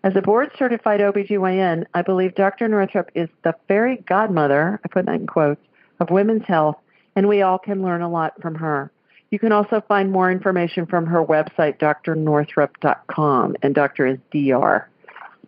As 0.02 0.16
a 0.16 0.22
board 0.22 0.50
certified 0.58 1.00
OBGYN, 1.00 1.84
I 1.92 2.02
believe 2.02 2.34
Dr. 2.34 2.68
Northrup 2.68 3.10
is 3.14 3.28
the 3.44 3.54
fairy 3.68 4.02
godmother, 4.08 4.80
I 4.82 4.88
put 4.88 5.04
that 5.04 5.14
in 5.16 5.26
quotes, 5.26 5.60
of 6.00 6.10
women's 6.10 6.46
health, 6.46 6.76
and 7.14 7.28
we 7.28 7.42
all 7.42 7.58
can 7.58 7.82
learn 7.82 8.00
a 8.00 8.08
lot 8.08 8.40
from 8.40 8.54
her. 8.54 8.90
You 9.30 9.38
can 9.38 9.52
also 9.52 9.82
find 9.86 10.10
more 10.10 10.30
information 10.30 10.86
from 10.86 11.06
her 11.06 11.22
website, 11.22 11.78
drnorthrup.com, 11.78 13.56
and 13.62 13.74
doctor 13.74 14.06
is 14.06 14.18
Dr. 14.32 14.88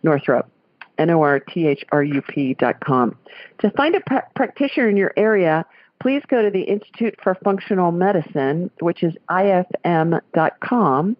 Northrup, 0.03 0.47
N-O-R-T-H-R-U-P 0.99 2.53
dot 2.53 2.79
com. 2.79 3.17
To 3.59 3.71
find 3.71 3.95
a 3.95 4.01
pra- 4.01 4.27
practitioner 4.35 4.87
in 4.87 4.97
your 4.97 5.13
area, 5.17 5.65
please 5.99 6.21
go 6.27 6.43
to 6.43 6.51
the 6.51 6.61
Institute 6.61 7.15
for 7.23 7.35
Functional 7.43 7.91
Medicine, 7.91 8.69
which 8.79 9.01
is 9.01 9.13
ifm.com, 9.29 11.17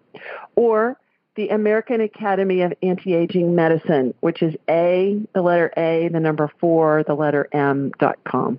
or 0.54 0.96
the 1.36 1.48
American 1.48 2.00
Academy 2.00 2.62
of 2.62 2.72
Anti-Aging 2.82 3.54
Medicine, 3.54 4.14
which 4.20 4.42
is 4.42 4.54
A, 4.68 5.20
the 5.34 5.42
letter 5.42 5.72
A, 5.76 6.08
the 6.12 6.20
number 6.20 6.50
four, 6.60 7.02
the 7.02 7.14
letter 7.14 7.48
M 7.52 7.90
dot 7.98 8.18
com. 8.24 8.58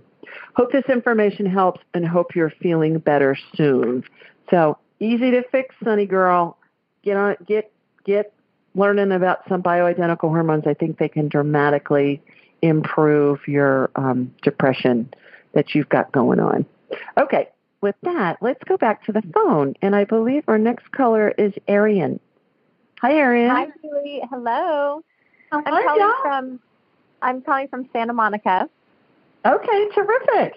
Hope 0.56 0.72
this 0.72 0.86
information 0.90 1.46
helps 1.46 1.82
and 1.94 2.06
hope 2.06 2.36
you're 2.36 2.50
feeling 2.50 3.00
better 3.00 3.38
soon. 3.56 4.04
So 4.50 4.78
easy 5.00 5.32
to 5.32 5.44
fix, 5.52 5.76
Sunny 5.84 6.06
Girl. 6.06 6.58
Get 7.04 7.16
on 7.18 7.38
get 7.48 7.72
get 8.04 8.34
learning 8.74 9.12
about 9.12 9.48
some 9.48 9.64
bioidentical 9.64 10.30
hormones. 10.30 10.68
I 10.68 10.74
think 10.74 10.98
they 10.98 11.08
can 11.08 11.30
dramatically 11.30 12.22
improve 12.62 13.48
your 13.48 13.90
um, 13.96 14.34
depression 14.42 15.14
that 15.54 15.74
you've 15.74 15.88
got 15.88 16.12
going 16.12 16.40
on. 16.40 16.66
Okay, 17.18 17.48
with 17.80 17.96
that, 18.04 18.38
let's 18.42 18.64
go 18.66 18.76
back 18.76 19.06
to 19.06 19.12
the 19.14 19.22
phone. 19.34 19.76
And 19.82 19.96
I 19.96 20.04
believe 20.04 20.44
our 20.48 20.58
next 20.58 20.92
caller 20.92 21.30
is 21.38 21.54
Arian. 21.68 22.20
Hi, 23.02 23.14
Arian. 23.18 23.50
Hi, 23.50 23.68
Julie. 23.82 24.22
Hello. 24.30 25.04
How 25.52 25.62
I'm 25.66 25.84
calling 25.84 26.14
from 26.22 26.60
I'm 27.22 27.42
calling 27.42 27.68
from 27.68 27.90
Santa 27.92 28.14
Monica. 28.14 28.70
Okay, 29.46 29.88
terrific. 29.94 30.54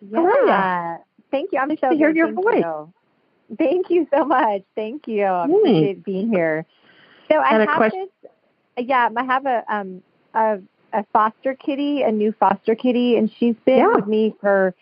Yeah. 0.00 0.98
Thank 1.30 1.50
you. 1.52 1.58
I'm 1.58 1.68
nice 1.68 1.78
so 1.80 1.90
to 1.90 1.96
hear 1.96 2.10
your 2.10 2.26
Thank 2.28 2.44
voice. 2.44 2.64
You. 2.64 2.92
Thank 3.56 3.90
you 3.90 4.06
so 4.12 4.24
much. 4.24 4.62
Thank 4.74 5.08
you. 5.08 5.24
I 5.24 5.46
Hmm. 5.46 5.54
appreciate 5.54 6.04
being 6.04 6.28
here. 6.28 6.66
So 7.30 7.36
I 7.38 7.50
And 7.54 7.62
a 7.62 7.66
have 7.66 7.76
question- 7.76 8.08
this. 8.22 8.30
Yeah, 8.86 9.08
I 9.16 9.24
have 9.24 9.46
a 9.46 9.64
um 9.68 10.02
a 10.34 10.60
a 10.92 11.04
foster 11.12 11.54
kitty, 11.54 12.02
a 12.02 12.12
new 12.12 12.32
foster 12.32 12.74
kitty, 12.74 13.16
and 13.16 13.30
she's 13.30 13.56
been 13.64 13.78
Yeah. 13.78 13.94
with 13.94 14.06
me 14.06 14.34
for 14.40 14.74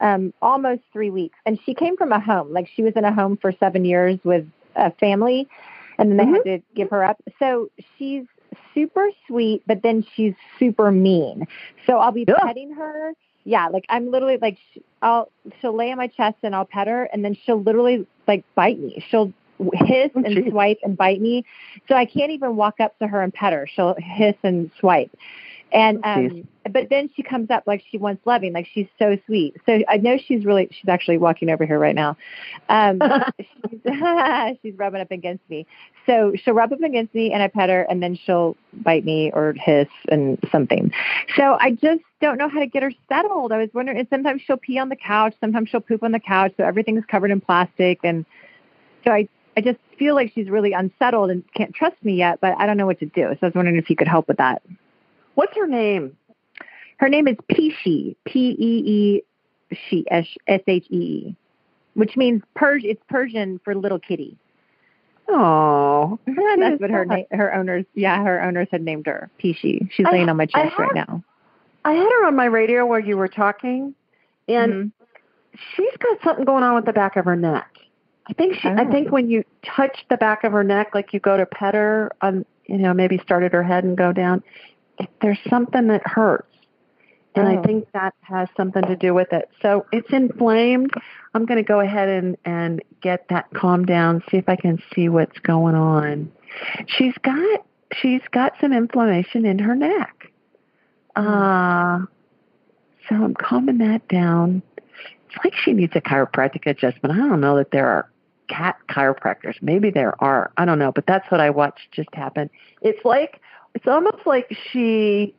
um 0.00 0.32
almost 0.42 0.82
three 0.92 1.10
weeks. 1.10 1.38
And 1.46 1.60
she 1.64 1.74
came 1.74 1.96
from 1.96 2.12
a 2.12 2.18
home. 2.20 2.52
Like 2.52 2.68
she 2.68 2.82
was 2.82 2.94
in 2.94 3.04
a 3.04 3.12
home 3.12 3.36
for 3.36 3.52
seven 3.52 3.84
years 3.84 4.18
with 4.24 4.46
a 4.76 4.90
family, 4.92 5.48
and 5.98 6.10
then 6.10 6.16
they 6.16 6.24
had 6.24 6.40
mm-hmm. 6.42 6.48
to 6.48 6.62
give 6.74 6.90
her 6.90 7.04
up. 7.04 7.20
So 7.38 7.70
she's 7.98 8.24
super 8.74 9.08
sweet, 9.26 9.62
but 9.66 9.82
then 9.82 10.04
she's 10.14 10.34
super 10.58 10.90
mean. 10.90 11.46
So 11.86 11.98
I'll 11.98 12.12
be 12.12 12.24
Yeah. 12.26 12.36
petting 12.42 12.72
her. 12.72 13.12
Yeah, 13.44 13.68
like 13.68 13.84
I'm 13.88 14.10
literally 14.10 14.38
like 14.40 14.58
sh- 14.74 14.78
I'll 15.00 15.30
she'll 15.60 15.74
lay 15.74 15.90
on 15.90 15.96
my 15.96 16.08
chest 16.08 16.36
and 16.42 16.54
I'll 16.54 16.66
pet 16.66 16.86
her, 16.86 17.04
and 17.04 17.24
then 17.24 17.34
she'll 17.34 17.62
literally 17.62 18.06
like 18.26 18.44
bite 18.54 18.78
me. 18.78 19.02
She'll 19.08 19.32
hiss 19.72 20.10
Oh, 20.14 20.22
and 20.24 20.50
swipe 20.50 20.78
and 20.82 20.96
bite 20.96 21.20
me. 21.20 21.44
So 21.88 21.94
I 21.94 22.04
can't 22.04 22.30
even 22.30 22.56
walk 22.56 22.80
up 22.80 22.98
to 22.98 23.06
her 23.06 23.22
and 23.22 23.32
pet 23.32 23.52
her. 23.52 23.66
She'll 23.66 23.94
hiss 23.98 24.36
and 24.42 24.70
swipe. 24.78 25.10
And 25.72 26.00
um 26.04 26.48
but 26.70 26.88
then 26.90 27.08
she 27.14 27.22
comes 27.22 27.50
up 27.50 27.64
like 27.66 27.82
she 27.90 27.98
wants 27.98 28.26
loving, 28.26 28.52
like 28.52 28.66
she's 28.72 28.88
so 28.98 29.16
sweet. 29.26 29.56
So 29.66 29.80
I 29.88 29.96
know 29.96 30.18
she's 30.18 30.44
really 30.44 30.68
she's 30.70 30.88
actually 30.88 31.18
walking 31.18 31.50
over 31.50 31.64
here 31.66 31.78
right 31.78 31.94
now. 31.94 32.16
Um 32.68 33.00
she's, 33.70 33.80
she's 34.62 34.78
rubbing 34.78 35.00
up 35.00 35.10
against 35.10 35.48
me. 35.48 35.66
So 36.06 36.32
she'll 36.36 36.54
rub 36.54 36.72
up 36.72 36.82
against 36.82 37.14
me 37.14 37.32
and 37.32 37.42
I 37.42 37.48
pet 37.48 37.68
her 37.68 37.82
and 37.82 38.02
then 38.02 38.18
she'll 38.24 38.56
bite 38.72 39.04
me 39.04 39.30
or 39.32 39.54
hiss 39.54 39.88
and 40.10 40.38
something. 40.50 40.92
So 41.36 41.56
I 41.60 41.72
just 41.72 42.02
don't 42.20 42.38
know 42.38 42.48
how 42.48 42.60
to 42.60 42.66
get 42.66 42.82
her 42.82 42.92
settled. 43.08 43.52
I 43.52 43.58
was 43.58 43.70
wondering 43.72 43.98
and 43.98 44.08
sometimes 44.10 44.42
she'll 44.42 44.56
pee 44.56 44.78
on 44.78 44.88
the 44.88 44.96
couch, 44.96 45.34
sometimes 45.40 45.68
she'll 45.70 45.80
poop 45.80 46.02
on 46.02 46.12
the 46.12 46.20
couch, 46.20 46.52
so 46.56 46.64
everything's 46.64 47.04
covered 47.06 47.30
in 47.30 47.40
plastic 47.40 48.00
and 48.04 48.24
so 49.04 49.12
I 49.12 49.28
I 49.56 49.60
just 49.60 49.78
feel 49.98 50.14
like 50.14 50.30
she's 50.36 50.48
really 50.48 50.72
unsettled 50.72 51.30
and 51.30 51.42
can't 51.52 51.74
trust 51.74 51.96
me 52.04 52.14
yet, 52.14 52.40
but 52.40 52.54
I 52.58 52.66
don't 52.66 52.76
know 52.76 52.86
what 52.86 53.00
to 53.00 53.06
do. 53.06 53.22
So 53.22 53.38
I 53.42 53.46
was 53.46 53.54
wondering 53.56 53.76
if 53.76 53.90
you 53.90 53.96
could 53.96 54.06
help 54.06 54.28
with 54.28 54.36
that. 54.36 54.62
What's 55.38 55.54
her 55.56 55.68
name? 55.68 56.16
Her 56.96 57.08
name 57.08 57.28
is 57.28 57.36
Pishi, 57.48 58.16
P 58.24 58.56
E 58.58 58.82
E 58.84 59.22
she 59.88 60.04
S 60.10 60.26
H 60.48 60.84
E 60.90 60.96
E, 60.96 61.36
which 61.94 62.16
means 62.16 62.42
Persian. 62.56 62.90
It's 62.90 63.02
Persian 63.08 63.60
for 63.62 63.76
little 63.76 64.00
kitty. 64.00 64.36
Oh, 65.28 66.18
that's 66.26 66.80
what 66.80 66.90
her 66.90 67.04
na- 67.04 67.22
her 67.30 67.54
owners. 67.54 67.84
Yeah, 67.94 68.20
her 68.24 68.42
owners 68.42 68.66
had 68.72 68.82
named 68.82 69.06
her 69.06 69.30
Pishi. 69.40 69.88
She's 69.92 70.06
I- 70.06 70.10
laying 70.10 70.28
on 70.28 70.36
my 70.36 70.46
chest 70.46 70.74
I 70.76 70.82
right 70.82 70.94
now. 70.96 71.22
I 71.84 71.92
had 71.92 72.02
her 72.18 72.26
on 72.26 72.34
my 72.34 72.46
radio 72.46 72.84
while 72.84 72.98
you 72.98 73.16
were 73.16 73.28
talking, 73.28 73.94
and 74.48 74.72
Mhm. 74.72 74.90
she's 75.76 75.96
got 75.98 76.20
something 76.24 76.46
going 76.46 76.64
on 76.64 76.74
with 76.74 76.84
the 76.84 76.92
back 76.92 77.14
of 77.14 77.26
her 77.26 77.36
neck. 77.36 77.68
I 78.28 78.32
think 78.32 78.54
she. 78.56 78.66
I 78.66 78.82
Oh. 78.84 78.90
think 78.90 79.12
when 79.12 79.30
you 79.30 79.44
touch 79.64 80.04
the 80.10 80.16
back 80.16 80.42
of 80.42 80.50
her 80.50 80.64
neck, 80.64 80.96
like 80.96 81.14
you 81.14 81.20
go 81.20 81.36
to 81.36 81.46
pet 81.46 81.76
her 81.76 82.10
on, 82.22 82.44
you 82.66 82.78
know, 82.78 82.92
maybe 82.92 83.18
start 83.18 83.44
at 83.44 83.52
her 83.52 83.62
head 83.62 83.84
and 83.84 83.96
go 83.96 84.12
down. 84.12 84.42
If 84.98 85.08
there's 85.20 85.38
something 85.48 85.86
that 85.88 86.06
hurts, 86.06 86.44
and 87.34 87.46
I 87.46 87.56
Oh. 87.56 87.62
think 87.62 87.90
that 87.92 88.14
has 88.22 88.48
something 88.56 88.82
to 88.82 88.96
do 88.96 89.14
with 89.14 89.32
it. 89.32 89.48
So 89.62 89.86
it's 89.92 90.10
inflamed. 90.10 90.92
I'm 91.34 91.44
going 91.44 91.58
to 91.58 91.62
go 91.66 91.80
ahead 91.80 92.08
and 92.08 92.36
and 92.44 92.82
get 93.00 93.28
that 93.28 93.46
calmed 93.54 93.86
down. 93.86 94.22
See 94.30 94.38
if 94.38 94.48
I 94.48 94.56
can 94.56 94.82
see 94.94 95.08
what's 95.08 95.38
going 95.40 95.74
on. 95.74 96.32
She's 96.86 97.14
got 97.18 97.64
she's 97.92 98.22
got 98.32 98.54
some 98.60 98.72
inflammation 98.72 99.44
in 99.46 99.58
her 99.60 99.74
neck. 99.76 100.32
Uh, 101.16 102.00
so 103.08 103.14
I'm 103.14 103.34
calming 103.34 103.78
that 103.78 104.06
down. 104.08 104.62
It's 105.28 105.44
like 105.44 105.54
she 105.54 105.72
needs 105.72 105.94
a 105.94 106.00
chiropractic 106.00 106.66
adjustment. 106.66 107.14
I 107.14 107.18
don't 107.28 107.40
know 107.40 107.56
that 107.56 107.70
there 107.70 107.86
are 107.86 108.10
cat 108.48 108.76
chiropractors. 108.88 109.60
Maybe 109.60 109.90
there 109.90 110.22
are. 110.22 110.50
I 110.56 110.64
don't 110.64 110.78
know, 110.78 110.92
but 110.92 111.06
that's 111.06 111.30
what 111.30 111.40
I 111.40 111.50
watched 111.50 111.92
just 111.92 112.12
happen. 112.14 112.50
It's 112.82 113.04
like 113.04 113.40
it's 113.78 113.86
almost 113.86 114.26
like 114.26 114.52
she 114.72 115.36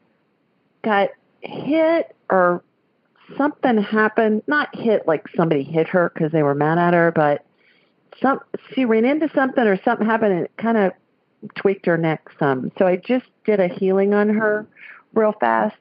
got 0.81 1.09
hit 1.41 2.15
or 2.29 2.63
something 3.37 3.83
happened. 3.83 4.43
Not 4.47 4.73
hit 4.73 5.05
like 5.05 5.25
somebody 5.35 5.61
hit 5.61 5.89
her 5.89 6.09
because 6.13 6.31
they 6.31 6.41
were 6.41 6.55
mad 6.55 6.77
at 6.77 6.93
her, 6.93 7.11
but 7.11 7.45
some 8.21 8.39
she 8.73 8.85
ran 8.85 9.03
into 9.03 9.29
something 9.35 9.67
or 9.67 9.77
something 9.83 10.05
happened 10.07 10.31
and 10.31 10.45
it 10.45 10.51
kind 10.57 10.77
of 10.77 10.93
tweaked 11.55 11.85
her 11.85 11.97
neck 11.97 12.29
some. 12.39 12.71
So 12.77 12.87
I 12.87 12.95
just 12.95 13.25
did 13.43 13.59
a 13.59 13.67
healing 13.67 14.13
on 14.13 14.29
her 14.29 14.65
real 15.13 15.33
fast, 15.37 15.75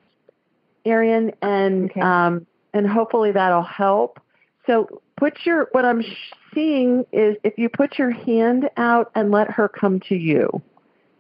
Arian, 0.85 1.31
and 1.41 1.93
Okay. 1.93 2.01
um, 2.01 2.45
and 2.75 2.89
hopefully 2.89 3.31
that'll 3.31 3.63
help. 3.63 4.19
So 4.67 5.01
put 5.17 5.47
your 5.47 5.69
what 5.71 5.85
I'm 5.85 6.03
sh- 6.03 6.33
seeing 6.53 7.07
is 7.13 7.37
if 7.45 7.57
you 7.57 7.69
put 7.69 8.01
your 8.01 8.11
hand 8.11 8.69
out 8.77 9.13
and 9.15 9.31
let 9.31 9.49
her 9.49 9.69
come 9.69 10.01
to 10.09 10.17
you, 10.17 10.61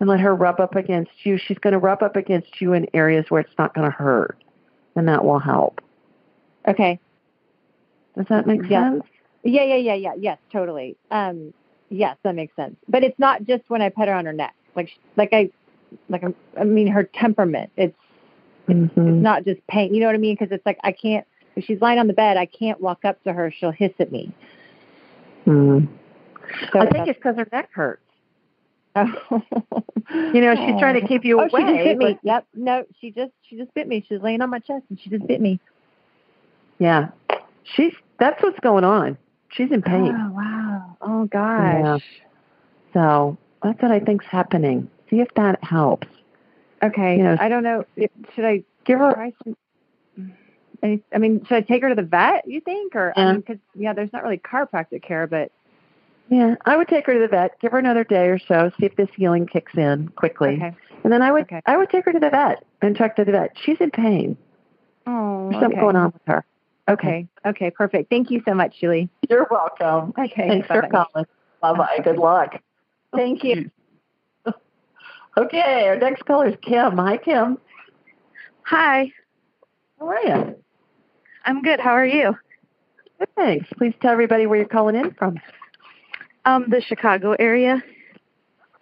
and 0.01 0.09
let 0.09 0.20
her 0.20 0.34
rub 0.34 0.61
up 0.61 0.76
against 0.76 1.11
you, 1.24 1.38
she's 1.38 1.59
going 1.59 1.72
to 1.72 1.78
rub 1.78 2.03
up 2.03 2.16
against 2.16 2.61
you 2.61 2.72
in 2.72 2.86
areas 2.94 3.26
where 3.28 3.40
it's 3.40 3.55
not 3.59 3.74
going 3.74 3.84
to 3.90 3.96
hurt, 3.96 4.42
and 4.96 5.09
that 5.09 5.24
will 5.24 5.38
help. 5.38 5.80
Okay. 6.66 7.01
Does 8.16 8.26
that 8.28 8.46
make 8.46 8.64
sense? 8.66 9.05
Yeah, 9.44 9.64
yeah, 9.64 9.76
yeah, 9.76 9.94
yeah. 9.94 10.12
Yes, 10.18 10.38
totally. 10.53 10.96
Um, 11.11 11.53
yes, 11.88 12.16
that 12.24 12.34
makes 12.34 12.55
sense. 12.57 12.76
But 12.88 13.05
it's 13.05 13.18
not 13.18 13.44
just 13.44 13.62
when 13.68 13.82
I 13.82 13.88
pet 13.88 14.09
her 14.09 14.14
on 14.14 14.26
her 14.26 14.32
neck. 14.32 14.55
Like, 14.74 14.88
sh- 14.88 14.99
like 15.16 15.30
I, 15.32 15.51
like 16.09 16.22
I'm, 16.24 16.34
I 16.59 16.64
mean, 16.64 16.88
her 16.88 17.05
temperament. 17.05 17.70
It's 17.76 17.96
Mm-hmm. 18.68 19.09
it's 19.09 19.22
not 19.22 19.44
just 19.44 19.66
pain. 19.66 19.94
You 19.94 20.01
know 20.01 20.07
what 20.07 20.14
I 20.14 20.18
mean? 20.18 20.36
Because 20.38 20.53
it's 20.53 20.64
like 20.66 20.78
I 20.84 20.92
can't. 20.92 21.26
If 21.57 21.64
she's 21.64 21.80
lying 21.80 21.99
on 21.99 22.07
the 22.07 22.12
bed, 22.12 22.36
I 22.36 22.46
can't 22.46 22.80
walk 22.80 23.05
up 23.05 23.22
to 23.24 23.32
her. 23.32 23.53
She'll 23.59 23.72
hiss 23.72 23.92
at 23.99 24.12
me. 24.12 24.32
Hmm. 25.44 25.86
So 26.72 26.80
I 26.80 26.86
think 26.90 27.09
it's 27.09 27.18
because 27.18 27.36
her 27.36 27.49
neck 27.51 27.70
hurts. 27.72 28.03
You 30.11 30.40
know, 30.40 30.55
she's 30.55 30.80
trying 30.80 30.99
to 30.99 31.07
keep 31.07 31.22
you 31.26 31.38
oh, 31.38 31.44
away. 31.44 31.61
she 31.61 31.66
just 31.66 31.84
bit 31.84 31.99
me. 31.99 32.18
Yep. 32.22 32.46
No, 32.55 32.84
she 32.99 33.11
just 33.11 33.32
she 33.42 33.59
just 33.59 33.74
bit 33.74 33.86
me. 33.86 34.03
She's 34.09 34.22
laying 34.22 34.40
on 34.40 34.49
my 34.49 34.59
chest 34.59 34.84
and 34.88 34.99
she 34.99 35.11
just 35.11 35.26
bit 35.26 35.38
me. 35.38 35.61
Yeah, 36.78 37.09
she's 37.62 37.92
that's 38.18 38.42
what's 38.42 38.59
going 38.61 38.84
on. 38.84 39.18
She's 39.51 39.70
in 39.70 39.82
pain. 39.82 40.14
Oh 40.16 40.32
wow. 40.32 40.96
Oh 41.03 41.24
gosh. 41.26 41.61
Yeah. 41.61 41.99
So 42.94 43.36
that's 43.62 43.82
what 43.82 43.90
I 43.90 44.01
think's 44.01 44.24
happening. 44.24 44.88
See 45.11 45.20
if 45.20 45.28
that 45.34 45.62
helps. 45.62 46.09
Okay. 46.82 47.18
You 47.18 47.24
know, 47.24 47.36
I 47.38 47.51
don't 47.51 47.62
know. 47.62 47.84
Should 48.34 48.46
I 48.46 48.64
Give 48.88 48.99
her. 49.01 49.32
some? 49.44 49.57
I 50.82 51.18
mean, 51.18 51.44
should 51.44 51.57
I 51.57 51.61
take 51.61 51.82
her 51.82 51.90
to 51.90 51.94
the 51.94 52.03
vet? 52.03 52.49
You 52.49 52.61
think, 52.61 52.94
or 52.96 53.12
I 53.14 53.20
Yeah. 53.20 53.32
mean, 53.32 53.40
because 53.40 53.59
yeah, 53.74 53.92
there's 53.92 54.12
not 54.12 54.22
really 54.22 54.38
chiropractic 54.38 55.03
care, 55.03 55.26
but 55.26 55.53
Yeah, 56.31 56.57
I 56.66 56.76
would 56.76 56.89
take 56.89 57.07
her 57.07 57.14
to 57.14 57.20
the 57.20 57.29
vet. 57.29 57.59
Give 57.61 57.72
her 57.72 57.79
another 57.79 58.05
day 58.05 58.26
or 58.29 58.39
so. 58.39 58.70
See 58.79 58.87
if 58.87 58.97
this 58.97 59.09
healing 59.16 59.47
kicks 59.47 59.74
in 59.76 60.09
quickly. 60.09 60.55
okay. 60.57 60.74
And 61.05 61.12
then 61.12 61.22
I 61.22 61.33
would 61.33 61.43
Okay. 61.45 61.62
I 61.66 61.76
would 61.76 61.89
take 61.91 62.05
her 62.05 62.12
to 62.12 62.18
the 62.18 62.29
vet 62.31 62.64
and 62.83 62.97
check 62.97 63.16
to 63.16 63.24
the 63.24 63.33
vet. 63.33 63.53
She's 63.62 63.79
in 63.81 63.91
pain. 63.91 64.37
Oh, 65.07 65.49
There's 65.51 65.62
something 65.62 65.79
okay. 65.79 65.81
going 65.81 65.97
on 65.97 66.11
with 66.12 66.22
her. 66.26 66.45
Okay. 66.89 67.26
Okay. 67.47 67.70
Perfect. 67.70 68.11
Thank 68.11 68.31
you 68.31 68.43
so 68.47 68.53
much, 68.55 68.79
Julie. 68.81 69.09
You're 69.31 69.47
welcome. 69.51 70.12
Okay. 70.18 70.49
Thanks 70.49 70.66
for 70.66 70.83
bye-bye. 70.83 71.05
calling. 71.12 71.26
Bye 71.62 71.72
bye. 71.74 71.99
Good 72.05 72.18
luck. 72.18 72.61
Thank 73.14 73.45
you. 73.45 73.70
Okay, 75.37 75.87
our 75.87 75.97
next 75.97 76.24
caller 76.24 76.49
is 76.49 76.57
Kim. 76.62 76.97
Hi, 76.99 77.16
Kim. 77.16 77.59
Hi, 78.62 79.12
How 80.01 80.09
are 80.09 80.20
you? 80.26 80.57
I'm 81.45 81.62
good. 81.62 81.79
How 81.79 81.93
are 81.93 82.05
you? 82.07 82.37
Good, 83.20 83.29
thanks. 83.37 83.66
Please 83.76 83.95
tell 84.03 84.11
everybody 84.11 84.47
where 84.47 84.59
you're 84.59 84.66
calling 84.68 84.97
in 84.97 85.12
from. 85.14 85.39
Um, 86.49 86.64
the 86.68 86.80
Chicago 86.80 87.36
area. 87.38 87.82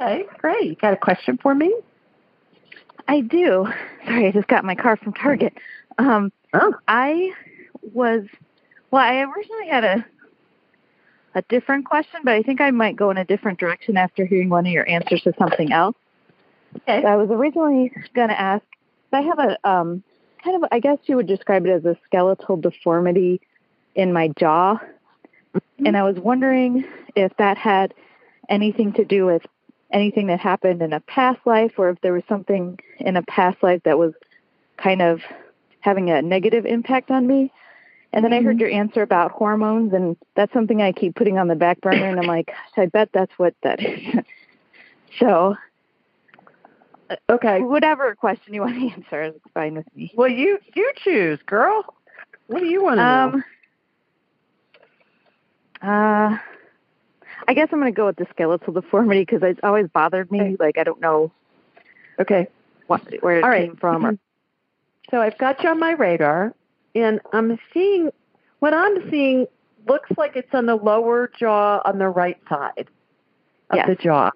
Okay, 0.00 0.24
great. 0.38 0.64
You 0.64 0.74
got 0.76 0.92
a 0.92 0.96
question 0.96 1.38
for 1.42 1.54
me? 1.54 1.74
I 3.08 3.20
do. 3.20 3.66
Sorry, 4.04 4.28
I 4.28 4.30
just 4.30 4.46
got 4.46 4.64
my 4.64 4.74
car 4.74 4.96
from 4.96 5.12
Target. 5.12 5.54
Um, 5.98 6.32
Oh. 6.54 6.74
I 6.88 7.32
was 7.92 8.24
well. 8.90 9.02
I 9.02 9.20
originally 9.20 9.68
had 9.68 9.84
a 9.84 10.06
a 11.34 11.42
different 11.42 11.84
question, 11.84 12.20
but 12.24 12.34
I 12.34 12.42
think 12.42 12.60
I 12.60 12.70
might 12.70 12.96
go 12.96 13.10
in 13.10 13.18
a 13.18 13.24
different 13.24 13.58
direction 13.58 13.96
after 13.96 14.24
hearing 14.24 14.48
one 14.48 14.64
of 14.64 14.72
your 14.72 14.88
answers 14.88 15.22
to 15.22 15.34
something 15.38 15.72
else. 15.72 15.96
Okay. 16.76 17.04
I 17.04 17.16
was 17.16 17.30
originally 17.30 17.92
going 18.14 18.28
to 18.28 18.40
ask. 18.40 18.64
I 19.12 19.20
have 19.20 19.38
a 19.38 19.68
um, 19.68 20.02
kind 20.42 20.62
of. 20.62 20.68
I 20.72 20.78
guess 20.78 20.98
you 21.06 21.16
would 21.16 21.26
describe 21.26 21.66
it 21.66 21.70
as 21.70 21.84
a 21.84 21.96
skeletal 22.06 22.56
deformity 22.56 23.40
in 23.94 24.12
my 24.12 24.28
jaw, 24.28 24.78
and 25.78 25.88
mm-hmm. 25.88 25.96
I 25.96 26.02
was 26.02 26.16
wondering 26.18 26.84
if 27.14 27.36
that 27.36 27.58
had 27.58 27.94
anything 28.48 28.92
to 28.94 29.04
do 29.04 29.26
with 29.26 29.42
anything 29.90 30.26
that 30.28 30.40
happened 30.40 30.82
in 30.82 30.92
a 30.92 31.00
past 31.00 31.40
life, 31.44 31.72
or 31.78 31.90
if 31.90 32.00
there 32.00 32.12
was 32.12 32.22
something 32.28 32.78
in 32.98 33.16
a 33.16 33.22
past 33.22 33.62
life 33.62 33.82
that 33.84 33.98
was 33.98 34.12
kind 34.76 35.02
of 35.02 35.20
having 35.80 36.10
a 36.10 36.22
negative 36.22 36.66
impact 36.66 37.10
on 37.10 37.26
me. 37.26 37.52
And 38.12 38.24
then 38.24 38.32
I 38.32 38.42
heard 38.42 38.56
mm-hmm. 38.56 38.60
your 38.60 38.70
answer 38.70 39.02
about 39.02 39.32
hormones, 39.32 39.92
and 39.92 40.16
that's 40.34 40.52
something 40.52 40.80
I 40.80 40.92
keep 40.92 41.14
putting 41.14 41.38
on 41.38 41.48
the 41.48 41.54
back 41.54 41.80
burner. 41.80 42.08
And 42.08 42.18
I'm 42.18 42.26
like, 42.26 42.52
I 42.76 42.86
bet 42.86 43.10
that's 43.12 43.32
what 43.38 43.54
that 43.62 43.82
is. 43.82 44.24
so, 45.18 45.56
uh, 47.10 47.16
Okay. 47.28 47.60
whatever 47.60 48.14
question 48.14 48.54
you 48.54 48.62
want 48.62 48.74
to 48.74 48.88
answer 48.96 49.22
is 49.22 49.34
fine 49.54 49.74
with 49.74 49.86
me. 49.94 50.12
Well, 50.14 50.28
you 50.28 50.58
you 50.74 50.92
choose, 50.96 51.40
girl. 51.42 51.84
What 52.46 52.60
do 52.60 52.66
you 52.66 52.82
want 52.82 52.98
to 52.98 53.02
know? 53.02 53.34
Um, 53.34 53.44
Uh, 55.82 56.38
I 57.48 57.54
guess 57.54 57.68
I'm 57.72 57.80
going 57.80 57.92
to 57.92 57.96
go 57.96 58.06
with 58.06 58.16
the 58.16 58.26
skeletal 58.30 58.72
deformity 58.72 59.22
because 59.22 59.42
it's 59.42 59.60
always 59.62 59.86
bothered 59.88 60.30
me. 60.30 60.40
Okay. 60.40 60.56
Like 60.58 60.78
I 60.78 60.84
don't 60.84 61.00
know 61.00 61.32
Okay. 62.18 62.48
what 62.86 63.02
where 63.22 63.40
it 63.40 63.44
All 63.44 63.50
right. 63.50 63.66
came 63.68 63.76
from. 63.76 64.06
Or, 64.06 64.18
So 65.10 65.20
I've 65.20 65.38
got 65.38 65.62
you 65.62 65.68
on 65.68 65.78
my 65.78 65.92
radar, 65.92 66.52
and 66.96 67.20
I'm 67.32 67.58
seeing 67.72 68.10
what 68.58 68.74
I'm 68.74 69.08
seeing 69.08 69.46
looks 69.86 70.10
like 70.18 70.34
it's 70.34 70.52
on 70.52 70.66
the 70.66 70.74
lower 70.74 71.30
jaw 71.38 71.80
on 71.84 71.98
the 71.98 72.08
right 72.08 72.38
side 72.48 72.88
of 73.70 73.76
Yes. 73.76 73.86
the 73.86 73.94
jaw. 73.94 74.30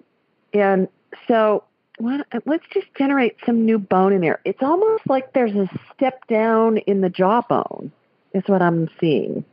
And 0.53 0.87
so 1.27 1.65
what, 1.97 2.25
let's 2.45 2.63
just 2.73 2.87
generate 2.97 3.35
some 3.45 3.65
new 3.65 3.79
bone 3.79 4.13
in 4.13 4.21
there. 4.21 4.39
It's 4.45 4.61
almost 4.61 5.03
like 5.07 5.33
there's 5.33 5.55
a 5.55 5.69
step 5.93 6.25
down 6.27 6.77
in 6.77 7.01
the 7.01 7.09
jawbone, 7.09 7.91
is 8.33 8.43
what 8.47 8.61
I'm 8.61 8.89
seeing. 8.99 9.43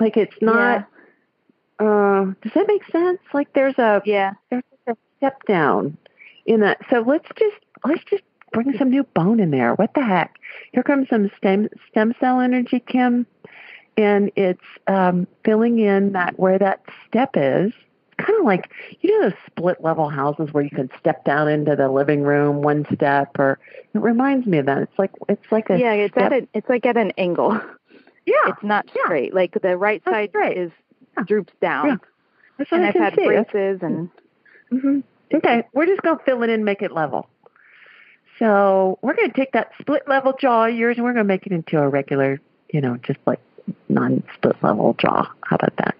Like 0.00 0.16
it's 0.16 0.34
not. 0.42 0.88
Uh, 1.78 2.32
does 2.42 2.52
that 2.54 2.66
make 2.66 2.84
sense? 2.90 3.20
Like 3.32 3.52
there's 3.52 3.78
a 3.78 4.02
yeah. 4.04 4.32
there's 4.50 4.64
a 4.88 4.96
step 5.18 5.42
down 5.46 5.96
in 6.46 6.60
that. 6.60 6.78
So 6.90 7.00
let's 7.00 7.28
just 7.36 7.56
let's 7.84 8.02
just 8.04 8.22
bring 8.52 8.76
some 8.78 8.90
new 8.90 9.04
bone 9.04 9.40
in 9.40 9.50
there. 9.50 9.74
What 9.74 9.94
the 9.94 10.02
heck? 10.02 10.36
Here 10.72 10.82
comes 10.82 11.08
some 11.08 11.30
stem 11.36 11.68
stem 11.90 12.14
cell 12.18 12.40
energy, 12.40 12.80
Kim, 12.80 13.26
and 13.96 14.30
it's 14.36 14.64
um, 14.86 15.26
filling 15.44 15.78
in 15.78 16.12
that 16.12 16.38
where 16.38 16.58
that 16.58 16.82
step 17.06 17.30
is. 17.34 17.72
Kind 18.16 18.36
of 18.40 18.44
like 18.44 18.72
you 19.00 19.16
know 19.20 19.28
those 19.30 19.38
split 19.46 19.80
level 19.80 20.08
houses 20.08 20.52
where 20.52 20.64
you 20.64 20.70
can 20.70 20.90
step 20.98 21.24
down 21.24 21.46
into 21.48 21.76
the 21.76 21.88
living 21.88 22.22
room 22.22 22.62
one 22.62 22.84
step, 22.92 23.38
or 23.38 23.60
it 23.94 23.98
reminds 24.00 24.44
me 24.46 24.58
of 24.58 24.66
that. 24.66 24.78
It's 24.78 24.98
like 24.98 25.12
it's 25.28 25.52
like 25.52 25.70
a 25.70 25.78
Yeah, 25.78 25.92
it's 25.92 26.14
step. 26.14 26.32
at 26.32 26.42
a, 26.42 26.48
it's 26.52 26.68
like 26.68 26.84
at 26.84 26.96
an 26.96 27.12
angle. 27.16 27.52
yeah 28.26 28.34
It's 28.48 28.62
not 28.64 28.90
Yeah. 28.96 29.04
straight. 29.04 29.32
Like 29.34 29.56
the 29.62 29.76
right 29.76 30.02
That's 30.04 30.32
side 30.32 30.56
is. 30.56 30.72
Droops 31.26 31.52
down. 31.60 31.86
Yeah. 31.86 31.96
That's 32.58 32.70
what 32.70 32.80
and 32.80 32.86
I 32.86 32.88
I've 32.88 32.94
had 32.94 33.14
see. 33.14 33.26
braces 33.26 33.78
and 33.82 34.10
hmm 34.70 35.00
Okay, 35.34 35.64
we're 35.74 35.84
just 35.86 36.00
going 36.00 36.16
to 36.16 36.24
fill 36.24 36.42
it 36.42 36.46
in, 36.46 36.50
and 36.50 36.64
make 36.64 36.80
it 36.80 36.90
level. 36.90 37.28
So 38.38 38.98
we're 39.02 39.14
going 39.14 39.30
to 39.30 39.36
take 39.36 39.52
that 39.52 39.72
split 39.78 40.08
level 40.08 40.32
jaw 40.38 40.66
of 40.66 40.74
yours 40.74 40.96
and 40.96 41.04
we're 41.04 41.12
going 41.12 41.26
to 41.26 41.28
make 41.28 41.46
it 41.46 41.52
into 41.52 41.78
a 41.78 41.88
regular, 41.88 42.40
you 42.72 42.80
know, 42.80 42.96
just 42.96 43.18
like 43.26 43.40
non-split 43.88 44.56
level 44.62 44.94
jaw. 44.98 45.30
How 45.42 45.56
about 45.56 45.76
that? 45.76 45.96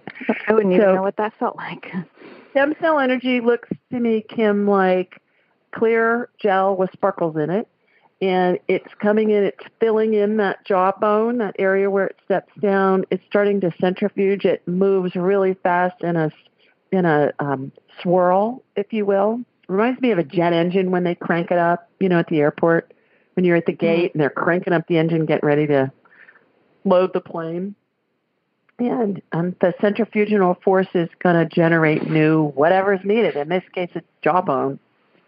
I 0.47 0.53
wouldn't 0.53 0.73
even 0.73 0.95
know 0.95 1.01
what 1.01 1.17
that 1.17 1.33
felt 1.37 1.55
like. 1.57 1.91
Stem 2.51 2.73
cell 2.81 2.99
energy 2.99 3.41
looks 3.41 3.69
to 3.91 3.99
me, 3.99 4.25
Kim, 4.27 4.67
like 4.67 5.21
clear 5.71 6.29
gel 6.41 6.75
with 6.75 6.91
sparkles 6.93 7.35
in 7.35 7.49
it. 7.49 7.67
And 8.21 8.59
it's 8.67 8.93
coming 9.01 9.31
in, 9.31 9.43
it's 9.45 9.63
filling 9.79 10.13
in 10.13 10.37
that 10.37 10.65
jawbone, 10.65 11.37
that 11.37 11.55
area 11.57 11.89
where 11.89 12.07
it 12.07 12.17
steps 12.25 12.51
down. 12.59 13.05
It's 13.11 13.23
starting 13.27 13.61
to 13.61 13.71
centrifuge. 13.79 14.43
It 14.43 14.67
moves 14.67 15.15
really 15.15 15.53
fast 15.63 16.03
in 16.03 16.17
a, 16.17 16.31
in 16.91 17.05
a 17.05 17.31
um, 17.39 17.71
swirl, 18.01 18.61
if 18.75 18.91
you 18.91 19.05
will. 19.05 19.41
Reminds 19.67 20.01
me 20.01 20.11
of 20.11 20.17
a 20.17 20.23
jet 20.23 20.51
engine 20.51 20.91
when 20.91 21.03
they 21.03 21.15
crank 21.15 21.51
it 21.51 21.57
up, 21.57 21.89
you 21.99 22.09
know, 22.09 22.19
at 22.19 22.27
the 22.27 22.39
airport 22.39 22.93
when 23.39 23.45
you're 23.45 23.55
at 23.55 23.65
the 23.65 23.71
gate 23.71 24.13
and 24.13 24.21
they're 24.21 24.29
cranking 24.29 24.73
up 24.73 24.85
the 24.87 24.97
engine, 24.97 25.25
getting 25.25 25.47
ready 25.47 25.65
to 25.67 25.89
load 26.83 27.13
the 27.13 27.21
plane. 27.21 27.73
And 28.77 29.21
um, 29.31 29.55
the 29.61 29.73
centrifugal 29.79 30.57
force 30.61 30.89
is 30.93 31.07
going 31.19 31.35
to 31.35 31.45
generate 31.53 32.09
new 32.09 32.47
whatever's 32.49 32.99
needed. 33.05 33.37
In 33.37 33.47
this 33.47 33.63
case, 33.73 33.91
it's 33.95 34.07
jawbone 34.21 34.77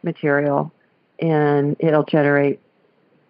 material, 0.03 0.73
and 1.19 1.77
it'll 1.79 2.03
generate 2.03 2.59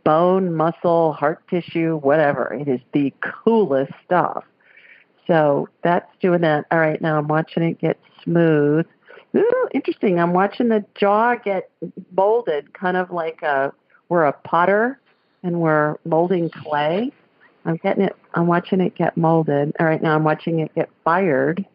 bone, 0.04 0.54
muscle, 0.56 1.14
heart 1.14 1.42
tissue, 1.50 1.98
whatever. 1.98 2.54
It 2.54 2.68
is 2.68 2.82
the 2.94 3.14
coolest 3.22 3.94
stuff. 4.06 4.44
So 5.28 5.70
that's 5.84 6.10
doing 6.22 6.42
that. 6.42 6.66
All 6.72 6.80
right, 6.80 7.02
now 7.02 7.18
I'm 7.18 7.28
watching 7.28 7.64
it 7.64 7.80
get 7.80 8.00
smooth. 8.24 8.86
Ooh, 9.36 9.68
interesting. 9.74 10.20
I'm 10.20 10.34
watching 10.34 10.70
the 10.70 10.84
jaw 10.96 11.36
get 11.36 11.70
molded, 12.16 12.74
kind 12.74 12.98
of 12.98 13.12
like 13.12 13.42
a 13.42 13.74
we're 14.10 14.26
a 14.26 14.34
potter 14.34 15.00
and 15.44 15.62
we're 15.62 15.96
molding 16.04 16.50
clay. 16.50 17.12
I'm 17.64 17.78
getting 17.78 18.04
it. 18.04 18.16
I'm 18.34 18.48
watching 18.48 18.82
it 18.82 18.96
get 18.96 19.16
molded. 19.16 19.74
All 19.80 19.86
right, 19.86 20.02
now 20.02 20.16
I'm 20.16 20.24
watching 20.24 20.60
it 20.60 20.74
get 20.76 20.90
fired, 21.04 21.66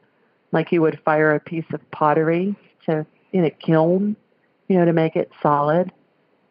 like 0.53 0.73
you 0.73 0.83
would 0.83 1.01
fire 1.05 1.35
a 1.35 1.41
piece 1.41 1.65
of 1.73 1.91
pottery 1.91 2.55
to 2.85 3.07
in 3.33 3.45
a 3.45 3.51
kiln, 3.51 4.17
you 4.69 4.79
know, 4.79 4.85
to 4.85 4.93
make 4.93 5.17
it 5.17 5.31
solid. 5.43 5.93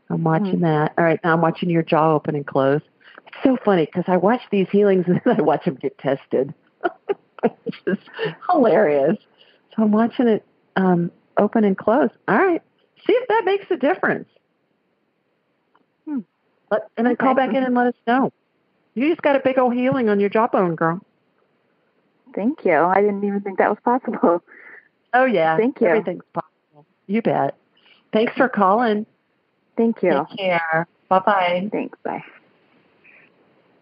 I'm 0.09 0.23
watching 0.23 0.61
that. 0.61 0.93
All 0.97 1.03
right, 1.03 1.19
now 1.23 1.33
I'm 1.33 1.41
watching 1.41 1.69
your 1.69 1.83
jaw 1.83 2.13
open 2.13 2.35
and 2.35 2.45
close. 2.45 2.81
It's 3.27 3.37
so 3.43 3.57
funny 3.65 3.85
because 3.85 4.05
I 4.07 4.17
watch 4.17 4.41
these 4.51 4.67
healings 4.69 5.05
and 5.07 5.21
then 5.25 5.39
I 5.39 5.41
watch 5.41 5.65
them 5.65 5.75
get 5.75 5.97
tested. 5.97 6.53
it's 7.43 7.77
just 7.85 8.09
hilarious. 8.49 9.17
So 9.75 9.83
I'm 9.83 9.91
watching 9.91 10.27
it 10.27 10.45
um, 10.75 11.11
open 11.37 11.63
and 11.63 11.77
close. 11.77 12.09
All 12.27 12.37
right, 12.37 12.61
see 13.05 13.13
if 13.13 13.27
that 13.29 13.43
makes 13.45 13.65
a 13.71 13.77
difference. 13.77 14.29
Hmm. 16.05 16.19
Let, 16.71 16.81
and 16.97 17.07
then 17.07 17.15
call 17.15 17.33
back 17.33 17.49
in 17.49 17.63
and 17.63 17.73
let 17.73 17.87
us 17.87 17.95
know. 18.05 18.31
You 18.93 19.09
just 19.09 19.21
got 19.21 19.35
a 19.35 19.39
big 19.39 19.57
old 19.57 19.73
healing 19.73 20.07
on 20.07 20.19
your 20.19 20.29
jawbone, 20.29 20.75
girl. 20.75 21.01
Thank 22.33 22.65
you. 22.65 22.73
I 22.77 23.01
didn't 23.01 23.23
even 23.23 23.41
think 23.41 23.57
that 23.57 23.69
was 23.69 23.79
possible. 23.83 24.43
Oh 25.13 25.25
yeah, 25.25 25.57
Thank 25.57 25.81
you. 25.81 25.87
Everything's 25.87 26.23
possible. 26.33 26.85
You 27.07 27.21
bet. 27.21 27.57
Thanks 28.11 28.33
for 28.35 28.49
calling. 28.49 29.05
Thank 29.77 30.01
you. 30.03 30.25
Take 30.29 30.37
care. 30.37 30.87
Bye 31.09 31.19
bye. 31.19 31.69
Thanks. 31.71 31.97
Bye. 32.03 32.23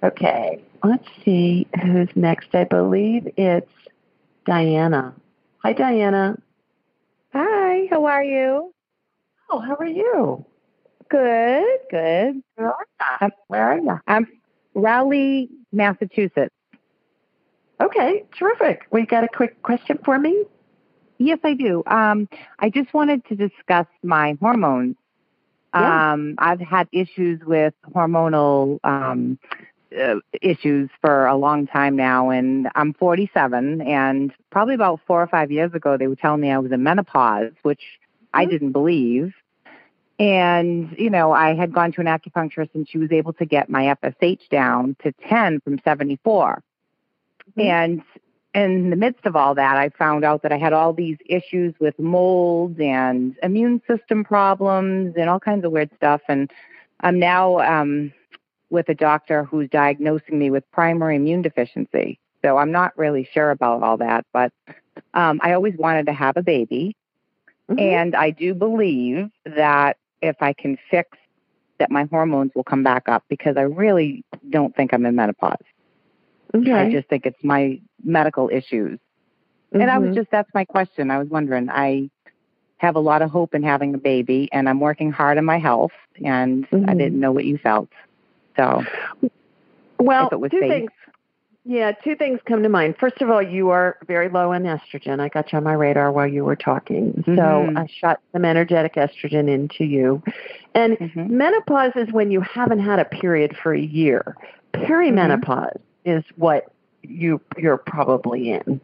Okay, 0.03 0.61
let's 0.83 1.07
see 1.23 1.65
who's 1.81 2.09
next. 2.15 2.53
I 2.53 2.65
believe 2.65 3.31
it's 3.37 3.71
Diana. 4.45 5.13
Hi, 5.59 5.71
Diana. 5.71 6.37
Hi, 7.31 7.87
how 7.89 8.05
are 8.05 8.23
you? 8.23 8.73
Oh, 9.49 9.59
how 9.59 9.75
are 9.75 9.85
you? 9.85 10.45
Good, 11.07 11.79
good. 11.89 12.43
Where 12.55 12.73
are 12.73 12.85
you? 13.21 13.29
Where 13.47 13.63
are 13.63 13.77
you? 13.77 13.99
I'm 14.07 14.27
Raleigh, 14.73 15.49
Massachusetts. 15.71 16.53
Okay, 17.79 18.25
terrific. 18.37 18.85
We 18.91 19.05
got 19.05 19.23
a 19.23 19.29
quick 19.29 19.61
question 19.63 19.99
for 20.03 20.19
me? 20.19 20.43
Yes, 21.17 21.39
I 21.43 21.53
do. 21.53 21.83
Um, 21.87 22.27
I 22.59 22.69
just 22.69 22.93
wanted 22.93 23.25
to 23.25 23.35
discuss 23.35 23.87
my 24.03 24.37
hormones. 24.41 24.95
Yeah. 25.73 26.13
Um, 26.13 26.35
I've 26.37 26.59
had 26.59 26.87
issues 26.91 27.39
with 27.45 27.73
hormonal 27.93 28.79
um, 28.83 29.39
uh, 29.99 30.15
issues 30.41 30.89
for 31.01 31.25
a 31.25 31.35
long 31.35 31.67
time 31.67 31.95
now, 31.95 32.29
and 32.29 32.69
I'm 32.75 32.93
47. 32.93 33.81
And 33.81 34.31
probably 34.51 34.75
about 34.75 35.01
four 35.07 35.21
or 35.21 35.27
five 35.27 35.51
years 35.51 35.73
ago, 35.73 35.97
they 35.97 36.07
were 36.07 36.15
telling 36.15 36.41
me 36.41 36.51
I 36.51 36.59
was 36.59 36.71
in 36.71 36.83
menopause, 36.83 37.51
which 37.63 37.81
I 38.33 38.45
didn't 38.45 38.71
believe. 38.71 39.33
And, 40.19 40.95
you 40.97 41.09
know, 41.09 41.31
I 41.31 41.55
had 41.55 41.73
gone 41.73 41.91
to 41.93 42.01
an 42.01 42.07
acupuncturist 42.07 42.69
and 42.75 42.87
she 42.87 42.97
was 42.97 43.11
able 43.11 43.33
to 43.33 43.45
get 43.45 43.69
my 43.69 43.95
FSH 44.01 44.47
down 44.49 44.95
to 45.03 45.11
10 45.27 45.59
from 45.61 45.79
74. 45.83 46.63
And 47.57 48.01
in 48.53 48.89
the 48.89 48.95
midst 48.95 49.25
of 49.25 49.35
all 49.35 49.55
that, 49.55 49.77
I 49.77 49.89
found 49.89 50.23
out 50.23 50.43
that 50.43 50.51
I 50.51 50.57
had 50.57 50.73
all 50.73 50.93
these 50.93 51.17
issues 51.25 51.73
with 51.79 51.97
mold 51.97 52.79
and 52.79 53.35
immune 53.41 53.81
system 53.87 54.23
problems 54.23 55.15
and 55.17 55.29
all 55.29 55.39
kinds 55.39 55.65
of 55.65 55.71
weird 55.71 55.89
stuff. 55.95 56.21
And 56.27 56.51
I'm 56.99 57.19
now 57.19 57.59
um, 57.59 58.13
with 58.69 58.89
a 58.89 58.95
doctor 58.95 59.43
who's 59.43 59.69
diagnosing 59.69 60.37
me 60.37 60.51
with 60.51 60.69
primary 60.71 61.15
immune 61.15 61.41
deficiency. 61.41 62.19
So 62.43 62.57
I'm 62.57 62.71
not 62.71 62.97
really 62.97 63.27
sure 63.33 63.51
about 63.51 63.81
all 63.81 63.97
that, 63.97 64.25
but 64.33 64.51
um, 65.13 65.39
I 65.43 65.53
always 65.53 65.75
wanted 65.77 66.05
to 66.07 66.13
have 66.13 66.37
a 66.37 66.43
baby. 66.43 66.95
Mm-hmm. 67.69 67.79
And 67.79 68.15
I 68.15 68.29
do 68.31 68.53
believe 68.53 69.29
that 69.45 69.97
if 70.21 70.35
I 70.41 70.53
can 70.53 70.77
fix 70.91 71.17
that 71.79 71.89
my 71.89 72.03
hormones 72.05 72.51
will 72.53 72.63
come 72.63 72.83
back 72.83 73.09
up 73.09 73.23
because 73.29 73.57
I 73.57 73.61
really 73.61 74.23
don't 74.49 74.75
think 74.75 74.93
I'm 74.93 75.05
in 75.05 75.15
menopause. 75.15 75.57
Okay. 76.55 76.71
I 76.71 76.91
just 76.91 77.07
think 77.09 77.25
it's 77.25 77.43
my 77.43 77.81
medical 78.03 78.49
issues. 78.49 78.99
And 79.73 79.89
I 79.89 79.97
was 79.97 80.11
Mhm. 80.11 80.15
just, 80.15 80.31
that's 80.31 80.53
my 80.53 80.65
question. 80.65 81.09
I 81.09 81.17
was 81.17 81.27
wondering, 81.29 81.69
I 81.69 82.09
have 82.77 82.95
a 82.95 82.99
lot 82.99 83.21
of 83.21 83.29
hope 83.31 83.55
in 83.55 83.63
having 83.63 83.95
a 83.95 83.97
baby 83.97 84.49
and 84.51 84.69
I'm 84.69 84.79
working 84.79 85.11
hard 85.11 85.37
on 85.37 85.45
my 85.45 85.57
health 85.57 85.93
and 86.23 86.67
I 86.71 86.77
Mhm. 86.93 86.97
didn't 86.97 87.19
know 87.19 87.31
what 87.31 87.45
you 87.45 87.57
felt. 87.57 87.89
So 88.55 88.83
Well, 89.99 90.27
if 90.27 90.33
it 90.33 90.39
was 90.39 90.51
two 90.51 90.59
safe. 90.59 90.69
things. 90.69 90.91
Yeah, 91.65 91.93
two 91.93 92.15
things 92.17 92.41
come 92.45 92.61
to 92.63 92.67
mind. 92.69 92.97
First 92.99 93.21
of 93.21 93.29
all, 93.29 93.41
you 93.41 93.69
are 93.69 93.97
very 94.05 94.27
low 94.27 94.51
in 94.51 94.63
estrogen. 94.63 95.21
I 95.21 95.29
got 95.29 95.53
you 95.53 95.57
on 95.57 95.63
my 95.63 95.71
radar 95.73 96.11
while 96.11 96.27
you 96.27 96.43
were 96.43 96.57
talking. 96.57 97.23
So 97.25 97.31
Mhm. 97.31 97.77
I 97.77 97.87
shot 97.87 98.19
some 98.33 98.43
energetic 98.43 98.95
estrogen 98.95 99.47
into 99.47 99.85
you. 99.85 100.21
And 100.75 100.97
Mhm. 100.97 101.29
menopause 101.29 101.93
is 101.95 102.11
when 102.11 102.31
you 102.31 102.41
haven't 102.41 102.79
had 102.79 102.99
a 102.99 103.05
period 103.05 103.55
for 103.55 103.73
a 103.73 103.79
year. 103.79 104.35
Perimenopause 104.73 105.79
is 106.03 106.25
what 106.35 106.65
you 107.03 107.41
you're 107.57 107.77
probably 107.77 108.51
in. 108.51 108.79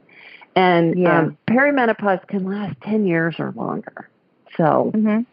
And 0.55 0.97
Yeah. 0.97 1.19
um, 1.19 1.37
perimenopause 1.47 2.25
can 2.27 2.45
last 2.45 2.79
10 2.81 3.05
years 3.05 3.39
or 3.39 3.51
longer. 3.55 4.09
So, 4.57 4.91
Mhm. 4.93 5.25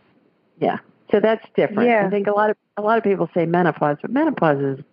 yeah. 0.61 0.79
So 1.11 1.21
that's 1.21 1.45
different. 1.55 1.89
Yeah. 1.89 2.07
I 2.07 2.11
think 2.11 2.27
a 2.27 2.33
lot 2.33 2.51
of 2.51 2.57
a 2.77 2.83
lot 2.83 2.99
of 2.99 3.05
people 3.05 3.29
say 3.33 3.47
menopause, 3.47 3.97
but 4.03 4.11
menopause 4.11 4.61
is 4.61 4.85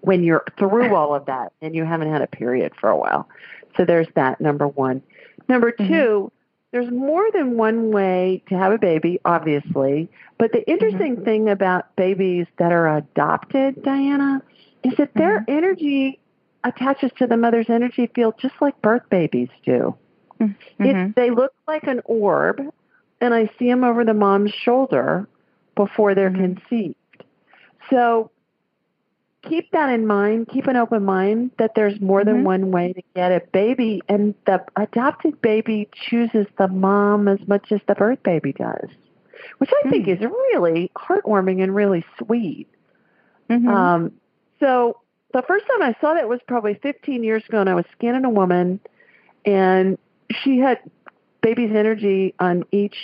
when 0.00 0.22
you're 0.24 0.44
through 0.58 0.94
all 0.96 1.14
of 1.14 1.26
that 1.26 1.52
and 1.62 1.74
you 1.74 1.84
haven't 1.84 2.10
had 2.10 2.22
a 2.22 2.26
period 2.26 2.72
for 2.74 2.90
a 2.90 2.96
while. 2.96 3.28
So 3.76 3.84
there's 3.84 4.08
that 4.14 4.40
number 4.40 4.66
1. 4.66 5.00
Number 5.48 5.70
2, 5.70 6.30
there's 6.72 6.90
more 6.90 7.30
than 7.32 7.56
one 7.56 7.90
way 7.90 8.42
to 8.48 8.56
have 8.56 8.72
a 8.72 8.78
baby, 8.78 9.20
obviously. 9.24 10.08
But 10.38 10.52
the 10.52 10.68
interesting 10.70 11.24
thing 11.24 11.48
about 11.48 11.94
babies 11.96 12.46
that 12.58 12.72
are 12.72 12.96
adopted, 12.96 13.82
Diana, 13.82 14.42
is 14.84 14.94
that 14.96 15.12
their 15.14 15.44
energy 15.48 16.19
attaches 16.64 17.10
to 17.18 17.26
the 17.26 17.36
mother's 17.36 17.70
energy 17.70 18.10
field 18.14 18.34
just 18.38 18.54
like 18.60 18.80
birth 18.82 19.08
babies 19.10 19.48
do. 19.64 19.94
Mhm. 20.40 20.54
It, 20.78 21.16
they 21.16 21.30
look 21.30 21.52
like 21.66 21.84
an 21.84 22.00
orb, 22.04 22.60
and 23.20 23.34
I 23.34 23.50
see 23.58 23.68
them 23.68 23.84
over 23.84 24.04
the 24.04 24.14
mom's 24.14 24.52
shoulder 24.52 25.28
before 25.74 26.14
they're 26.14 26.30
conceived. 26.30 26.96
So 27.90 28.30
keep 29.42 29.70
that 29.72 29.90
in 29.90 30.06
mind. 30.06 30.48
Keep 30.48 30.66
an 30.66 30.76
open 30.76 31.04
mind 31.04 31.50
that 31.58 31.74
there's 31.74 32.00
more 32.00 32.24
than 32.24 32.44
one 32.44 32.70
way 32.70 32.92
to 32.92 33.02
get 33.14 33.32
a 33.32 33.40
baby, 33.52 34.02
and 34.08 34.34
the 34.46 34.62
adopted 34.76 35.40
baby 35.40 35.88
chooses 35.92 36.46
the 36.58 36.68
mom 36.68 37.28
as 37.28 37.38
much 37.46 37.72
as 37.72 37.80
the 37.86 37.94
birth 37.94 38.22
baby 38.22 38.52
does, 38.52 38.88
which 39.58 39.70
I 39.84 39.90
think 39.90 40.08
is 40.08 40.20
really 40.20 40.90
heartwarming 40.96 41.62
and 41.62 41.74
really 41.74 42.04
sweet. 42.18 42.68
Mhm. 43.48 43.68
Um, 43.68 44.12
so 44.58 44.98
the 45.32 45.42
first 45.42 45.64
time 45.66 45.82
I 45.82 45.94
saw 46.00 46.14
that 46.14 46.28
was 46.28 46.40
probably 46.46 46.74
15 46.74 47.22
years 47.22 47.42
ago, 47.48 47.60
and 47.60 47.68
I 47.68 47.74
was 47.74 47.84
scanning 47.92 48.24
a 48.24 48.30
woman, 48.30 48.80
and 49.44 49.98
she 50.30 50.58
had 50.58 50.78
baby's 51.40 51.74
energy 51.74 52.34
on 52.38 52.64
each 52.72 52.96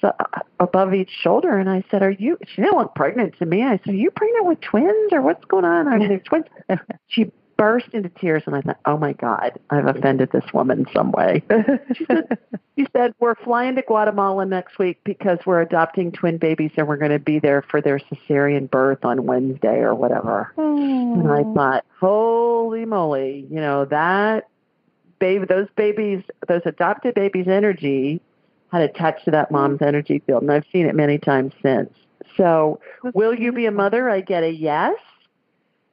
so- 0.00 0.14
uh, 0.18 0.40
above 0.60 0.94
each 0.94 1.10
shoulder, 1.10 1.58
and 1.58 1.68
I 1.68 1.84
said, 1.90 2.02
"Are 2.02 2.10
you?" 2.10 2.38
She 2.46 2.62
didn't 2.62 2.76
look 2.78 2.94
pregnant 2.94 3.38
to 3.38 3.46
me. 3.46 3.62
I 3.62 3.78
said, 3.78 3.94
"Are 3.94 3.96
you 3.96 4.10
pregnant 4.10 4.46
with 4.46 4.60
twins, 4.60 5.12
or 5.12 5.22
what's 5.22 5.44
going 5.44 5.64
on? 5.64 5.88
I 5.88 5.98
mean, 5.98 6.08
they're 6.08 6.18
twins." 6.18 6.46
she 7.08 7.30
burst 7.56 7.88
into 7.92 8.08
tears, 8.08 8.42
and 8.46 8.54
I 8.54 8.60
thought, 8.60 8.78
"Oh 8.84 8.96
my 8.96 9.12
God, 9.12 9.58
I've 9.70 9.86
offended 9.86 10.30
this 10.32 10.44
woman 10.52 10.80
in 10.80 10.86
some 10.92 11.12
way." 11.12 11.42
she 11.94 12.04
said, 12.06 12.38
"She 12.76 12.86
said 12.92 13.14
we're 13.20 13.34
flying 13.34 13.76
to 13.76 13.82
Guatemala 13.82 14.46
next 14.46 14.78
week 14.78 15.00
because 15.04 15.38
we're 15.46 15.60
adopting 15.60 16.12
twin 16.12 16.38
babies, 16.38 16.72
and 16.76 16.88
we're 16.88 16.96
going 16.96 17.12
to 17.12 17.18
be 17.18 17.38
there 17.38 17.62
for 17.62 17.80
their 17.80 17.98
cesarean 17.98 18.70
birth 18.70 19.04
on 19.04 19.24
Wednesday 19.26 19.78
or 19.78 19.94
whatever." 19.94 20.52
Oh. 20.56 21.20
And 21.20 21.30
I 21.30 21.42
thought, 21.54 21.84
"Holy 22.00 22.84
moly! 22.84 23.46
You 23.50 23.60
know 23.60 23.84
that 23.86 24.48
baby, 25.18 25.46
those 25.46 25.68
babies, 25.76 26.22
those 26.48 26.62
adopted 26.64 27.14
babies' 27.14 27.48
energy 27.48 28.20
had 28.72 28.82
attached 28.82 29.24
to 29.26 29.30
that 29.32 29.50
mom's 29.50 29.82
energy 29.82 30.22
field, 30.26 30.42
and 30.42 30.50
I've 30.50 30.66
seen 30.72 30.86
it 30.86 30.94
many 30.94 31.18
times 31.18 31.52
since." 31.62 31.92
So, 32.36 32.80
will 33.14 33.34
you 33.34 33.52
be 33.52 33.66
a 33.66 33.70
mother? 33.70 34.08
I 34.08 34.20
get 34.20 34.42
a 34.42 34.50
yes. 34.50 34.96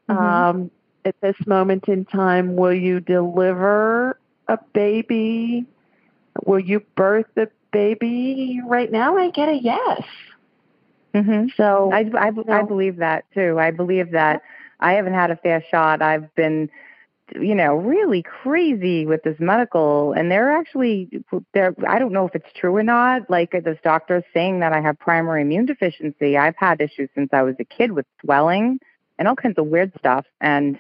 Mm-hmm. 0.10 0.24
Um, 0.24 0.72
at 1.10 1.20
this 1.22 1.36
moment 1.48 1.88
in 1.88 2.06
time, 2.06 2.56
will 2.56 2.74
you 2.74 3.00
deliver 3.00 4.18
a 4.48 4.60
baby? 4.74 5.66
Will 6.46 6.60
you 6.60 6.82
birth 6.96 7.26
a 7.36 7.48
baby? 7.72 8.62
Right 8.66 8.92
now, 8.92 9.18
I 9.18 9.32
get 9.32 9.50
a 9.50 9.56
yes. 9.56 10.04
hmm 11.14 11.48
So, 11.58 11.92
I, 11.92 12.10
I, 12.16 12.32
I 12.48 12.62
believe 12.62 12.98
that 12.98 13.26
too. 13.34 13.60
I 13.60 13.72
believe 13.72 14.12
that 14.12 14.44
I 14.80 14.94
haven't 14.94 15.16
had 15.16 15.32
a 15.32 15.36
fair 15.36 15.64
shot. 15.72 16.04
I've 16.04 16.34
been, 16.36 16.70
you 17.34 17.56
know, 17.56 17.74
really 17.76 18.22
crazy 18.22 19.08
with 19.08 19.24
this 19.24 19.40
medical, 19.40 20.14
and 20.14 20.32
they're 20.32 20.52
actually, 20.52 21.10
they're. 21.54 21.74
I 21.88 21.98
don't 21.98 22.14
know 22.14 22.28
if 22.28 22.36
it's 22.36 22.54
true 22.56 22.76
or 22.76 22.84
not. 22.84 23.30
Like 23.32 23.52
this 23.52 23.80
doctor's 23.84 24.24
saying 24.34 24.60
that 24.60 24.74
I 24.74 24.82
have 24.82 25.00
primary 25.00 25.42
immune 25.42 25.66
deficiency. 25.66 26.38
I've 26.38 26.56
had 26.56 26.80
issues 26.82 27.10
since 27.16 27.30
I 27.34 27.42
was 27.42 27.56
a 27.60 27.66
kid 27.66 27.92
with 27.92 28.06
swelling 28.22 28.80
and 29.18 29.28
all 29.28 29.36
kinds 29.36 29.58
of 29.58 29.66
weird 29.66 29.92
stuff, 29.98 30.26
and 30.40 30.80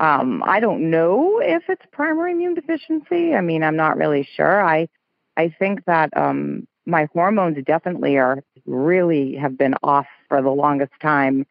um, 0.00 0.42
I 0.46 0.60
don't 0.60 0.90
know 0.90 1.40
if 1.42 1.62
it's 1.68 1.82
primary 1.92 2.32
immune 2.32 2.54
deficiency. 2.54 3.34
I 3.34 3.40
mean, 3.40 3.62
I'm 3.62 3.76
not 3.76 3.96
really 3.96 4.22
sure. 4.36 4.62
I, 4.62 4.88
I 5.36 5.48
think 5.58 5.84
that 5.86 6.10
um, 6.16 6.66
my 6.86 7.08
hormones 7.12 7.56
definitely 7.64 8.16
are 8.16 8.42
really 8.66 9.34
have 9.36 9.56
been 9.58 9.74
off 9.82 10.06
for 10.28 10.42
the 10.42 10.50
longest 10.50 10.92
time 11.00 11.46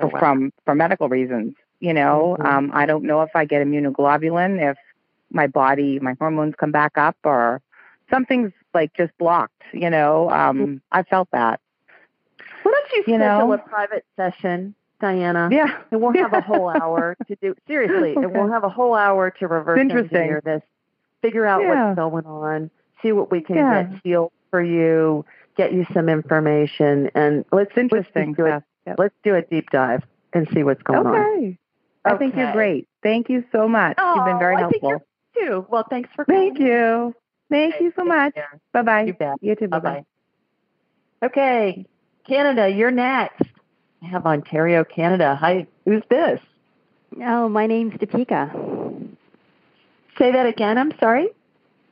Oh, 0.00 0.08
wow. 0.08 0.18
from 0.18 0.52
for 0.64 0.74
medical 0.74 1.08
reasons. 1.08 1.54
You 1.80 1.92
know, 1.94 2.36
Mhm. 2.38 2.46
um, 2.46 2.70
I 2.74 2.86
don't 2.86 3.04
know 3.04 3.22
if 3.22 3.30
I 3.34 3.44
get 3.44 3.66
immunoglobulin, 3.66 4.70
if 4.70 4.76
my 5.30 5.46
body, 5.46 5.98
my 6.00 6.14
hormones 6.18 6.54
come 6.56 6.72
back 6.72 6.96
up, 6.96 7.16
or 7.24 7.60
something's 8.10 8.52
like 8.74 8.92
just 8.94 9.16
blocked. 9.18 9.62
You 9.72 9.90
know, 9.90 10.30
um, 10.30 10.80
I 10.92 11.02
felt 11.02 11.28
that. 11.32 11.60
why 12.62 12.72
don't 12.72 12.92
you 12.92 13.04
you 13.06 13.14
schedule 13.14 13.52
know? 13.52 13.52
a 13.52 13.58
private 13.58 14.04
session, 14.16 14.74
Diana? 15.04 15.50
Yeah, 15.52 15.82
And 15.90 16.00
we'll 16.00 16.14
have 16.14 16.32
a 16.32 16.40
whole 16.40 16.66
hour 16.68 17.14
to 17.28 17.36
do 17.42 17.54
seriously, 17.68 18.14
and 18.14 18.32
we'll 18.32 18.44
Okay. 18.44 18.52
have 18.54 18.64
a 18.64 18.70
whole 18.70 18.94
hour 18.94 19.30
to 19.32 19.46
reverse 19.48 19.78
engineer 19.80 20.40
this, 20.42 20.62
figure 21.20 21.44
out 21.44 21.60
Yeah. 21.62 21.88
what's 21.88 21.96
going 21.96 22.24
on, 22.24 22.70
see 23.02 23.12
what 23.12 23.30
we 23.30 23.42
can 23.42 23.56
Yeah. 23.56 23.82
get 23.82 24.00
healed 24.02 24.32
for 24.50 24.62
you, 24.62 25.26
get 25.56 25.74
you 25.74 25.84
some 25.92 26.08
information, 26.08 27.10
and 27.14 27.44
let's 27.52 27.68
It's 27.72 27.78
interesting. 27.78 28.28
Let's 28.28 28.36
do, 28.38 28.46
a. 28.46 28.62
Yep. 28.86 28.98
let's 28.98 29.14
do 29.22 29.34
a 29.34 29.42
deep 29.42 29.68
dive 29.70 30.02
and 30.32 30.48
see 30.54 30.62
what's 30.62 30.82
going 30.82 31.06
on. 31.06 31.14
Okay. 31.14 31.58
I 32.06 32.16
think 32.16 32.34
you're 32.36 32.52
great. 32.52 32.88
Thank 33.02 33.28
you 33.28 33.44
so 33.52 33.68
much. 33.68 33.98
You've 33.98 34.24
been 34.24 34.36
oh, 34.36 34.38
very 34.38 34.54
Oh, 34.56 34.66
I 34.66 34.68
think 34.70 34.82
helpful. 34.82 35.06
too. 35.34 35.66
Well, 35.68 35.84
thanks 35.90 36.08
for 36.14 36.24
Thank 36.24 36.58
you. 36.58 37.14
Thank 37.50 37.74
Okay, 37.74 37.84
you 37.84 37.92
so 37.94 38.04
much. 38.04 38.34
Bye 38.72 38.82
bye. 38.82 39.02
You 39.04 39.12
bet. 39.12 39.36
You 39.42 39.54
too. 39.54 39.68
Bye 39.68 39.78
bye. 39.80 40.04
Okay, 41.22 41.84
Canada, 42.26 42.68
you're 42.70 42.90
next. 42.90 43.42
I 44.04 44.08
have 44.08 44.26
Ontario, 44.26 44.84
Canada. 44.84 45.34
Hi, 45.40 45.66
who's 45.84 46.02
this? 46.10 46.40
Oh, 47.22 47.48
my 47.48 47.66
name's 47.66 47.94
Deepika. 47.94 48.50
Say 50.18 50.30
that 50.30 50.46
again. 50.46 50.76
I'm 50.76 50.92
sorry. 50.98 51.28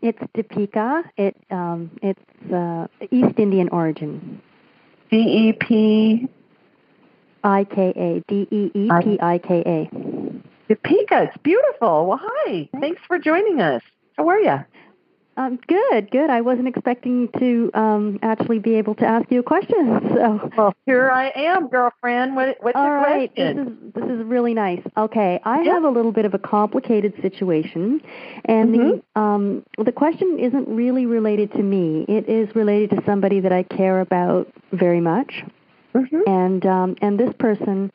It's 0.02 0.18
Deepika. 0.36 1.04
It 1.16 1.36
um, 1.50 1.90
it's 2.02 2.52
uh, 2.52 2.88
East 3.10 3.38
Indian 3.38 3.68
origin. 3.70 4.42
D 5.10 5.16
E 5.16 5.52
P 5.54 6.28
I 7.44 7.64
K 7.64 7.92
A 7.96 8.22
D 8.28 8.46
E 8.50 8.70
E 8.74 8.90
P 9.02 9.18
I 9.20 9.38
K 9.38 9.62
A. 9.64 9.90
Topeka. 10.68 11.22
It's 11.22 11.36
beautiful. 11.42 12.06
Well, 12.06 12.20
hi. 12.22 12.68
Thanks 12.80 13.00
for 13.06 13.18
joining 13.18 13.60
us. 13.60 13.82
How 14.16 14.28
are 14.28 14.40
you? 14.40 14.64
Um, 15.36 15.58
good, 15.66 16.10
good. 16.10 16.28
I 16.28 16.42
wasn't 16.42 16.68
expecting 16.68 17.28
to 17.38 17.70
um, 17.72 18.18
actually 18.22 18.58
be 18.58 18.74
able 18.74 18.94
to 18.96 19.06
ask 19.06 19.30
you 19.30 19.40
a 19.40 19.42
question. 19.42 20.00
So, 20.12 20.50
Well, 20.56 20.74
here 20.84 21.10
I 21.10 21.32
am, 21.34 21.68
girlfriend. 21.68 22.36
What, 22.36 22.58
what's 22.60 22.76
all 22.76 22.84
your 22.84 22.96
right, 22.96 23.34
this 23.34 23.56
is 23.56 23.66
this 23.94 24.04
is 24.04 24.22
really 24.24 24.52
nice. 24.52 24.82
Okay, 24.96 25.40
I 25.44 25.62
Yeah. 25.62 25.72
have 25.74 25.84
a 25.84 25.88
little 25.90 26.12
bit 26.12 26.26
of 26.26 26.34
a 26.34 26.38
complicated 26.38 27.14
situation, 27.22 28.00
and 28.44 28.74
the 28.74 29.02
um, 29.20 29.64
the 29.78 29.90
question 29.90 30.38
isn't 30.38 30.68
really 30.68 31.06
related 31.06 31.50
to 31.52 31.62
me. 31.62 32.04
It 32.08 32.28
is 32.28 32.54
related 32.54 32.90
to 32.90 33.02
somebody 33.06 33.40
that 33.40 33.52
I 33.52 33.62
care 33.62 34.00
about 34.00 34.48
very 34.72 35.00
much. 35.00 35.44
Mhm. 35.94 36.22
and 36.26 36.66
um, 36.66 36.96
and 37.02 37.18
this 37.18 37.32
person, 37.38 37.90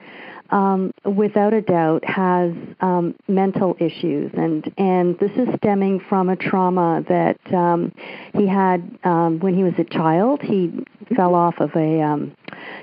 um, 0.50 0.91
without 1.06 1.54
a 1.54 1.62
doubt, 1.62 2.04
has 2.06 2.54
um, 2.82 3.16
mental 3.28 3.76
issues, 3.80 4.32
and 4.36 4.72
and 4.78 5.18
this 5.20 5.32
is 5.32 5.48
stemming 5.58 6.00
from 6.00 6.30
a 6.30 6.36
trauma 6.36 7.04
that 7.10 7.39
um, 7.54 7.91
he 8.34 8.48
had 8.48 8.98
um, 9.04 9.39
when 9.39 9.56
he 9.56 9.64
was 9.64 9.74
a 9.78 9.84
child. 9.84 10.41
He 10.41 10.86
fell 11.16 11.36
off 11.36 11.60
of 11.60 11.76
a 11.76 12.02
um, 12.02 12.36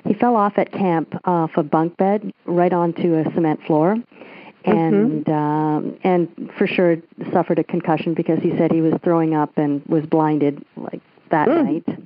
he 0.05 0.15
fell 0.15 0.37
off 0.37 0.55
at 0.59 0.73
camp 0.73 1.15
off 1.25 1.53
a 1.57 1.63
bunk 1.63 1.97
bed 1.97 2.33
right 2.47 2.73
onto 2.73 3.15
a 3.15 3.25
cement 3.35 3.61
floor. 3.67 3.97
And 4.67 5.29
um, 5.29 5.99
and 6.05 6.51
for 6.57 6.67
sure 6.67 6.97
suffered 7.35 7.59
a 7.59 7.65
concussion 7.65 8.15
because 8.15 8.39
he 8.41 8.51
said 8.57 8.73
he 8.73 8.81
was 8.81 8.95
throwing 9.03 9.35
up 9.35 9.59
and 9.59 9.85
was 9.85 10.07
blinded 10.07 10.65
like 10.77 11.03
that 11.31 11.49
Mm. 11.49 11.65
night. 11.65 11.99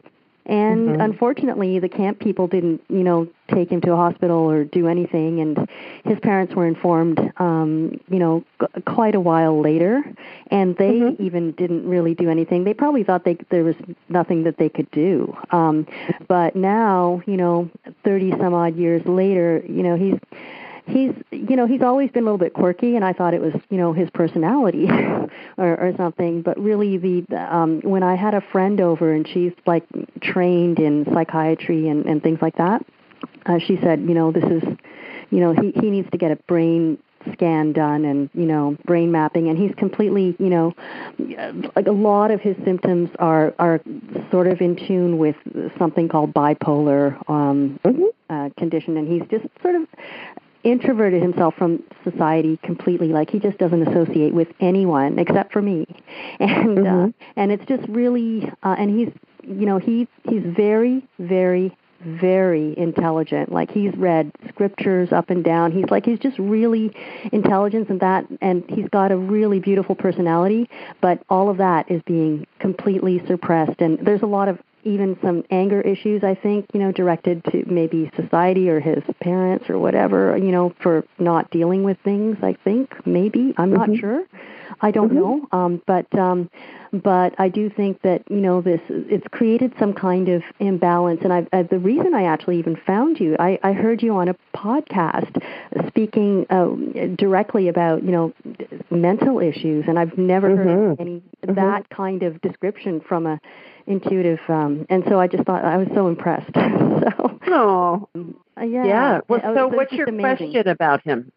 And 0.49 0.89
Mhm. 0.89 1.05
unfortunately, 1.05 1.79
the 1.79 1.89
camp 1.91 2.21
people 2.21 2.47
didn't, 2.47 2.81
you 2.89 3.05
know, 3.05 3.29
take 3.53 3.71
him 3.71 3.81
to 3.83 3.93
a 3.93 3.97
hospital 3.97 4.39
or 4.51 4.65
do 4.65 4.89
anything. 4.89 5.41
And 5.41 5.69
his 6.05 6.19
parents 6.21 6.55
were 6.55 6.67
informed, 6.67 7.19
um, 7.37 8.01
you 8.11 8.19
know, 8.19 8.43
g- 8.61 8.67
quite 8.87 9.15
a 9.15 9.21
while 9.21 9.61
later, 9.61 10.03
and 10.51 10.75
they 10.77 11.01
Mhm. 11.01 11.21
even 11.21 11.53
didn't 11.53 11.87
really 11.87 12.15
do 12.15 12.31
anything. 12.31 12.65
They 12.65 12.75
probably 12.75 13.03
thought 13.05 13.25
they 13.25 13.37
there 13.51 13.65
was 13.65 13.77
nothing 14.09 14.45
that 14.45 14.57
they 14.57 14.71
could 14.71 14.91
do. 14.91 15.37
Um, 15.51 15.87
but 16.29 16.57
now, 16.57 17.23
you 17.27 17.37
know, 17.37 17.69
thirty 18.03 18.31
some 18.33 18.55
odd 18.55 18.75
years 18.77 19.05
later, 19.07 19.63
you 19.69 19.83
know, 19.83 19.97
he's 19.97 20.19
he's 20.89 21.13
you 21.31 21.57
know 21.57 21.67
he's 21.67 21.83
always 21.83 22.11
been 22.11 22.23
a 22.23 22.27
little 22.27 22.39
bit 22.39 22.53
quirky 22.53 22.97
and 22.97 23.05
i 23.05 23.13
thought 23.13 23.35
it 23.35 23.41
was 23.41 23.53
you 23.71 23.77
know 23.77 23.93
his 23.93 24.09
personality 24.11 24.87
or 25.59 25.81
or 25.81 25.93
something. 25.97 26.43
But 26.43 26.59
really 26.59 26.97
the 26.97 27.25
um 27.37 27.81
when 27.83 28.03
i 28.03 28.15
had 28.15 28.35
a 28.35 28.41
friend 28.41 28.81
over 28.81 29.13
and 29.13 29.27
she's 29.27 29.53
like 29.67 29.85
trained 30.21 30.79
in 30.79 31.05
psychiatry 31.13 31.89
and 31.89 32.07
and 32.07 32.23
things 32.23 32.39
like 32.41 32.57
that 32.57 32.85
uh, 33.47 33.59
she 33.59 33.79
said 33.83 34.01
you 34.01 34.15
know 34.15 34.33
this 34.33 34.45
is 34.45 34.63
you 35.31 35.41
know 35.41 35.53
he 35.53 35.73
he 35.81 35.91
needs 35.91 36.11
to 36.11 36.19
get 36.19 36.31
a 36.31 36.37
brain 36.37 36.99
scan 37.33 37.73
done 37.73 38.05
and 38.05 38.31
you 38.35 38.47
know 38.47 38.77
brain 38.85 39.11
mapping. 39.11 39.49
And 39.49 39.59
he's 39.59 39.75
completely 39.77 40.37
you 40.39 40.49
know 40.49 40.75
like 41.77 41.87
a 41.87 41.93
lot 41.93 42.31
of 42.31 42.41
his 42.41 42.57
symptoms 42.65 43.11
are 43.19 43.55
are 43.59 43.81
sort 44.31 44.47
of 44.47 44.61
in 44.61 44.77
tune 44.77 45.19
with 45.19 45.37
something 45.79 46.09
called 46.09 46.33
bipolar 46.33 47.19
um 47.29 47.79
uh, 48.31 48.51
condition. 48.57 48.97
And 48.97 49.09
he's 49.09 49.29
just 49.31 49.47
sort 49.63 49.75
of 49.75 49.83
introverted 50.71 51.23
himself 51.23 51.55
from 51.57 51.83
society 52.05 52.59
completely. 52.63 53.09
Like 53.09 53.31
he 53.31 53.39
just 53.39 53.59
doesn't 53.59 53.87
associate 53.89 54.35
with 54.35 54.49
anyone 54.61 55.19
except 55.19 55.53
for 55.53 55.63
me. 55.63 55.87
And 56.41 56.87
uh, 56.87 57.09
and 57.37 57.51
it's 57.53 57.65
just 57.67 57.87
really 57.89 58.51
uh, 58.63 58.77
and 58.79 58.97
he's 58.97 59.13
you 59.43 59.67
know 59.67 59.79
he 59.79 60.09
he's 60.29 60.43
very 60.45 61.07
very 61.19 61.77
very 62.01 62.79
intelligent. 62.79 63.51
Like 63.51 63.71
he's 63.71 63.93
read 63.97 64.31
scriptures 64.49 65.13
up 65.13 65.31
and 65.31 65.43
down. 65.43 65.73
He's 65.73 65.87
like 65.91 66.05
he's 66.05 66.19
just 66.19 66.39
really 66.39 66.95
intelligent 67.33 67.89
and 67.89 68.01
that 68.01 68.25
and 68.41 68.65
he's 68.69 68.89
got 68.89 69.11
a 69.11 69.17
really 69.17 69.59
beautiful 69.59 69.95
personality. 69.95 70.69
But 71.01 71.23
all 71.29 71.51
of 71.51 71.57
that 71.59 71.91
is 71.91 72.01
being 72.07 72.47
completely 72.61 73.23
suppressed. 73.27 73.81
And 73.81 73.99
there's 73.99 74.23
a 74.23 74.27
lot 74.27 74.49
of 74.49 74.59
even 74.89 75.19
some 75.23 75.45
anger 75.51 75.81
issues 75.81 76.25
i 76.25 76.35
think 76.35 76.67
you 76.73 76.81
know 76.81 76.93
directed 76.93 77.45
to 77.45 77.65
maybe 77.67 78.11
society 78.17 78.69
or 78.69 78.81
his 78.81 79.03
parents 79.21 79.69
or 79.69 79.79
whatever 79.79 80.37
you 80.37 80.51
know 80.51 80.75
for 80.81 81.05
not 81.19 81.51
dealing 81.51 81.85
with 81.85 81.99
things 82.05 82.37
i 82.43 82.53
think. 82.65 82.95
Maybe. 83.07 83.55
I'm 83.57 83.73
not 83.73 83.89
sure. 83.97 84.25
I 84.81 84.91
don't 84.91 85.13
know. 85.13 85.47
Um 85.53 85.83
but 85.87 86.07
um 86.19 86.51
but 86.93 87.35
i 87.39 87.49
do 87.49 87.69
think 87.69 88.03
that 88.03 88.23
you 88.31 88.37
know 88.37 88.61
this 88.61 88.81
it's 88.89 89.27
created 89.29 89.73
some 89.79 89.93
kind 89.93 90.29
of 90.29 90.43
imbalance. 90.59 91.21
And 91.23 91.33
i 91.33 91.47
uh, 91.53 91.63
the 91.63 91.79
reason 91.79 92.15
i 92.15 92.25
actually 92.25 92.59
even 92.59 92.77
found 92.77 93.21
you 93.21 93.37
i 93.39 93.59
i 93.63 93.73
heard 93.73 94.03
you 94.03 94.15
on 94.15 94.29
a 94.29 94.37
podcast 94.55 95.43
speaking 95.89 96.47
uh, 96.51 96.67
directly 97.17 97.69
about 97.69 98.03
you 98.03 98.11
know 98.11 98.33
mental 98.91 99.39
issues. 99.41 99.85
And 99.89 99.99
i've 99.99 100.17
never 100.17 100.57
heard 100.57 101.01
any 101.01 101.23
that 101.43 101.89
kind 101.91 102.23
of 102.23 102.41
description 102.41 103.01
from 103.01 103.27
a 103.27 103.41
intuitive 103.89 104.39
um 104.49 104.87
and 104.89 105.03
so 105.09 105.19
i 105.19 105.27
just 105.27 105.45
thought 105.45 105.65
i 105.65 105.77
was 105.77 105.89
so 105.95 106.07
impressed 106.07 106.51
so 106.55 107.39
Oh, 107.51 108.09
yeah 108.61 108.85
yeah. 108.85 109.21
Well, 109.29 109.41
so 109.43 109.69
was 109.69 109.77
what's 109.77 109.93
your 109.93 110.09
amazing. 110.09 110.53
question 110.53 110.69
about 110.69 111.03
him? 111.03 111.33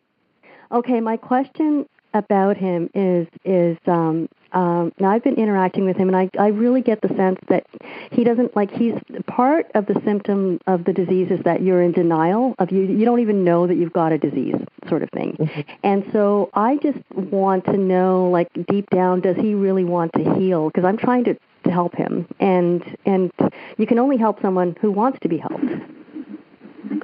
Okay, 0.72 1.00
my 1.00 1.18
question 1.18 1.88
about 2.14 2.58
him 2.58 2.90
is 2.94 3.26
is 3.46 3.78
um 3.88 4.28
um 4.52 4.92
now 5.00 5.12
I've 5.12 5.24
been 5.24 5.36
interacting 5.36 5.86
with 5.86 5.96
him 5.96 6.10
and 6.10 6.18
I 6.18 6.30
I 6.38 6.48
really 6.48 6.82
get 6.82 7.02
the 7.02 7.08
sense 7.16 7.40
that 7.48 7.66
he 8.12 8.26
doesn't 8.26 8.54
like 8.56 8.70
he's 8.72 8.96
part 9.28 9.72
of 9.76 9.86
the 9.86 10.00
symptom 10.04 10.60
of 10.68 10.84
the 10.84 10.92
disease 10.92 11.32
is 11.32 11.40
that 11.46 11.62
you're 11.62 11.82
in 11.82 11.94
denial 11.94 12.56
of 12.60 12.72
you 12.72 12.82
you 12.82 13.06
don't 13.06 13.22
even 13.22 13.46
know 13.46 13.66
that 13.68 13.76
you've 13.76 13.94
got 13.94 14.12
a 14.12 14.18
disease 14.18 14.56
sort 14.90 15.04
of 15.04 15.10
thing. 15.12 15.38
Mm-hmm. 15.40 15.62
And 15.84 16.04
so 16.12 16.50
I 16.54 16.78
just 16.78 17.00
want 17.16 17.66
to 17.66 17.78
know 17.78 18.30
like 18.30 18.50
deep 18.68 18.90
down 18.90 19.22
does 19.22 19.38
he 19.38 19.54
really 19.54 19.86
want 19.86 20.12
to 20.14 20.36
heal 20.36 20.68
because 20.68 20.84
I'm 20.84 20.98
trying 20.98 21.24
to 21.26 21.38
to 21.64 21.72
help 21.72 21.96
him 21.96 22.28
and 22.40 22.98
and 23.06 23.32
you 23.78 23.86
can 23.86 24.00
only 24.00 24.18
help 24.18 24.42
someone 24.42 24.76
who 24.82 24.92
wants 24.92 25.20
to 25.22 25.30
be 25.30 25.38
helped. 25.38 25.64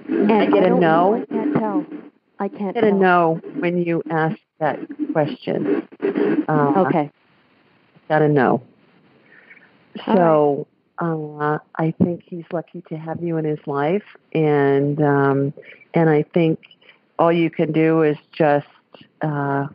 And 0.08 0.32
I 0.32 0.46
get 0.48 0.64
I 0.64 0.68
a 0.68 0.70
no. 0.70 1.22
I 1.22 1.26
can't 1.26 1.54
tell. 1.56 1.86
I 2.40 2.48
can't 2.48 2.74
get 2.74 2.82
tell. 2.82 2.90
a 2.90 2.94
no 2.94 3.42
when 3.60 3.78
you 3.78 4.04
ask 4.10 4.38
that 4.60 4.80
question. 5.12 5.88
Uh, 6.48 6.86
okay. 6.88 7.12
Got 8.10 8.22
a 8.22 8.28
no. 8.28 8.64
So 10.06 10.68
uh, 11.00 11.60
I 11.76 11.94
think 12.04 12.24
he's 12.26 12.46
lucky 12.52 12.84
to 12.90 12.98
have 12.98 13.22
you 13.22 13.38
in 13.38 13.46
his 13.46 13.60
life, 13.66 14.04
and 14.34 15.02
um, 15.02 15.54
and 15.94 16.10
I 16.10 16.24
think 16.34 16.60
all 17.20 17.32
you 17.32 17.50
can 17.50 17.72
do 17.72 18.04
is 18.04 18.18
just 18.32 18.68
uh, 19.22 19.68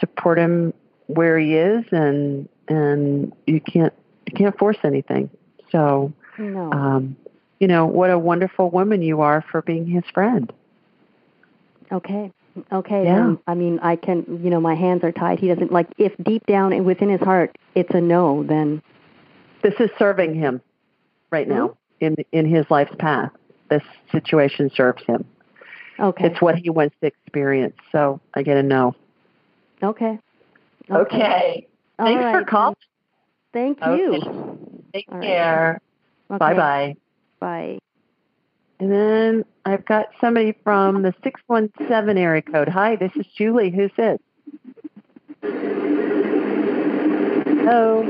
support 0.00 0.38
him 0.38 0.72
where 1.06 1.38
he 1.38 1.54
is, 1.54 1.84
and 1.90 2.48
and 2.68 3.32
you 3.46 3.60
can't 3.60 3.92
you 4.26 4.36
can't 4.36 4.56
force 4.58 4.78
anything. 4.84 5.30
So, 5.70 6.12
no. 6.38 6.72
um, 6.72 7.16
you 7.60 7.66
know 7.66 7.86
what 7.86 8.10
a 8.10 8.18
wonderful 8.18 8.70
woman 8.70 9.02
you 9.02 9.20
are 9.20 9.44
for 9.50 9.62
being 9.62 9.86
his 9.86 10.04
friend. 10.12 10.52
Okay. 11.90 12.32
Okay. 12.72 13.04
Yeah. 13.04 13.20
Um, 13.20 13.40
I 13.46 13.54
mean, 13.54 13.78
I 13.80 13.96
can. 13.96 14.40
You 14.42 14.50
know, 14.50 14.60
my 14.60 14.74
hands 14.74 15.04
are 15.04 15.12
tied. 15.12 15.38
He 15.38 15.48
doesn't 15.48 15.72
like. 15.72 15.88
If 15.98 16.12
deep 16.22 16.46
down 16.46 16.72
and 16.72 16.84
within 16.84 17.08
his 17.08 17.20
heart, 17.20 17.56
it's 17.74 17.94
a 17.94 18.00
no. 18.00 18.42
Then 18.42 18.82
this 19.62 19.74
is 19.80 19.90
serving 19.98 20.34
him 20.34 20.60
right 21.30 21.48
now 21.48 21.68
mm-hmm. 22.00 22.04
in 22.04 22.16
in 22.32 22.46
his 22.46 22.66
life's 22.70 22.94
path. 22.98 23.30
This 23.70 23.82
situation 24.10 24.70
serves 24.74 25.02
him. 25.04 25.24
Okay. 26.00 26.26
It's 26.26 26.40
what 26.40 26.56
he 26.56 26.70
wants 26.70 26.94
to 27.00 27.06
experience. 27.06 27.76
So 27.92 28.20
I 28.34 28.42
get 28.42 28.56
a 28.56 28.62
no. 28.62 28.94
Okay. 29.82 30.18
Okay. 30.90 31.16
okay. 31.16 31.66
Thanks 31.98 32.24
right. 32.24 32.32
for 32.32 32.44
calling. 32.44 32.76
Thank 33.52 33.78
you. 33.84 34.84
Take 34.92 35.06
All 35.10 35.20
care. 35.20 35.80
Right. 36.28 36.38
Bye 36.38 36.54
bye. 36.54 36.96
Bye. 37.40 37.78
And 38.80 38.92
then 38.92 39.44
I've 39.64 39.84
got 39.84 40.06
somebody 40.20 40.54
from 40.62 41.02
the 41.02 41.12
617 41.24 42.16
area 42.16 42.42
code. 42.42 42.68
Hi, 42.68 42.96
this 42.96 43.10
is 43.16 43.26
Julie. 43.36 43.70
Who's 43.70 43.90
this? 43.96 44.18
Oh. 47.70 48.04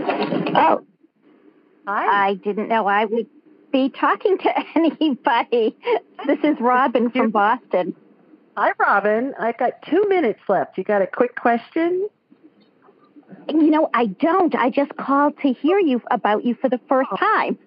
Oh. 0.54 0.84
Hi. 1.86 2.28
I 2.28 2.34
didn't 2.34 2.68
know 2.68 2.86
I 2.86 3.06
would 3.06 3.26
be 3.72 3.88
talking 3.88 4.36
to 4.38 4.54
anybody. 4.76 5.76
This 6.26 6.38
is 6.44 6.56
Robin 6.60 7.10
from 7.10 7.30
Boston. 7.30 7.96
Hi, 8.56 8.72
Robin. 8.78 9.34
I've 9.38 9.56
got 9.56 9.82
two 9.88 10.04
minutes 10.08 10.40
left. 10.48 10.76
You 10.76 10.84
got 10.84 11.00
a 11.00 11.06
quick 11.06 11.34
question? 11.36 12.08
You 13.48 13.70
know, 13.70 13.88
I 13.94 14.06
don't. 14.06 14.54
I 14.54 14.70
just 14.70 14.96
called 14.96 15.38
to 15.40 15.52
hear 15.52 15.78
you 15.78 16.02
about 16.10 16.44
you 16.44 16.54
for 16.54 16.68
the 16.68 16.80
first 16.88 17.10
time. 17.18 17.58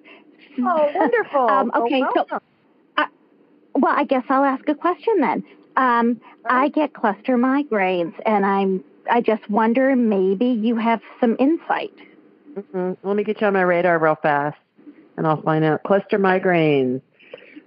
Oh, 0.60 0.92
wonderful. 0.94 1.50
um, 1.50 1.72
okay, 1.76 2.04
oh, 2.04 2.26
so, 2.30 2.40
uh, 2.98 3.06
well, 3.76 3.94
I 3.96 4.04
guess 4.04 4.24
I'll 4.30 4.44
ask 4.44 4.68
a 4.68 4.76
question 4.76 5.20
then. 5.20 5.44
Um, 5.78 6.22
right. 6.44 6.64
I 6.64 6.68
get 6.70 6.94
cluster 6.94 7.38
migraines, 7.38 8.14
and 8.26 8.46
I'm. 8.46 8.84
I 9.10 9.22
just 9.22 9.50
wonder 9.50 9.96
maybe 9.96 10.46
you 10.46 10.76
have 10.76 11.02
some 11.20 11.36
insight. 11.40 11.94
Mm-hmm. 12.54 13.08
Let 13.08 13.16
me 13.16 13.24
get 13.24 13.42
you 13.42 13.48
on 13.48 13.54
my 13.54 13.62
radar 13.62 13.98
real 13.98 14.18
fast, 14.22 14.58
and 15.18 15.26
I'll 15.26 15.42
find 15.42 15.64
out. 15.64 15.84
Cluster 15.84 16.20
migraines. 16.20 17.02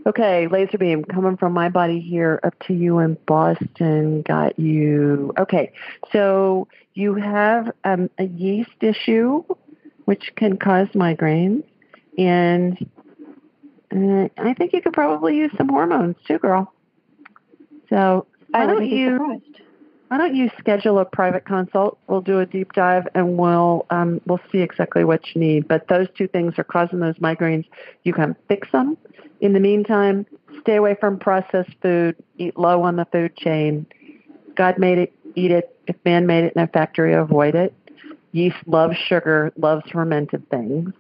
Okay, 0.06 0.46
laser 0.48 0.76
beam 0.76 1.02
coming 1.04 1.38
from 1.38 1.54
my 1.54 1.70
body 1.70 1.98
here 1.98 2.38
up 2.42 2.54
to 2.66 2.74
you 2.74 2.98
in 2.98 3.16
Boston. 3.26 4.20
Got 4.22 4.58
you. 4.58 5.32
Okay, 5.38 5.72
so 6.12 6.68
you 6.94 7.14
have 7.14 7.72
um, 7.84 8.10
a 8.18 8.24
yeast 8.24 8.70
issue, 8.80 9.44
which 10.04 10.32
can 10.36 10.56
cause 10.56 10.88
migraines, 10.94 11.64
and 12.16 12.78
uh, 13.92 14.28
I 14.38 14.54
think 14.54 14.72
you 14.72 14.80
could 14.80 14.92
probably 14.92 15.36
use 15.36 15.52
some 15.56 15.68
hormones 15.68 16.16
too, 16.26 16.38
girl. 16.38 16.72
So 17.88 18.26
why 18.50 18.66
don't 18.66 18.86
you? 18.86 19.14
Surprised. 19.14 19.60
Why 20.08 20.18
don't 20.18 20.36
you 20.36 20.50
schedule 20.58 20.98
a 21.00 21.04
private 21.04 21.44
consult? 21.44 21.98
We'll 22.06 22.20
do 22.20 22.38
a 22.38 22.46
deep 22.46 22.72
dive 22.72 23.08
and 23.14 23.36
we'll 23.36 23.84
um, 23.90 24.20
we'll 24.26 24.40
see 24.52 24.58
exactly 24.58 25.02
what 25.02 25.34
you 25.34 25.40
need. 25.40 25.66
But 25.66 25.88
those 25.88 26.06
two 26.16 26.28
things 26.28 26.54
are 26.58 26.64
causing 26.64 27.00
those 27.00 27.16
migraines. 27.16 27.64
You 28.04 28.12
can 28.12 28.36
fix 28.46 28.70
them 28.70 28.96
in 29.40 29.52
the 29.52 29.60
meantime, 29.60 30.26
stay 30.60 30.76
away 30.76 30.96
from 30.98 31.18
processed 31.18 31.74
food, 31.82 32.16
eat 32.38 32.56
low 32.56 32.82
on 32.82 32.96
the 32.96 33.04
food 33.06 33.36
chain. 33.36 33.86
God 34.56 34.78
made 34.78 34.98
it, 34.98 35.12
eat 35.34 35.50
it. 35.50 35.76
If 35.86 35.96
man 36.04 36.26
made 36.26 36.44
it 36.44 36.52
in 36.56 36.62
a 36.62 36.66
factory, 36.66 37.14
avoid 37.14 37.54
it. 37.54 37.74
Yeast 38.32 38.56
loves 38.66 38.96
sugar, 38.96 39.52
loves 39.56 39.88
fermented 39.90 40.48
things. 40.50 40.92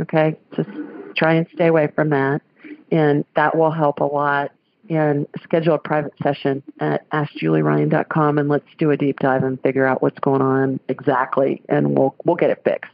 Okay, 0.00 0.36
just 0.54 0.68
try 1.16 1.34
and 1.34 1.46
stay 1.54 1.66
away 1.66 1.88
from 1.94 2.10
that. 2.10 2.42
And 2.90 3.24
that 3.36 3.56
will 3.56 3.70
help 3.70 4.00
a 4.00 4.04
lot. 4.04 4.52
And 4.90 5.26
schedule 5.42 5.74
a 5.74 5.78
private 5.78 6.14
session 6.22 6.62
at 6.80 7.08
AskJulieRyan.com 7.10 8.38
and 8.38 8.48
let's 8.48 8.64
do 8.78 8.90
a 8.90 8.96
deep 8.96 9.20
dive 9.20 9.44
and 9.44 9.60
figure 9.60 9.84
out 9.84 10.00
what's 10.00 10.18
going 10.18 10.40
on 10.40 10.80
exactly, 10.88 11.62
and 11.68 11.98
we'll 11.98 12.14
we'll 12.24 12.36
get 12.36 12.48
it 12.48 12.62
fixed. 12.64 12.90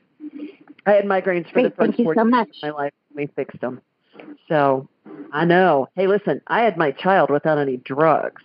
I 0.87 0.93
had 0.93 1.05
migraines 1.05 1.47
for 1.47 1.55
Great, 1.55 1.77
the 1.77 1.87
first 1.87 1.97
four 1.97 2.15
years 2.15 2.19
of 2.19 2.49
my 2.63 2.71
life. 2.71 2.93
We 3.15 3.27
fixed 3.37 3.61
them. 3.61 3.81
So 4.49 4.89
I 5.33 5.45
know. 5.45 5.89
Hey, 5.95 6.07
listen, 6.07 6.41
I 6.47 6.63
had 6.63 6.77
my 6.77 6.91
child 6.91 7.31
without 7.31 7.59
any 7.59 7.77
drugs. 7.77 8.43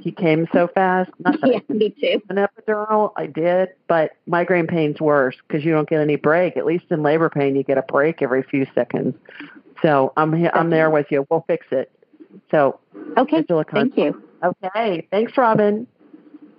He 0.00 0.12
came 0.12 0.46
so 0.52 0.68
fast. 0.68 1.10
Not 1.18 1.40
that 1.40 1.50
yeah, 1.50 1.60
me 1.68 1.90
too. 1.90 2.22
An 2.28 2.36
epidural, 2.36 3.12
I 3.16 3.26
did, 3.26 3.70
but 3.88 4.12
migraine 4.26 4.66
pain's 4.66 5.00
worse 5.00 5.36
because 5.46 5.64
you 5.64 5.72
don't 5.72 5.88
get 5.88 6.00
any 6.00 6.16
break. 6.16 6.56
At 6.56 6.66
least 6.66 6.84
in 6.90 7.02
labor 7.02 7.30
pain, 7.30 7.56
you 7.56 7.62
get 7.62 7.78
a 7.78 7.82
break 7.82 8.22
every 8.22 8.42
few 8.42 8.66
seconds. 8.74 9.16
So 9.82 10.12
I'm 10.16 10.34
I'm 10.54 10.70
there 10.70 10.90
with 10.90 11.06
you. 11.10 11.26
We'll 11.30 11.44
fix 11.46 11.66
it. 11.70 11.90
So 12.50 12.78
okay, 13.16 13.44
thank 13.72 13.96
you. 13.96 14.22
Okay, 14.42 15.08
thanks, 15.10 15.36
Robin. 15.36 15.86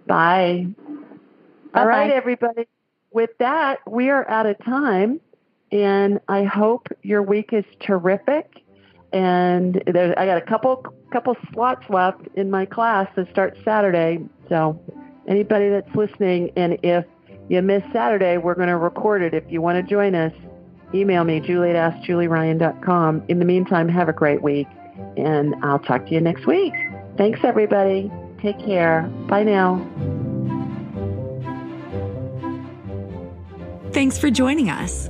Bye. 0.07 0.67
Bye-bye. 0.77 1.79
All 1.79 1.87
right, 1.87 2.11
everybody. 2.11 2.67
With 3.11 3.31
that, 3.39 3.79
we 3.89 4.09
are 4.09 4.27
out 4.29 4.45
of 4.45 4.57
time, 4.63 5.19
and 5.71 6.19
I 6.27 6.43
hope 6.43 6.87
your 7.03 7.21
week 7.21 7.53
is 7.53 7.65
terrific 7.79 8.63
and 9.13 9.81
there, 9.85 10.17
I 10.17 10.25
got 10.25 10.37
a 10.37 10.45
couple 10.45 10.85
couple 11.11 11.35
slots 11.53 11.89
left 11.89 12.21
in 12.35 12.51
my 12.51 12.65
class 12.65 13.07
that 13.15 13.29
starts 13.31 13.57
Saturday. 13.63 14.19
So 14.49 14.79
anybody 15.27 15.69
that's 15.69 15.95
listening, 15.95 16.51
and 16.55 16.77
if 16.83 17.05
you 17.49 17.61
miss 17.61 17.83
Saturday, 17.93 18.37
we're 18.37 18.55
going 18.55 18.67
to 18.67 18.77
record 18.77 19.21
it. 19.21 19.33
If 19.33 19.45
you 19.49 19.61
want 19.61 19.77
to 19.77 19.89
join 19.89 20.15
us, 20.15 20.33
email 20.93 21.23
me, 21.23 21.39
julie 21.39 21.71
at 21.71 21.93
askjulieryan.com. 21.93 23.23
In 23.29 23.39
the 23.39 23.45
meantime, 23.45 23.87
have 23.87 24.09
a 24.09 24.13
great 24.13 24.41
week, 24.41 24.67
and 25.15 25.55
I'll 25.63 25.79
talk 25.79 26.05
to 26.07 26.13
you 26.13 26.21
next 26.21 26.45
week. 26.45 26.73
Thanks, 27.17 27.39
everybody. 27.43 28.11
Take 28.41 28.59
care. 28.59 29.03
Bye 29.27 29.43
now. 29.43 29.85
Thanks 33.93 34.17
for 34.17 34.29
joining 34.29 34.69
us. 34.69 35.09